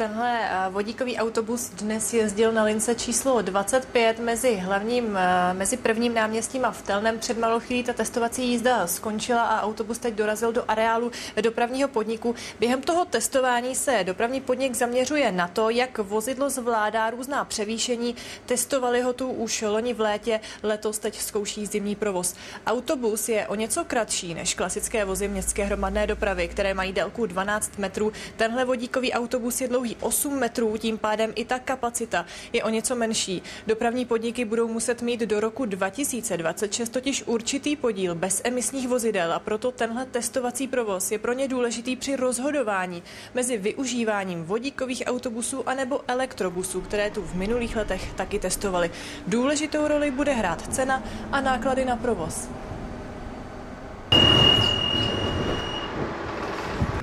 Tenhle 0.00 0.40
eh, 0.42 0.70
vodíkový 0.70 1.16
autobus 1.16 1.68
dnes 1.68 2.12
jezdil 2.12 2.52
na 2.52 2.64
lince 2.64 2.94
číslo 2.94 3.42
25 3.42 4.18
mezi 4.18 4.56
hlavním, 4.56 5.16
eh, 5.16 5.54
mezi 5.54 5.76
prvním 5.76 6.14
náměstím 6.14 6.64
a 6.64 6.70
Vtelnem. 6.70 7.18
Před 7.18 7.38
malou 7.38 7.60
chvílí 7.60 7.82
ta 7.82 7.92
testovací 7.92 8.48
jízda 8.48 8.86
skončila 8.86 9.42
a 9.42 9.62
autobus 9.62 9.98
teď 9.98 10.14
dorazil 10.14 10.52
do 10.52 10.64
areálu 10.68 11.12
dopravního 11.40 11.88
podniku. 11.88 12.34
Během 12.60 12.82
toho 12.82 13.04
testování 13.04 13.74
se 13.74 14.04
dopravní 14.04 14.40
podnik 14.40 14.74
zaměřuje 14.74 15.32
na 15.32 15.48
to, 15.48 15.70
jak 15.70 15.98
vozidlo 15.98 16.50
zvládá 16.50 17.10
různá 17.10 17.44
převýšení. 17.44 18.16
Testovali 18.46 19.00
ho 19.00 19.12
tu 19.12 19.30
už 19.30 19.62
loni 19.62 19.94
v 19.94 20.00
létě, 20.00 20.40
letos 20.62 20.98
teď 20.98 21.20
zkouší 21.20 21.66
zimní 21.66 21.96
provoz. 21.96 22.34
Autobus 22.66 23.28
je 23.28 23.46
o 23.46 23.54
něco 23.54 23.84
kratší 23.84 24.34
než 24.34 24.54
klasické 24.54 25.04
vozy 25.04 25.28
městské 25.28 25.64
hromadné 25.64 26.06
dopravy, 26.06 26.48
které 26.48 26.74
mají 26.74 26.92
délku 26.92 27.26
12 27.26 27.78
metrů. 27.78 28.12
Tenhle 28.36 28.64
vodíkový 28.64 29.12
autobus 29.12 29.60
je 29.60 29.68
dlouhý 29.68 29.89
dlouhý 29.90 29.96
8 30.00 30.38
metrů, 30.38 30.76
tím 30.76 30.98
pádem 30.98 31.32
i 31.34 31.44
ta 31.44 31.58
kapacita 31.58 32.26
je 32.52 32.62
o 32.62 32.68
něco 32.68 32.96
menší. 32.96 33.42
Dopravní 33.66 34.04
podniky 34.04 34.44
budou 34.44 34.68
muset 34.68 35.02
mít 35.02 35.20
do 35.20 35.40
roku 35.40 35.64
2026 35.64 36.88
totiž 36.88 37.22
určitý 37.26 37.76
podíl 37.76 38.14
bezemisních 38.14 38.88
vozidel 38.88 39.32
a 39.32 39.38
proto 39.38 39.72
tenhle 39.72 40.06
testovací 40.06 40.68
provoz 40.68 41.10
je 41.10 41.18
pro 41.18 41.32
ně 41.32 41.48
důležitý 41.48 41.96
při 41.96 42.16
rozhodování 42.16 43.02
mezi 43.34 43.58
využíváním 43.58 44.44
vodíkových 44.44 45.02
autobusů 45.06 45.68
anebo 45.68 46.00
elektrobusů, 46.08 46.80
které 46.80 47.10
tu 47.10 47.22
v 47.22 47.34
minulých 47.34 47.76
letech 47.76 48.12
taky 48.14 48.38
testovali. 48.38 48.90
Důležitou 49.26 49.88
roli 49.88 50.10
bude 50.10 50.32
hrát 50.32 50.74
cena 50.74 51.02
a 51.32 51.40
náklady 51.40 51.84
na 51.84 51.96
provoz. 51.96 52.48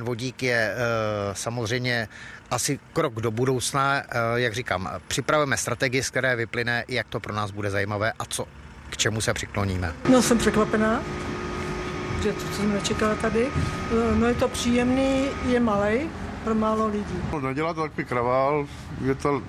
vodík 0.08 0.44
je 0.44 0.76
uh, 0.76 1.34
samozřejmě 1.34 2.08
asi 2.52 2.80
krok 2.94 3.14
do 3.14 3.32
budoucna, 3.32 3.96
eh, 3.96 4.04
jak 4.36 4.54
říkám, 4.54 4.90
připravujeme 5.08 5.58
strategii, 5.58 6.04
z 6.04 6.10
které 6.10 6.36
vyplyne, 6.36 6.84
jak 6.88 7.08
to 7.08 7.20
pro 7.20 7.34
nás 7.34 7.52
bude 7.52 7.70
zajímavé 7.72 8.12
a 8.20 8.26
co, 8.26 8.46
k 8.90 8.98
čemu 8.98 9.22
se 9.22 9.34
přikloníme. 9.34 9.94
No 10.12 10.22
jsem 10.22 10.38
překvapená, 10.38 11.02
že 12.24 12.34
to, 12.34 12.46
co 12.46 12.54
jsem 12.54 12.74
nečekala 12.74 13.16
tady. 13.16 13.48
No 14.14 14.28
je 14.28 14.34
to 14.34 14.48
příjemný, 14.48 15.28
je 15.48 15.60
malý 15.60 16.10
pro 16.44 16.56
málo 16.56 16.88
lidí. 16.88 17.16
No, 17.34 17.42
nedělá 17.42 17.74
to 17.74 17.82
takový 17.82 18.06
kravál, 18.06 18.68
je 19.06 19.16
to 19.16 19.42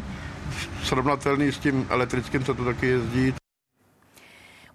srovnatelný 0.82 1.53
s 1.53 1.59
tím 1.59 1.86
elektrickým, 1.90 2.44
co 2.44 2.55
to 2.55 2.64
taky 2.64 2.86
jezdí. 2.86 3.34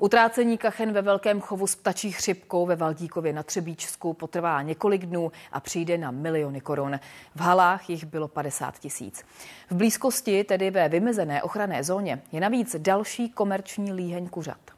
Utrácení 0.03 0.57
kachen 0.57 0.93
ve 0.93 1.01
velkém 1.01 1.41
chovu 1.41 1.67
s 1.67 1.75
ptačí 1.75 2.11
chřipkou 2.11 2.65
ve 2.65 2.75
Valdíkově 2.75 3.33
na 3.33 3.43
Třebíčsku 3.43 4.13
potrvá 4.13 4.61
několik 4.61 5.05
dnů 5.05 5.31
a 5.51 5.59
přijde 5.59 5.97
na 5.97 6.11
miliony 6.11 6.61
korun. 6.61 6.99
V 7.35 7.39
halách 7.39 7.89
jich 7.89 8.05
bylo 8.05 8.27
50 8.27 8.79
tisíc. 8.79 9.23
V 9.69 9.75
blízkosti, 9.75 10.43
tedy 10.43 10.71
ve 10.71 10.89
vymezené 10.89 11.43
ochranné 11.43 11.83
zóně, 11.83 12.21
je 12.31 12.41
navíc 12.41 12.75
další 12.79 13.29
komerční 13.29 13.93
líheň 13.93 14.29
kuřat. 14.29 14.71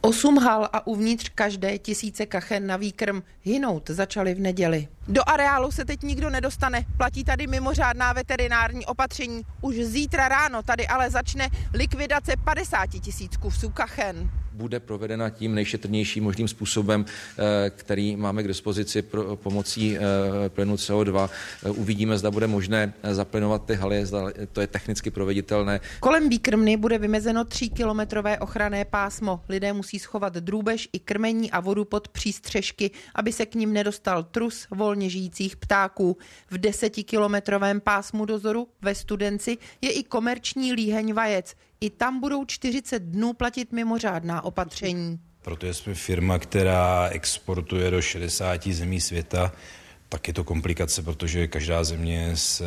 Osm 0.00 0.38
hal 0.38 0.68
a 0.72 0.86
uvnitř 0.86 1.28
každé 1.28 1.78
tisíce 1.78 2.26
kachen 2.26 2.66
na 2.66 2.76
výkrm 2.76 3.22
hynout 3.42 3.90
začaly 3.90 4.34
v 4.34 4.40
neděli. 4.40 4.88
Do 5.08 5.28
areálu 5.28 5.70
se 5.70 5.84
teď 5.84 6.02
nikdo 6.02 6.30
nedostane, 6.30 6.84
platí 6.96 7.24
tady 7.24 7.46
mimořádná 7.46 8.12
veterinární 8.12 8.86
opatření. 8.86 9.42
Už 9.60 9.76
zítra 9.76 10.28
ráno 10.28 10.62
tady 10.62 10.86
ale 10.86 11.10
začne 11.10 11.48
likvidace 11.74 12.32
50 12.44 12.86
tisíc 12.86 13.36
kusů 13.36 13.70
kachen 13.70 14.30
bude 14.56 14.80
provedena 14.80 15.30
tím 15.30 15.54
nejšetrnějším 15.54 16.24
možným 16.24 16.48
způsobem, 16.48 17.04
eh, 17.04 17.70
který 17.70 18.16
máme 18.16 18.42
k 18.42 18.48
dispozici 18.48 19.02
pro, 19.02 19.36
pomocí 19.36 19.96
eh, 19.96 20.00
plynu 20.48 20.74
CO2. 20.76 21.30
Eh, 21.64 21.70
uvidíme, 21.70 22.18
zda 22.18 22.30
bude 22.30 22.46
možné 22.46 22.92
zaplynovat 23.12 23.64
ty 23.64 23.74
haly, 23.74 24.06
zda 24.06 24.30
to 24.52 24.60
je 24.60 24.66
technicky 24.66 25.10
proveditelné. 25.10 25.80
Kolem 26.00 26.28
výkrmny 26.28 26.76
bude 26.76 26.98
vymezeno 26.98 27.44
3 27.44 27.68
kilometrové 27.68 28.38
ochranné 28.38 28.84
pásmo. 28.84 29.40
Lidé 29.48 29.72
musí 29.72 29.98
schovat 29.98 30.34
drůbež 30.34 30.88
i 30.92 30.98
krmení 30.98 31.50
a 31.50 31.60
vodu 31.60 31.84
pod 31.84 32.08
přístřežky, 32.08 32.90
aby 33.14 33.32
se 33.32 33.46
k 33.46 33.54
ním 33.54 33.72
nedostal 33.72 34.24
trus 34.24 34.66
volně 34.96 35.10
žijících 35.10 35.56
ptáků. 35.56 36.16
V 36.50 36.58
desetikilometrovém 36.58 37.80
pásmu 37.80 38.24
dozoru 38.24 38.68
ve 38.82 38.94
Studenci 38.94 39.58
je 39.80 39.92
i 39.92 40.02
komerční 40.02 40.72
líheň 40.72 41.12
vajec. 41.12 41.54
I 41.80 41.90
tam 41.90 42.20
budou 42.20 42.44
40 42.44 43.02
dnů 43.02 43.32
platit 43.32 43.72
mimořádná 43.72 44.44
opatření. 44.44 45.20
Protože 45.42 45.74
jsme 45.74 45.94
firma, 45.94 46.38
která 46.38 47.08
exportuje 47.08 47.90
do 47.90 48.02
60 48.02 48.66
zemí 48.66 49.00
světa, 49.00 49.52
tak 50.08 50.28
je 50.28 50.34
to 50.34 50.44
komplikace, 50.44 51.02
protože 51.02 51.46
každá 51.46 51.84
země 51.84 52.36
se 52.36 52.64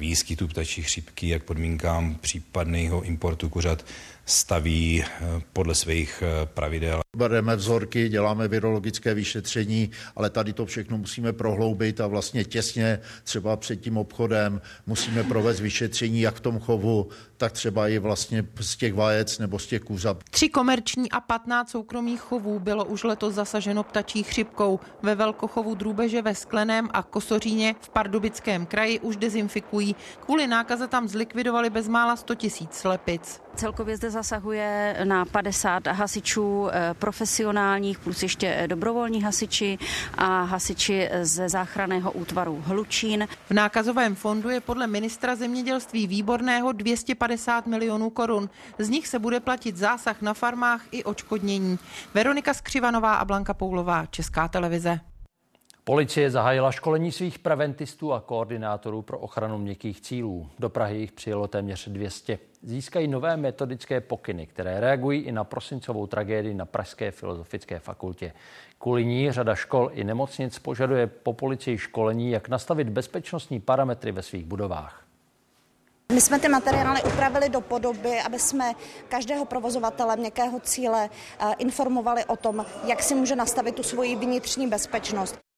výskytu 0.00 0.48
ptačí 0.48 0.82
chřipky, 0.82 1.28
jak 1.28 1.44
podmínkám 1.44 2.14
případného 2.20 3.02
importu 3.02 3.48
kuřat 3.48 3.84
staví 4.30 5.04
eh, 5.04 5.42
podle 5.52 5.74
svých 5.74 6.22
eh, 6.22 6.46
pravidel. 6.46 7.00
Bereme 7.16 7.56
vzorky, 7.56 8.08
děláme 8.08 8.48
virologické 8.48 9.14
vyšetření, 9.14 9.90
ale 10.16 10.30
tady 10.30 10.52
to 10.52 10.66
všechno 10.66 10.98
musíme 10.98 11.32
prohloubit 11.32 12.00
a 12.00 12.06
vlastně 12.06 12.44
těsně 12.44 13.00
třeba 13.24 13.56
před 13.56 13.76
tím 13.76 13.96
obchodem 13.96 14.60
musíme 14.86 15.24
provést 15.24 15.60
vyšetření 15.60 16.20
jak 16.20 16.34
v 16.34 16.40
tom 16.40 16.60
chovu, 16.60 17.08
tak 17.36 17.52
třeba 17.52 17.88
i 17.88 17.98
vlastně 17.98 18.44
z 18.60 18.76
těch 18.76 18.94
vajec 18.94 19.38
nebo 19.38 19.58
z 19.58 19.66
těch 19.66 19.82
kuřat. 19.82 20.24
Tři 20.30 20.48
komerční 20.48 21.10
a 21.10 21.20
15 21.20 21.70
soukromých 21.70 22.20
chovů 22.20 22.58
bylo 22.58 22.84
už 22.84 23.04
letos 23.04 23.34
zasaženo 23.34 23.82
ptačí 23.82 24.22
chřipkou. 24.22 24.80
Ve 25.02 25.14
velkochovu 25.14 25.74
drůbeže 25.74 26.22
ve 26.22 26.34
Skleném 26.34 26.88
a 26.92 27.02
Kosoříně 27.02 27.74
v 27.80 27.88
Pardubickém 27.88 28.66
kraji 28.66 29.00
už 29.00 29.16
dezinfikují. 29.16 29.89
Kvůli 30.24 30.46
nákaze 30.46 30.88
tam 30.88 31.08
zlikvidovali 31.08 31.70
bezmála 31.70 32.16
100 32.16 32.34
tisíc 32.34 32.74
slepic. 32.74 33.40
Celkově 33.54 33.96
zde 33.96 34.10
zasahuje 34.10 34.96
na 35.04 35.24
50 35.24 35.86
hasičů 35.86 36.68
eh, 36.72 36.94
profesionálních, 36.94 37.98
plus 37.98 38.22
ještě 38.22 38.64
dobrovolní 38.66 39.22
hasiči 39.22 39.78
a 40.14 40.42
hasiči 40.42 41.08
ze 41.22 41.48
záchranného 41.48 42.12
útvaru 42.12 42.62
Hlučín. 42.66 43.28
V 43.50 43.50
nákazovém 43.50 44.14
fondu 44.14 44.48
je 44.50 44.60
podle 44.60 44.86
ministra 44.86 45.36
zemědělství 45.36 46.06
výborného 46.06 46.72
250 46.72 47.66
milionů 47.66 48.10
korun. 48.10 48.50
Z 48.78 48.88
nich 48.88 49.08
se 49.08 49.18
bude 49.18 49.40
platit 49.40 49.76
zásah 49.76 50.22
na 50.22 50.34
farmách 50.34 50.82
i 50.90 51.04
očkodnění. 51.04 51.78
Veronika 52.14 52.54
Skřivanová 52.54 53.14
a 53.14 53.24
Blanka 53.24 53.54
Poulová, 53.54 54.06
Česká 54.06 54.48
televize. 54.48 55.09
Policie 55.84 56.30
zahájila 56.30 56.72
školení 56.72 57.12
svých 57.12 57.38
preventistů 57.38 58.12
a 58.12 58.20
koordinátorů 58.20 59.02
pro 59.02 59.18
ochranu 59.18 59.58
měkkých 59.58 60.00
cílů. 60.00 60.48
Do 60.58 60.68
Prahy 60.68 60.98
jich 60.98 61.12
přijelo 61.12 61.48
téměř 61.48 61.88
200. 61.88 62.38
Získají 62.62 63.08
nové 63.08 63.36
metodické 63.36 64.00
pokyny, 64.00 64.46
které 64.46 64.80
reagují 64.80 65.20
i 65.20 65.32
na 65.32 65.44
prosincovou 65.44 66.06
tragédii 66.06 66.54
na 66.54 66.64
Pražské 66.64 67.10
filozofické 67.10 67.78
fakultě. 67.78 68.32
Kvůli 68.78 69.04
ní 69.04 69.32
řada 69.32 69.54
škol 69.54 69.90
i 69.92 70.04
nemocnic 70.04 70.58
požaduje 70.58 71.06
po 71.06 71.32
policii 71.32 71.78
školení, 71.78 72.30
jak 72.30 72.48
nastavit 72.48 72.88
bezpečnostní 72.88 73.60
parametry 73.60 74.12
ve 74.12 74.22
svých 74.22 74.44
budovách. 74.44 75.04
My 76.12 76.20
jsme 76.20 76.38
ty 76.38 76.48
materiály 76.48 77.02
upravili 77.02 77.48
do 77.48 77.60
podoby, 77.60 78.20
aby 78.20 78.38
jsme 78.38 78.72
každého 79.08 79.44
provozovatele 79.44 80.16
měkkého 80.16 80.60
cíle 80.60 81.10
eh, 81.38 81.54
informovali 81.58 82.24
o 82.24 82.36
tom, 82.36 82.66
jak 82.84 83.02
si 83.02 83.14
může 83.14 83.36
nastavit 83.36 83.74
tu 83.74 83.82
svoji 83.82 84.16
vnitřní 84.16 84.66
bezpečnost. 84.66 85.49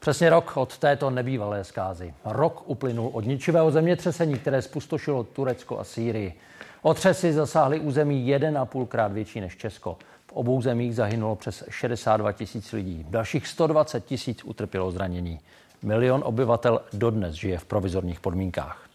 Přesně 0.00 0.30
rok 0.30 0.56
od 0.56 0.78
této 0.78 1.10
nebývalé 1.10 1.64
zkázy. 1.64 2.14
Rok 2.24 2.62
uplynul 2.66 3.10
od 3.12 3.26
ničivého 3.26 3.70
zemětřesení, 3.70 4.34
které 4.34 4.62
spustošilo 4.62 5.24
Turecko 5.24 5.78
a 5.78 5.84
Sýrii. 5.84 6.34
Otřesy 6.82 7.32
zasáhly 7.32 7.80
území 7.80 8.34
1,5 8.34 8.86
krát 8.86 9.12
větší 9.12 9.40
než 9.40 9.56
Česko. 9.56 9.98
V 10.26 10.32
obou 10.32 10.62
zemích 10.62 10.94
zahynulo 10.94 11.36
přes 11.36 11.64
62 11.70 12.32
tisíc 12.32 12.72
lidí. 12.72 13.06
Dalších 13.08 13.46
120 13.46 14.04
tisíc 14.04 14.44
utrpělo 14.44 14.90
zranění. 14.90 15.40
Milion 15.82 16.22
obyvatel 16.24 16.80
dodnes 16.92 17.34
žije 17.34 17.58
v 17.58 17.64
provizorních 17.64 18.20
podmínkách. 18.20 18.89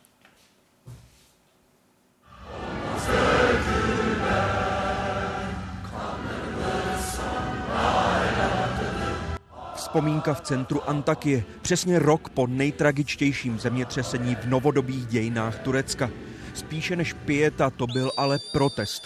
Vzpomínka 9.96 10.34
v 10.34 10.42
centru 10.42 10.90
Antakie, 10.90 11.44
přesně 11.62 12.00
rok 12.00 12.30
po 12.30 12.48
nejtragičtějším 12.48 13.60
zemětřesení 13.60 14.36
v 14.36 14.46
novodobých 14.46 15.06
dějinách 15.06 15.60
Turecka. 15.60 16.10
Spíše 16.54 16.96
než 16.96 17.14
pěta 17.14 17.70
to 17.70 17.88
byl 17.88 18.12
ale 18.18 18.38
protest. 18.54 19.02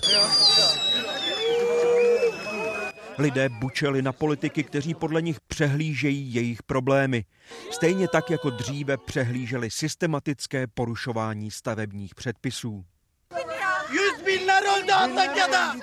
Lidé 3.18 3.50
bučeli 3.50 4.02
na 4.02 4.14
politiky, 4.14 4.64
kteří 4.64 4.94
podle 4.94 5.22
nich 5.22 5.40
přehlížejí 5.48 6.34
jejich 6.34 6.64
problémy. 6.64 7.26
Stejně 7.72 8.08
tak 8.08 8.30
jako 8.30 8.50
dříve 8.50 8.98
přehlíželi 8.98 9.72
systematické 9.72 10.68
porušování 10.68 11.52
stavebních 11.52 12.16
předpisů. 12.16 12.86
100 14.80 14.88
binler 14.88 14.88
öldü 14.88 14.92
Antakya'da. 14.94 15.76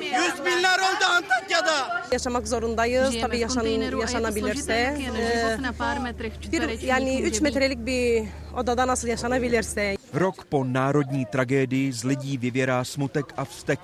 100 0.00 0.44
binler 0.44 0.78
öldü 0.78 1.04
Antakya'da. 1.16 2.04
Yaşamak 2.12 2.48
zorundayız. 2.48 3.20
Tabii 3.20 3.38
yaşan, 3.38 3.64
yaşanabilirse. 4.00 4.72
Ee, 4.72 6.52
bir, 6.52 6.80
yani 6.80 7.22
3 7.22 7.40
metrelik 7.40 7.86
bir 7.86 8.24
odada 8.56 8.86
nasıl 8.86 9.08
yaşanabilirse. 9.08 9.96
Rok 10.14 10.50
po 10.50 10.64
národní 10.64 11.26
tragédii 11.26 11.92
z 11.92 12.04
lidí 12.04 12.38
vyvěrá 12.38 12.84
smutek 12.84 13.26
a 13.36 13.44
vztek. 13.44 13.78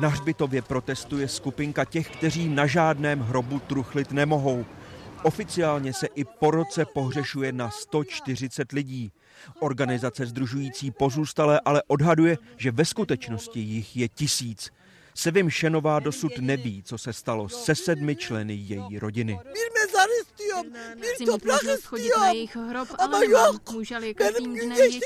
Na 0.00 0.08
hřbitově 0.08 0.62
protestuje 0.62 1.28
skupinka 1.28 1.84
těch, 1.84 2.10
kteří 2.10 2.48
na 2.48 2.66
žádném 2.66 3.20
hrobu 3.20 3.58
truchlit 3.58 4.12
nemohou. 4.12 4.64
Oficiálně 5.22 5.92
se 5.92 6.06
i 6.14 6.24
po 6.24 6.50
roce 6.50 6.84
pohřešuje 6.84 7.52
na 7.52 7.70
140 7.70 8.72
lidí. 8.72 9.12
Organizace 9.60 10.26
združující 10.26 10.90
pozůstalé 10.90 11.60
ale 11.64 11.82
odhaduje, 11.86 12.38
že 12.56 12.70
ve 12.70 12.84
skutečnosti 12.84 13.60
jich 13.60 13.96
je 13.96 14.08
tisíc. 14.08 14.70
Sevim 15.14 15.50
Šenová 15.50 16.00
dosud 16.00 16.32
neví, 16.38 16.82
co 16.82 16.98
se 16.98 17.12
stalo 17.12 17.48
se 17.48 17.74
sedmi 17.74 18.16
členy 18.16 18.54
její 18.54 18.98
rodiny. 18.98 19.38
Chci 21.14 21.26
mít 21.26 21.44
možnost 21.44 21.84
chodit 21.84 22.10
na 22.20 22.28
jejich 22.28 22.56
hrob, 22.56 22.88
ale 22.98 23.20
nemám. 23.20 23.58
Můželi 23.72 24.14
každým 24.14 24.54
dnem 24.54 24.76
větší. 24.76 25.00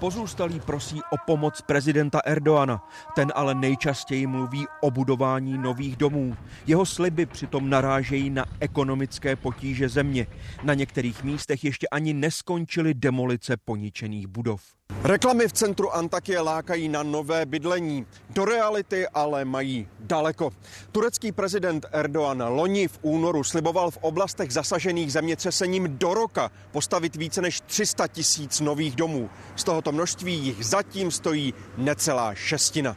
Pozůstalí 0.00 0.60
prosí 0.60 1.00
o 1.10 1.16
pomoc 1.26 1.60
prezidenta 1.60 2.20
Erdoana. 2.24 2.88
Ten 3.14 3.32
ale 3.34 3.54
nejčastěji 3.54 4.26
mluví 4.26 4.66
o 4.80 4.90
budování 4.90 5.58
nových 5.58 5.96
domů. 5.96 6.36
Jeho 6.66 6.86
sliby 6.86 7.26
přitom 7.26 7.70
narážejí 7.70 8.30
na 8.30 8.44
ekonomické 8.60 9.36
potíže 9.36 9.88
země. 9.88 10.26
Na 10.62 10.74
některých 10.74 11.24
místech 11.24 11.64
ještě 11.64 11.88
ani 11.88 12.14
neskončily 12.14 12.94
demolice 12.94 13.56
poničených 13.56 14.26
budov. 14.26 14.79
Reklamy 15.02 15.48
v 15.48 15.52
centru 15.52 15.94
Antakie 15.94 16.40
lákají 16.40 16.88
na 16.88 17.02
nové 17.02 17.46
bydlení. 17.46 18.06
Do 18.30 18.44
reality 18.44 19.08
ale 19.08 19.44
mají 19.44 19.88
daleko. 20.00 20.50
Turecký 20.92 21.32
prezident 21.32 21.86
Erdoğan 21.92 22.42
loni 22.48 22.88
v 22.88 22.98
únoru 23.02 23.44
sliboval 23.44 23.90
v 23.90 23.98
oblastech 24.00 24.52
zasažených 24.52 25.12
zemětřesením 25.12 25.98
do 25.98 26.14
roka 26.14 26.50
postavit 26.72 27.16
více 27.16 27.42
než 27.42 27.60
300 27.60 28.06
tisíc 28.06 28.60
nových 28.60 28.96
domů. 28.96 29.30
Z 29.56 29.64
tohoto 29.64 29.92
množství 29.92 30.34
jich 30.34 30.64
zatím 30.64 31.10
stojí 31.10 31.54
necelá 31.76 32.34
šestina. 32.34 32.96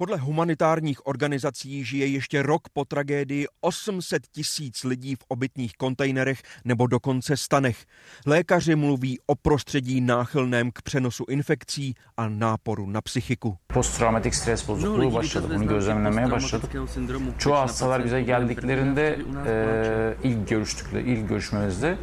Podle 0.00 0.16
humanitárních 0.16 1.06
organizací 1.06 1.84
žije 1.84 2.06
ještě 2.06 2.42
rok 2.42 2.68
po 2.72 2.84
tragédii 2.84 3.46
800 3.60 4.22
tisíc 4.32 4.84
lidí 4.84 5.14
v 5.14 5.18
obytných 5.28 5.72
kontejnerech 5.72 6.42
nebo 6.64 6.86
dokonce 6.86 7.36
stanech. 7.36 7.86
Lékaři 8.26 8.76
mluví 8.76 9.18
o 9.26 9.34
prostředí 9.34 10.00
náchylném 10.00 10.70
k 10.70 10.82
přenosu 10.82 11.24
infekcí 11.28 11.94
a 12.16 12.28
náporu 12.28 12.86
na 12.86 13.00
psychiku. 13.00 13.56
Posttraumatik 13.66 14.34
stres 14.34 14.68
bozukluğu 14.68 15.14
başladı. 15.14 15.48
Bunu 15.54 15.68
gözlemlemeye 15.68 16.30
başladık. 16.30 16.70
Çoğu 17.38 17.54
hastalar 17.54 18.04
bize 18.04 18.22
geldiklerinde 18.22 19.18
e, 19.46 20.14
ilk 20.22 20.48
görüştükleri, 20.48 21.12
ilk 21.12 21.28
görüşmemizde 21.28 21.98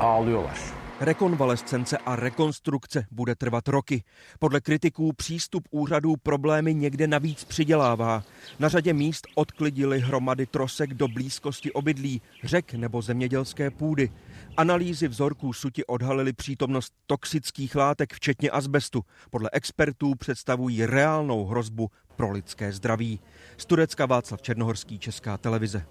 ağlıyorlar. 0.00 0.83
Rekonvalescence 1.00 1.98
a 1.98 2.16
rekonstrukce 2.16 3.06
bude 3.10 3.34
trvat 3.34 3.68
roky. 3.68 4.04
Podle 4.38 4.60
kritiků 4.60 5.12
přístup 5.12 5.68
úřadů 5.70 6.16
problémy 6.16 6.74
někde 6.74 7.06
navíc 7.06 7.44
přidělává. 7.44 8.22
Na 8.58 8.68
řadě 8.68 8.92
míst 8.92 9.26
odklidili 9.34 10.00
hromady 10.00 10.46
trosek 10.46 10.94
do 10.94 11.08
blízkosti 11.08 11.72
obydlí, 11.72 12.22
řek 12.44 12.74
nebo 12.74 13.02
zemědělské 13.02 13.70
půdy. 13.70 14.12
Analýzy 14.56 15.08
vzorků 15.08 15.52
suti 15.52 15.86
odhalily 15.86 16.32
přítomnost 16.32 16.92
toxických 17.06 17.76
látek, 17.76 18.12
včetně 18.12 18.50
azbestu. 18.50 19.04
Podle 19.30 19.50
expertů 19.52 20.14
představují 20.14 20.86
reálnou 20.86 21.44
hrozbu 21.44 21.90
pro 22.16 22.30
lidské 22.30 22.72
zdraví. 22.72 23.20
Z 23.56 23.66
Turecka 23.66 24.06
Václav 24.06 24.42
Černohorský, 24.42 24.98
Česká 24.98 25.38
televize. 25.38 25.86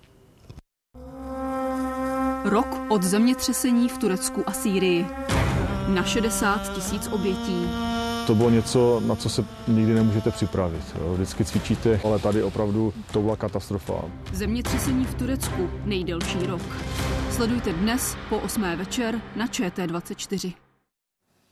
Rok 2.45 2.67
od 2.89 3.03
zemětřesení 3.03 3.89
v 3.89 3.97
Turecku 3.97 4.43
a 4.45 4.51
Sýrii. 4.51 5.05
Na 5.87 6.03
60 6.03 6.73
tisíc 6.73 7.07
obětí. 7.07 7.69
To 8.27 8.35
bylo 8.35 8.49
něco, 8.49 9.01
na 9.05 9.15
co 9.15 9.29
se 9.29 9.45
nikdy 9.67 9.93
nemůžete 9.93 10.31
připravit. 10.31 10.95
Vždycky 11.13 11.45
cvičíte, 11.45 11.99
ale 12.03 12.19
tady 12.19 12.43
opravdu 12.43 12.93
to 13.11 13.21
byla 13.21 13.35
katastrofa. 13.35 13.93
Zemětřesení 14.33 15.05
v 15.05 15.15
Turecku 15.15 15.69
nejdelší 15.85 16.45
rok. 16.45 16.61
Sledujte 17.31 17.73
dnes 17.73 18.17
po 18.29 18.37
8. 18.37 18.61
večer 18.75 19.21
na 19.35 19.47
ČT24. 19.47 20.53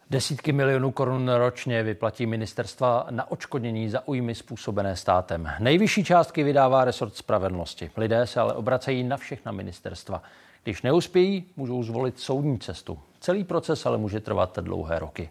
Desítky 0.09 0.51
milionů 0.51 0.91
korun 0.91 1.29
ročně 1.29 1.83
vyplatí 1.83 2.25
ministerstva 2.25 3.07
na 3.09 3.31
očkodnění 3.31 3.89
za 3.89 4.07
újmy 4.07 4.35
způsobené 4.35 4.95
státem. 4.95 5.49
Nejvyšší 5.59 6.03
částky 6.03 6.43
vydává 6.43 6.85
resort 6.85 7.15
spravedlnosti. 7.15 7.91
Lidé 7.97 8.27
se 8.27 8.39
ale 8.39 8.53
obracejí 8.53 9.03
na 9.03 9.17
všechna 9.17 9.51
ministerstva. 9.51 10.23
Když 10.63 10.81
neuspějí, 10.81 11.45
můžou 11.55 11.83
zvolit 11.83 12.19
soudní 12.19 12.59
cestu. 12.59 12.99
Celý 13.19 13.43
proces 13.43 13.85
ale 13.85 13.97
může 13.97 14.19
trvat 14.19 14.59
dlouhé 14.59 14.99
roky. 14.99 15.29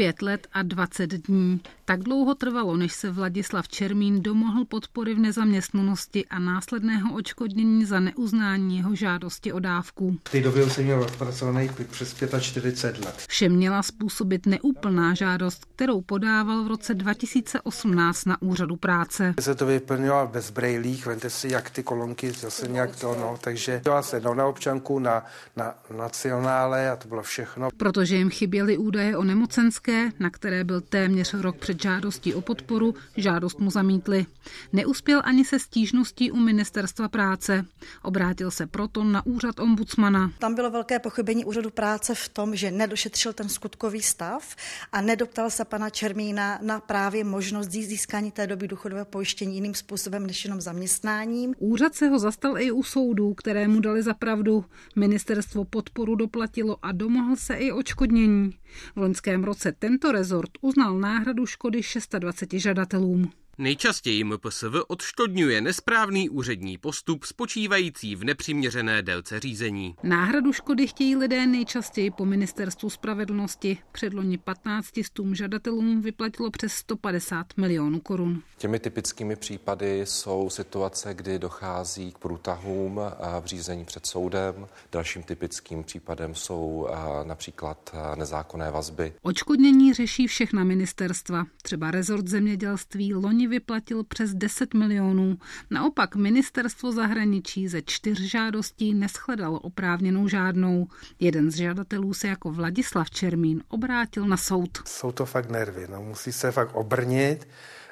Pět 0.00 0.22
let 0.22 0.46
a 0.52 0.62
20 0.62 1.10
dní. 1.10 1.60
Tak 1.84 2.02
dlouho 2.02 2.34
trvalo, 2.34 2.76
než 2.76 2.92
se 2.92 3.10
Vladislav 3.10 3.68
Čermín 3.68 4.22
domohl 4.22 4.64
podpory 4.64 5.14
v 5.14 5.18
nezaměstnanosti 5.18 6.26
a 6.26 6.38
následného 6.38 7.14
očkodnění 7.14 7.84
za 7.84 8.00
neuznání 8.00 8.76
jeho 8.76 8.94
žádosti 8.94 9.52
o 9.52 9.58
dávku. 9.58 10.16
V 10.28 10.30
té 10.30 10.40
době 10.40 10.70
jsem 10.70 10.84
měl 10.84 11.02
odpracovaný 11.02 11.70
přes 11.90 12.16
45 12.40 13.04
let. 13.04 13.14
Vše 13.28 13.48
měla 13.48 13.82
způsobit 13.82 14.46
neúplná 14.46 15.14
žádost, 15.14 15.64
kterou 15.64 16.00
podával 16.00 16.64
v 16.64 16.66
roce 16.66 16.94
2018 16.94 18.24
na 18.24 18.42
úřadu 18.42 18.76
práce. 18.76 19.34
Se 19.40 19.54
to 19.54 19.66
vyplnilo 19.66 20.28
bez 20.32 20.50
brejlích, 20.50 21.06
vente 21.06 21.30
si, 21.30 21.48
jak 21.48 21.70
ty 21.70 21.82
kolonky 21.82 22.30
zase 22.30 22.68
nějak 22.68 22.96
to, 22.96 23.16
no, 23.20 23.38
takže 23.40 23.80
to 23.84 24.02
se 24.02 24.20
no, 24.20 24.34
na 24.34 24.46
občanku, 24.46 24.98
na, 24.98 25.24
na 25.56 25.74
nacionále 25.96 26.90
a 26.90 26.96
to 26.96 27.08
bylo 27.08 27.22
všechno. 27.22 27.68
Protože 27.76 28.16
jim 28.16 28.30
chyběly 28.30 28.78
údaje 28.78 29.16
o 29.16 29.24
nemocenské, 29.24 29.89
na 30.18 30.30
které 30.30 30.64
byl 30.64 30.80
téměř 30.80 31.34
rok 31.34 31.56
před 31.56 31.82
žádostí 31.82 32.34
o 32.34 32.40
podporu, 32.40 32.94
žádost 33.16 33.58
mu 33.58 33.70
zamítli. 33.70 34.26
Neuspěl 34.72 35.22
ani 35.24 35.44
se 35.44 35.58
stížností 35.58 36.30
u 36.30 36.36
ministerstva 36.36 37.08
práce. 37.08 37.66
Obrátil 38.02 38.50
se 38.50 38.66
proto 38.66 39.04
na 39.04 39.26
úřad 39.26 39.60
ombudsmana. 39.60 40.32
Tam 40.38 40.54
bylo 40.54 40.70
velké 40.70 40.98
pochybení 40.98 41.44
úřadu 41.44 41.70
práce 41.70 42.14
v 42.14 42.28
tom, 42.28 42.56
že 42.56 42.70
nedošetřil 42.70 43.32
ten 43.32 43.48
skutkový 43.48 44.02
stav 44.02 44.56
a 44.92 45.00
nedoptal 45.00 45.50
se 45.50 45.64
pana 45.64 45.90
Čermína 45.90 46.58
na 46.62 46.80
právě 46.80 47.24
možnost 47.24 47.70
získání 47.70 48.30
té 48.30 48.46
doby 48.46 48.68
důchodového 48.68 49.04
pojištění 49.04 49.54
jiným 49.54 49.74
způsobem 49.74 50.26
než 50.26 50.44
jenom 50.44 50.60
zaměstnáním. 50.60 51.54
Úřad 51.58 51.94
se 51.94 52.08
ho 52.08 52.18
zastal 52.18 52.58
i 52.58 52.70
u 52.70 52.82
soudů, 52.82 53.34
které 53.34 53.68
mu 53.68 53.80
dali 53.80 54.02
za 54.02 54.14
pravdu. 54.14 54.64
Ministerstvo 54.96 55.64
podporu 55.64 56.14
doplatilo 56.14 56.76
a 56.82 56.92
domohl 56.92 57.36
se 57.36 57.54
i 57.54 57.72
očkodnění. 57.72 58.56
V 58.94 58.96
loňském 58.96 59.44
roce 59.44 59.72
tento 59.80 60.12
rezort 60.12 60.50
uznal 60.60 60.98
náhradu 60.98 61.46
škody 61.46 61.80
26 62.18 62.62
žadatelům. 62.62 63.32
Nejčastěji 63.60 64.24
MPSV 64.24 64.74
odštodňuje 64.88 65.60
nesprávný 65.60 66.28
úřední 66.28 66.78
postup 66.78 67.24
spočívající 67.24 68.16
v 68.16 68.24
nepřiměřené 68.24 69.02
délce 69.02 69.40
řízení. 69.40 69.94
Náhradu 70.02 70.52
škody 70.52 70.86
chtějí 70.86 71.16
lidé 71.16 71.46
nejčastěji 71.46 72.10
po 72.10 72.24
ministerstvu 72.24 72.90
spravedlnosti. 72.90 73.78
Předloni 73.92 74.38
15 74.38 74.88
stům 75.02 75.34
žadatelům 75.34 76.00
vyplatilo 76.00 76.50
přes 76.50 76.72
150 76.72 77.46
milionů 77.56 78.00
korun. 78.00 78.42
Těmi 78.56 78.78
typickými 78.78 79.36
případy 79.36 80.00
jsou 80.06 80.50
situace, 80.50 81.14
kdy 81.14 81.38
dochází 81.38 82.12
k 82.12 82.18
průtahům 82.18 83.00
v 83.40 83.46
řízení 83.46 83.84
před 83.84 84.06
soudem. 84.06 84.66
Dalším 84.92 85.22
typickým 85.22 85.84
případem 85.84 86.34
jsou 86.34 86.88
například 87.24 87.94
nezákonné 88.14 88.70
vazby. 88.70 89.12
Očkodnění 89.22 89.94
řeší 89.94 90.26
všechna 90.26 90.64
ministerstva. 90.64 91.44
Třeba 91.62 91.90
rezort 91.90 92.28
zemědělství 92.28 93.14
loni 93.14 93.49
vyplatil 93.50 94.04
přes 94.04 94.34
10 94.34 94.74
milionů. 94.74 95.38
Naopak 95.70 96.16
ministerstvo 96.16 96.92
zahraničí 96.92 97.68
ze 97.68 97.82
čtyř 97.82 98.20
žádostí 98.20 98.94
neschledalo 98.94 99.60
oprávněnou 99.60 100.28
žádnou. 100.28 100.88
Jeden 101.20 101.50
z 101.50 101.54
žadatelů 101.54 102.14
se 102.14 102.28
jako 102.28 102.52
Vladislav 102.52 103.10
Čermín 103.10 103.62
obrátil 103.68 104.26
na 104.26 104.36
soud. 104.36 104.78
Jsou 104.86 105.12
to 105.12 105.26
fakt 105.26 105.50
nervy, 105.50 105.86
no, 105.90 106.02
musí 106.02 106.32
se 106.32 106.52
fakt 106.52 106.74
obrnit 106.74 107.48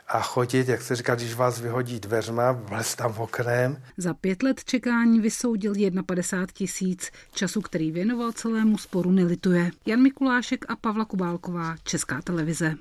a 0.09 0.21
chodit, 0.21 0.69
jak 0.69 0.83
se 0.83 0.97
říká, 0.97 1.15
když 1.15 1.35
vás 1.35 1.61
vyhodí 1.61 2.01
dveřma, 2.01 2.53
vlez 2.53 2.95
tam 2.95 3.15
oknem. 3.19 3.83
Za 3.97 4.15
pět 4.15 4.43
let 4.43 4.65
čekání 4.65 5.21
vysoudil 5.21 5.75
51 6.07 6.47
tisíc. 6.53 7.11
Času, 7.33 7.61
který 7.61 7.93
věnoval 7.93 8.33
celému 8.33 8.79
sporu, 8.79 9.11
nelituje. 9.11 9.71
Jan 9.87 10.03
Mikulášek 10.03 10.65
a 10.69 10.77
Pavla 10.77 11.05
Kubálková, 11.05 11.77
Česká 11.83 12.23
televize. 12.23 12.75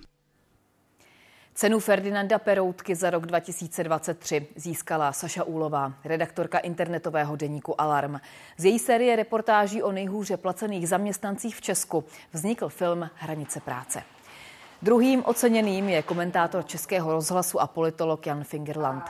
Cenu 1.57 1.79
Ferdinanda 1.79 2.39
Peroutky 2.39 2.95
za 2.95 3.09
rok 3.09 3.25
2023 3.25 4.47
získala 4.55 5.13
Saša 5.13 5.43
Úlová, 5.43 5.93
redaktorka 6.05 6.57
internetového 6.57 7.35
deníku 7.35 7.81
Alarm. 7.81 8.19
Z 8.57 8.65
její 8.65 8.79
série 8.79 9.15
reportáží 9.15 9.83
o 9.83 9.91
nejhůře 9.91 10.37
placených 10.37 10.89
zaměstnancích 10.89 11.55
v 11.55 11.61
Česku 11.61 12.03
vznikl 12.33 12.69
film 12.69 13.09
Hranice 13.15 13.59
práce. 13.59 14.03
Druhým 14.81 15.23
oceněným 15.25 15.89
je 15.89 16.01
komentátor 16.01 16.65
Českého 16.65 17.11
rozhlasu 17.11 17.59
a 17.61 17.67
politolog 17.67 18.27
Jan 18.27 18.43
Fingerland. 18.43 19.03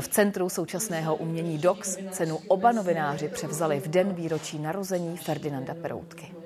V 0.00 0.08
Centru 0.08 0.48
současného 0.48 1.16
umění 1.16 1.58
DOX 1.58 1.98
cenu 2.10 2.38
oba 2.48 2.72
novináři 2.72 3.28
převzali 3.28 3.80
v 3.80 3.88
den 3.88 4.14
výročí 4.14 4.58
narození 4.58 5.16
Ferdinanda 5.16 5.74
Peroutky 5.74 6.45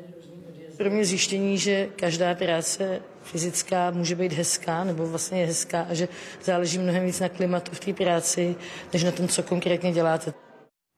pro 0.80 0.90
mě 0.90 1.04
zjištění, 1.04 1.58
že 1.58 1.88
každá 1.96 2.34
práce 2.34 3.02
fyzická 3.22 3.90
může 3.90 4.14
být 4.16 4.32
hezká, 4.32 4.84
nebo 4.84 5.06
vlastně 5.06 5.40
je 5.40 5.46
hezká 5.46 5.86
a 5.90 5.94
že 5.94 6.08
záleží 6.44 6.78
mnohem 6.78 7.04
víc 7.04 7.20
na 7.20 7.28
klimatu 7.28 7.70
v 7.74 7.80
té 7.80 7.92
práci, 7.92 8.56
než 8.92 9.04
na 9.04 9.12
tom, 9.12 9.28
co 9.28 9.42
konkrétně 9.42 9.92
děláte. 9.92 10.32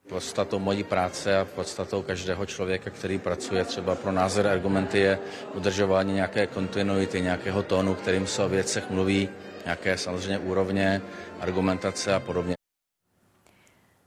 Podstatou 0.09 0.59
mojí 0.59 0.85
práce 0.85 1.39
a 1.39 1.45
podstatou 1.45 2.03
každého 2.03 2.47
člověka, 2.47 2.91
který 2.91 3.19
pracuje 3.19 3.65
třeba 3.65 3.95
pro 3.95 4.13
názor 4.13 4.47
argumenty, 4.47 4.99
je 4.99 5.19
udržování 5.55 6.15
nějaké 6.15 6.47
kontinuity, 6.47 7.21
nějakého 7.21 7.63
tónu, 7.63 7.95
kterým 7.95 8.27
se 8.27 8.45
o 8.45 8.49
věcech 8.49 8.91
mluví, 8.91 9.29
nějaké 9.65 9.99
samozřejmě 9.99 10.39
úrovně, 10.39 11.03
argumentace 11.41 12.15
a 12.15 12.21
podobně. 12.21 12.55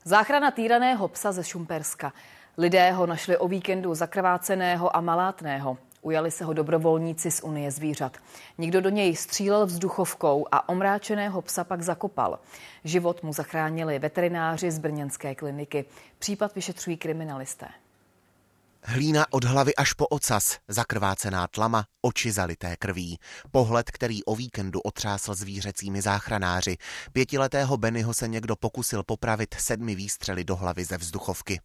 Záchrana 0.03 0.51
týraného 0.51 1.07
psa 1.07 1.31
ze 1.31 1.43
Šumperska. 1.43 2.13
Lidé 2.57 2.91
ho 2.91 3.05
našli 3.05 3.37
o 3.37 3.47
víkendu 3.47 3.95
zakrváceného 3.95 4.95
a 4.95 5.01
malátného. 5.01 5.77
Ujali 6.01 6.31
se 6.31 6.45
ho 6.45 6.53
dobrovolníci 6.53 7.31
z 7.31 7.43
Unie 7.43 7.71
zvířat. 7.71 8.17
Někdo 8.57 8.81
do 8.81 8.89
něj 8.89 9.15
střílel 9.15 9.65
vzduchovkou 9.65 10.47
a 10.51 10.69
omráčeného 10.69 11.41
psa 11.41 11.63
pak 11.63 11.81
zakopal. 11.81 12.39
Život 12.83 13.23
mu 13.23 13.33
zachránili 13.33 13.99
veterináři 13.99 14.71
z 14.71 14.79
brněnské 14.79 15.35
kliniky. 15.35 15.85
Případ 16.19 16.55
vyšetřují 16.55 16.97
kriminalisté. 16.97 17.67
Hlína 18.83 19.25
od 19.29 19.43
hlavy 19.43 19.75
až 19.75 19.93
po 19.93 20.07
ocas, 20.07 20.57
zakrvácená 20.67 21.47
tlama, 21.47 21.85
oči 22.01 22.31
zalité 22.31 22.75
krví. 22.77 23.19
Pohled, 23.51 23.91
který 23.91 24.23
o 24.23 24.35
víkendu 24.35 24.79
otřásl 24.79 25.33
zvířecími 25.33 26.01
záchranáři. 26.01 26.77
Pětiletého 27.13 27.77
Bennyho 27.77 28.13
se 28.13 28.27
někdo 28.27 28.55
pokusil 28.55 29.03
popravit 29.03 29.55
sedmi 29.59 29.95
výstřely 29.95 30.43
do 30.43 30.55
hlavy 30.55 30.85
ze 30.85 30.97
vzduchovky. 30.97 31.59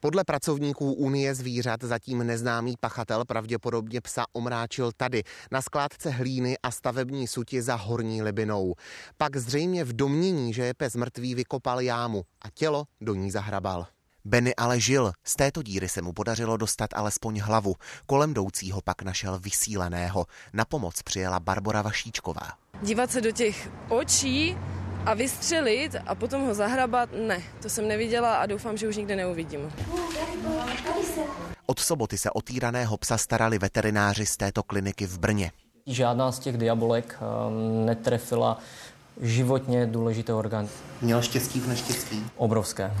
Podle 0.00 0.24
pracovníků 0.24 0.92
Unie 0.92 1.34
zvířat 1.34 1.82
zatím 1.82 2.26
neznámý 2.26 2.74
pachatel 2.80 3.24
pravděpodobně 3.24 4.00
psa 4.00 4.24
omráčil 4.32 4.92
tady, 4.96 5.22
na 5.50 5.62
skládce 5.62 6.10
hlíny 6.10 6.56
a 6.62 6.70
stavební 6.70 7.26
suti 7.26 7.62
za 7.62 7.74
Horní 7.74 8.22
Libinou. 8.22 8.74
Pak 9.16 9.36
zřejmě 9.36 9.84
v 9.84 9.92
domnění, 9.92 10.54
že 10.54 10.64
je 10.64 10.74
pes 10.74 10.96
mrtvý, 10.96 11.34
vykopal 11.34 11.80
jámu 11.80 12.22
a 12.42 12.50
tělo 12.54 12.84
do 13.00 13.14
ní 13.14 13.30
zahrabal. 13.30 13.86
Benny 14.24 14.54
ale 14.54 14.80
žil, 14.80 15.12
z 15.24 15.36
této 15.36 15.62
díry 15.62 15.88
se 15.88 16.02
mu 16.02 16.12
podařilo 16.12 16.56
dostat 16.56 16.90
alespoň 16.94 17.40
hlavu. 17.40 17.74
Kolem 18.06 18.30
jdoucího 18.30 18.80
pak 18.84 19.02
našel 19.02 19.38
vysíleného. 19.38 20.26
Na 20.52 20.64
pomoc 20.64 21.02
přijela 21.02 21.40
Barbara 21.40 21.82
Vašíčková. 21.82 22.48
Dívat 22.82 23.10
se 23.10 23.20
do 23.20 23.30
těch 23.32 23.70
očí 23.88 24.56
a 25.06 25.14
vystřelit 25.14 25.96
a 26.06 26.14
potom 26.14 26.46
ho 26.46 26.54
zahrabat, 26.54 27.08
ne, 27.26 27.42
to 27.62 27.68
jsem 27.68 27.88
neviděla 27.88 28.36
a 28.36 28.46
doufám, 28.46 28.76
že 28.76 28.88
už 28.88 28.96
nikdy 28.96 29.16
neuvidím. 29.16 29.72
Od 31.66 31.80
soboty 31.80 32.18
se 32.18 32.30
o 32.30 32.42
týraného 32.42 32.96
psa 32.96 33.18
starali 33.18 33.58
veterináři 33.58 34.26
z 34.26 34.36
této 34.36 34.62
kliniky 34.62 35.06
v 35.06 35.18
Brně. 35.18 35.52
Žádná 35.86 36.32
z 36.32 36.38
těch 36.38 36.56
diabolek 36.56 37.18
ehm, 37.20 37.86
netrefila 37.86 38.58
životně 39.20 39.86
důležité 39.86 40.34
orgán. 40.34 40.68
Měl 41.02 41.22
štěstí 41.22 41.60
v 41.60 41.68
neštěstí? 41.68 42.26
Obrovské. 42.36 42.92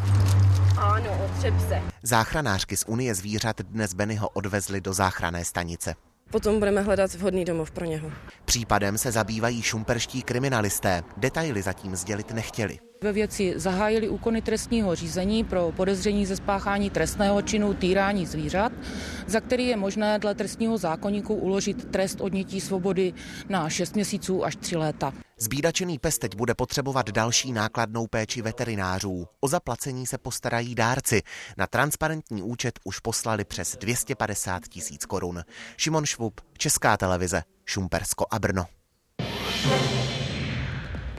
Ano, 0.78 1.24
otřep 1.24 1.54
se. 1.68 1.82
Záchranářky 2.02 2.76
z 2.76 2.84
Unie 2.86 3.14
zvířat 3.14 3.60
dnes 3.60 3.94
Bennyho 3.94 4.28
odvezli 4.28 4.80
do 4.80 4.92
záchranné 4.92 5.44
stanice. 5.44 5.94
Potom 6.30 6.58
budeme 6.58 6.80
hledat 6.80 7.14
vhodný 7.14 7.44
domov 7.44 7.70
pro 7.70 7.84
něho. 7.84 8.12
Případem 8.44 8.98
se 8.98 9.12
zabývají 9.12 9.62
šumperští 9.62 10.22
kriminalisté. 10.22 11.02
Detaily 11.16 11.62
zatím 11.62 11.96
sdělit 11.96 12.30
nechtěli. 12.30 12.89
Ve 13.02 13.12
věci 13.12 13.52
zahájili 13.56 14.08
úkony 14.08 14.42
trestního 14.42 14.94
řízení 14.94 15.44
pro 15.44 15.72
podezření 15.76 16.26
ze 16.26 16.36
spáchání 16.36 16.90
trestného 16.90 17.42
činu 17.42 17.74
týrání 17.74 18.26
zvířat, 18.26 18.72
za 19.26 19.40
který 19.40 19.66
je 19.66 19.76
možné 19.76 20.18
dle 20.18 20.34
trestního 20.34 20.78
zákonníku 20.78 21.34
uložit 21.34 21.90
trest 21.90 22.20
odnětí 22.20 22.60
svobody 22.60 23.14
na 23.48 23.70
6 23.70 23.94
měsíců 23.94 24.44
až 24.44 24.56
3 24.56 24.76
léta. 24.76 25.12
Zbídačený 25.38 25.98
pes 25.98 26.18
teď 26.18 26.36
bude 26.36 26.54
potřebovat 26.54 27.10
další 27.10 27.52
nákladnou 27.52 28.06
péči 28.06 28.42
veterinářů. 28.42 29.26
O 29.40 29.48
zaplacení 29.48 30.06
se 30.06 30.18
postarají 30.18 30.74
dárci. 30.74 31.22
Na 31.56 31.66
transparentní 31.66 32.42
účet 32.42 32.78
už 32.84 32.98
poslali 32.98 33.44
přes 33.44 33.76
250 33.76 34.62
tisíc 34.68 35.06
korun. 35.06 35.44
Šimon 35.76 36.06
Švub, 36.06 36.40
Česká 36.58 36.96
televize, 36.96 37.42
Šumpersko 37.66 38.26
a 38.30 38.38
Brno. 38.38 38.66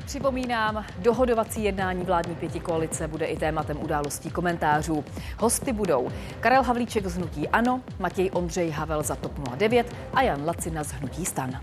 Připomínám, 0.05 0.85
dohodovací 0.97 1.63
jednání 1.63 2.03
vládní 2.03 2.35
pěti 2.35 2.59
koalice 2.59 3.07
bude 3.07 3.25
i 3.25 3.37
tématem 3.37 3.77
událostí 3.81 4.29
komentářů. 4.29 5.03
Hosty 5.37 5.73
budou 5.73 6.09
Karel 6.39 6.63
Havlíček 6.63 7.07
z 7.07 7.15
Hnutí 7.15 7.47
Ano, 7.47 7.81
Matěj 7.99 8.29
Ondřej 8.33 8.69
Havel 8.69 9.03
za 9.03 9.15
TOP 9.15 9.39
09 9.57 9.95
a 10.13 10.21
Jan 10.21 10.45
Lacina 10.45 10.83
z 10.83 10.91
Hnutí 10.91 11.25
Stan. 11.25 11.61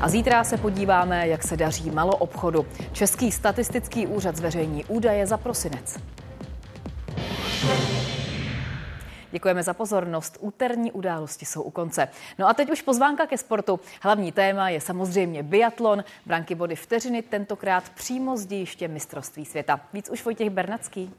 A 0.00 0.08
zítra 0.08 0.44
se 0.44 0.56
podíváme, 0.56 1.28
jak 1.28 1.42
se 1.42 1.56
daří 1.56 1.90
malo 1.90 2.16
obchodu. 2.16 2.66
Český 2.92 3.32
statistický 3.32 4.06
úřad 4.06 4.36
zveřejní 4.36 4.84
údaje 4.84 5.26
za 5.26 5.36
prosinec. 5.36 5.98
Děkujeme 9.36 9.62
za 9.62 9.74
pozornost. 9.74 10.36
Úterní 10.40 10.92
události 10.92 11.46
jsou 11.46 11.62
u 11.62 11.70
konce. 11.70 12.08
No 12.38 12.48
a 12.48 12.54
teď 12.54 12.70
už 12.70 12.82
pozvánka 12.82 13.26
ke 13.26 13.38
sportu. 13.38 13.80
Hlavní 14.02 14.32
téma 14.32 14.68
je 14.68 14.80
samozřejmě 14.80 15.42
biatlon. 15.42 16.04
Branky 16.26 16.54
body 16.54 16.76
vteřiny 16.76 17.22
tentokrát 17.22 17.88
přímo 17.88 18.36
z 18.36 18.46
dějiště 18.46 18.88
mistrovství 18.88 19.44
světa. 19.44 19.80
Víc 19.92 20.10
už 20.10 20.24
Vojtěch 20.24 20.50
Bernacký. 20.50 21.14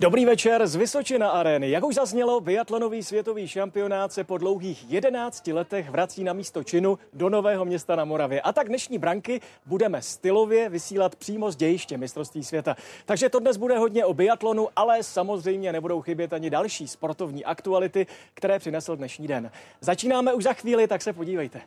Dobrý 0.00 0.24
večer 0.24 0.66
z 0.66 0.76
Vysočina 0.76 1.30
arény. 1.30 1.70
Jak 1.70 1.84
už 1.84 1.94
zaznělo, 1.94 2.40
biatlonový 2.40 3.02
světový 3.02 3.48
šampionát 3.48 4.12
se 4.12 4.24
po 4.24 4.38
dlouhých 4.38 4.90
11 4.90 5.46
letech 5.46 5.90
vrací 5.90 6.24
na 6.24 6.32
místo 6.32 6.64
činu 6.64 6.98
do 7.12 7.28
Nového 7.28 7.64
města 7.64 7.96
na 7.96 8.04
Moravě. 8.04 8.40
A 8.40 8.52
tak 8.52 8.68
dnešní 8.68 8.98
branky 8.98 9.40
budeme 9.66 10.02
stylově 10.02 10.68
vysílat 10.68 11.16
přímo 11.16 11.50
z 11.50 11.56
dějiště 11.56 11.98
mistrovství 11.98 12.44
světa. 12.44 12.76
Takže 13.04 13.28
to 13.28 13.38
dnes 13.38 13.56
bude 13.56 13.78
hodně 13.78 14.04
o 14.04 14.14
biatlonu, 14.14 14.68
ale 14.76 15.02
samozřejmě 15.02 15.72
nebudou 15.72 16.02
chybět 16.02 16.32
ani 16.32 16.50
další 16.50 16.88
sportovní 16.88 17.44
aktuality, 17.44 18.06
které 18.34 18.58
přinesl 18.58 18.96
dnešní 18.96 19.28
den. 19.28 19.50
Začínáme 19.80 20.32
už 20.34 20.44
za 20.44 20.52
chvíli, 20.52 20.88
tak 20.88 21.02
se 21.02 21.12
podívejte. 21.12 21.60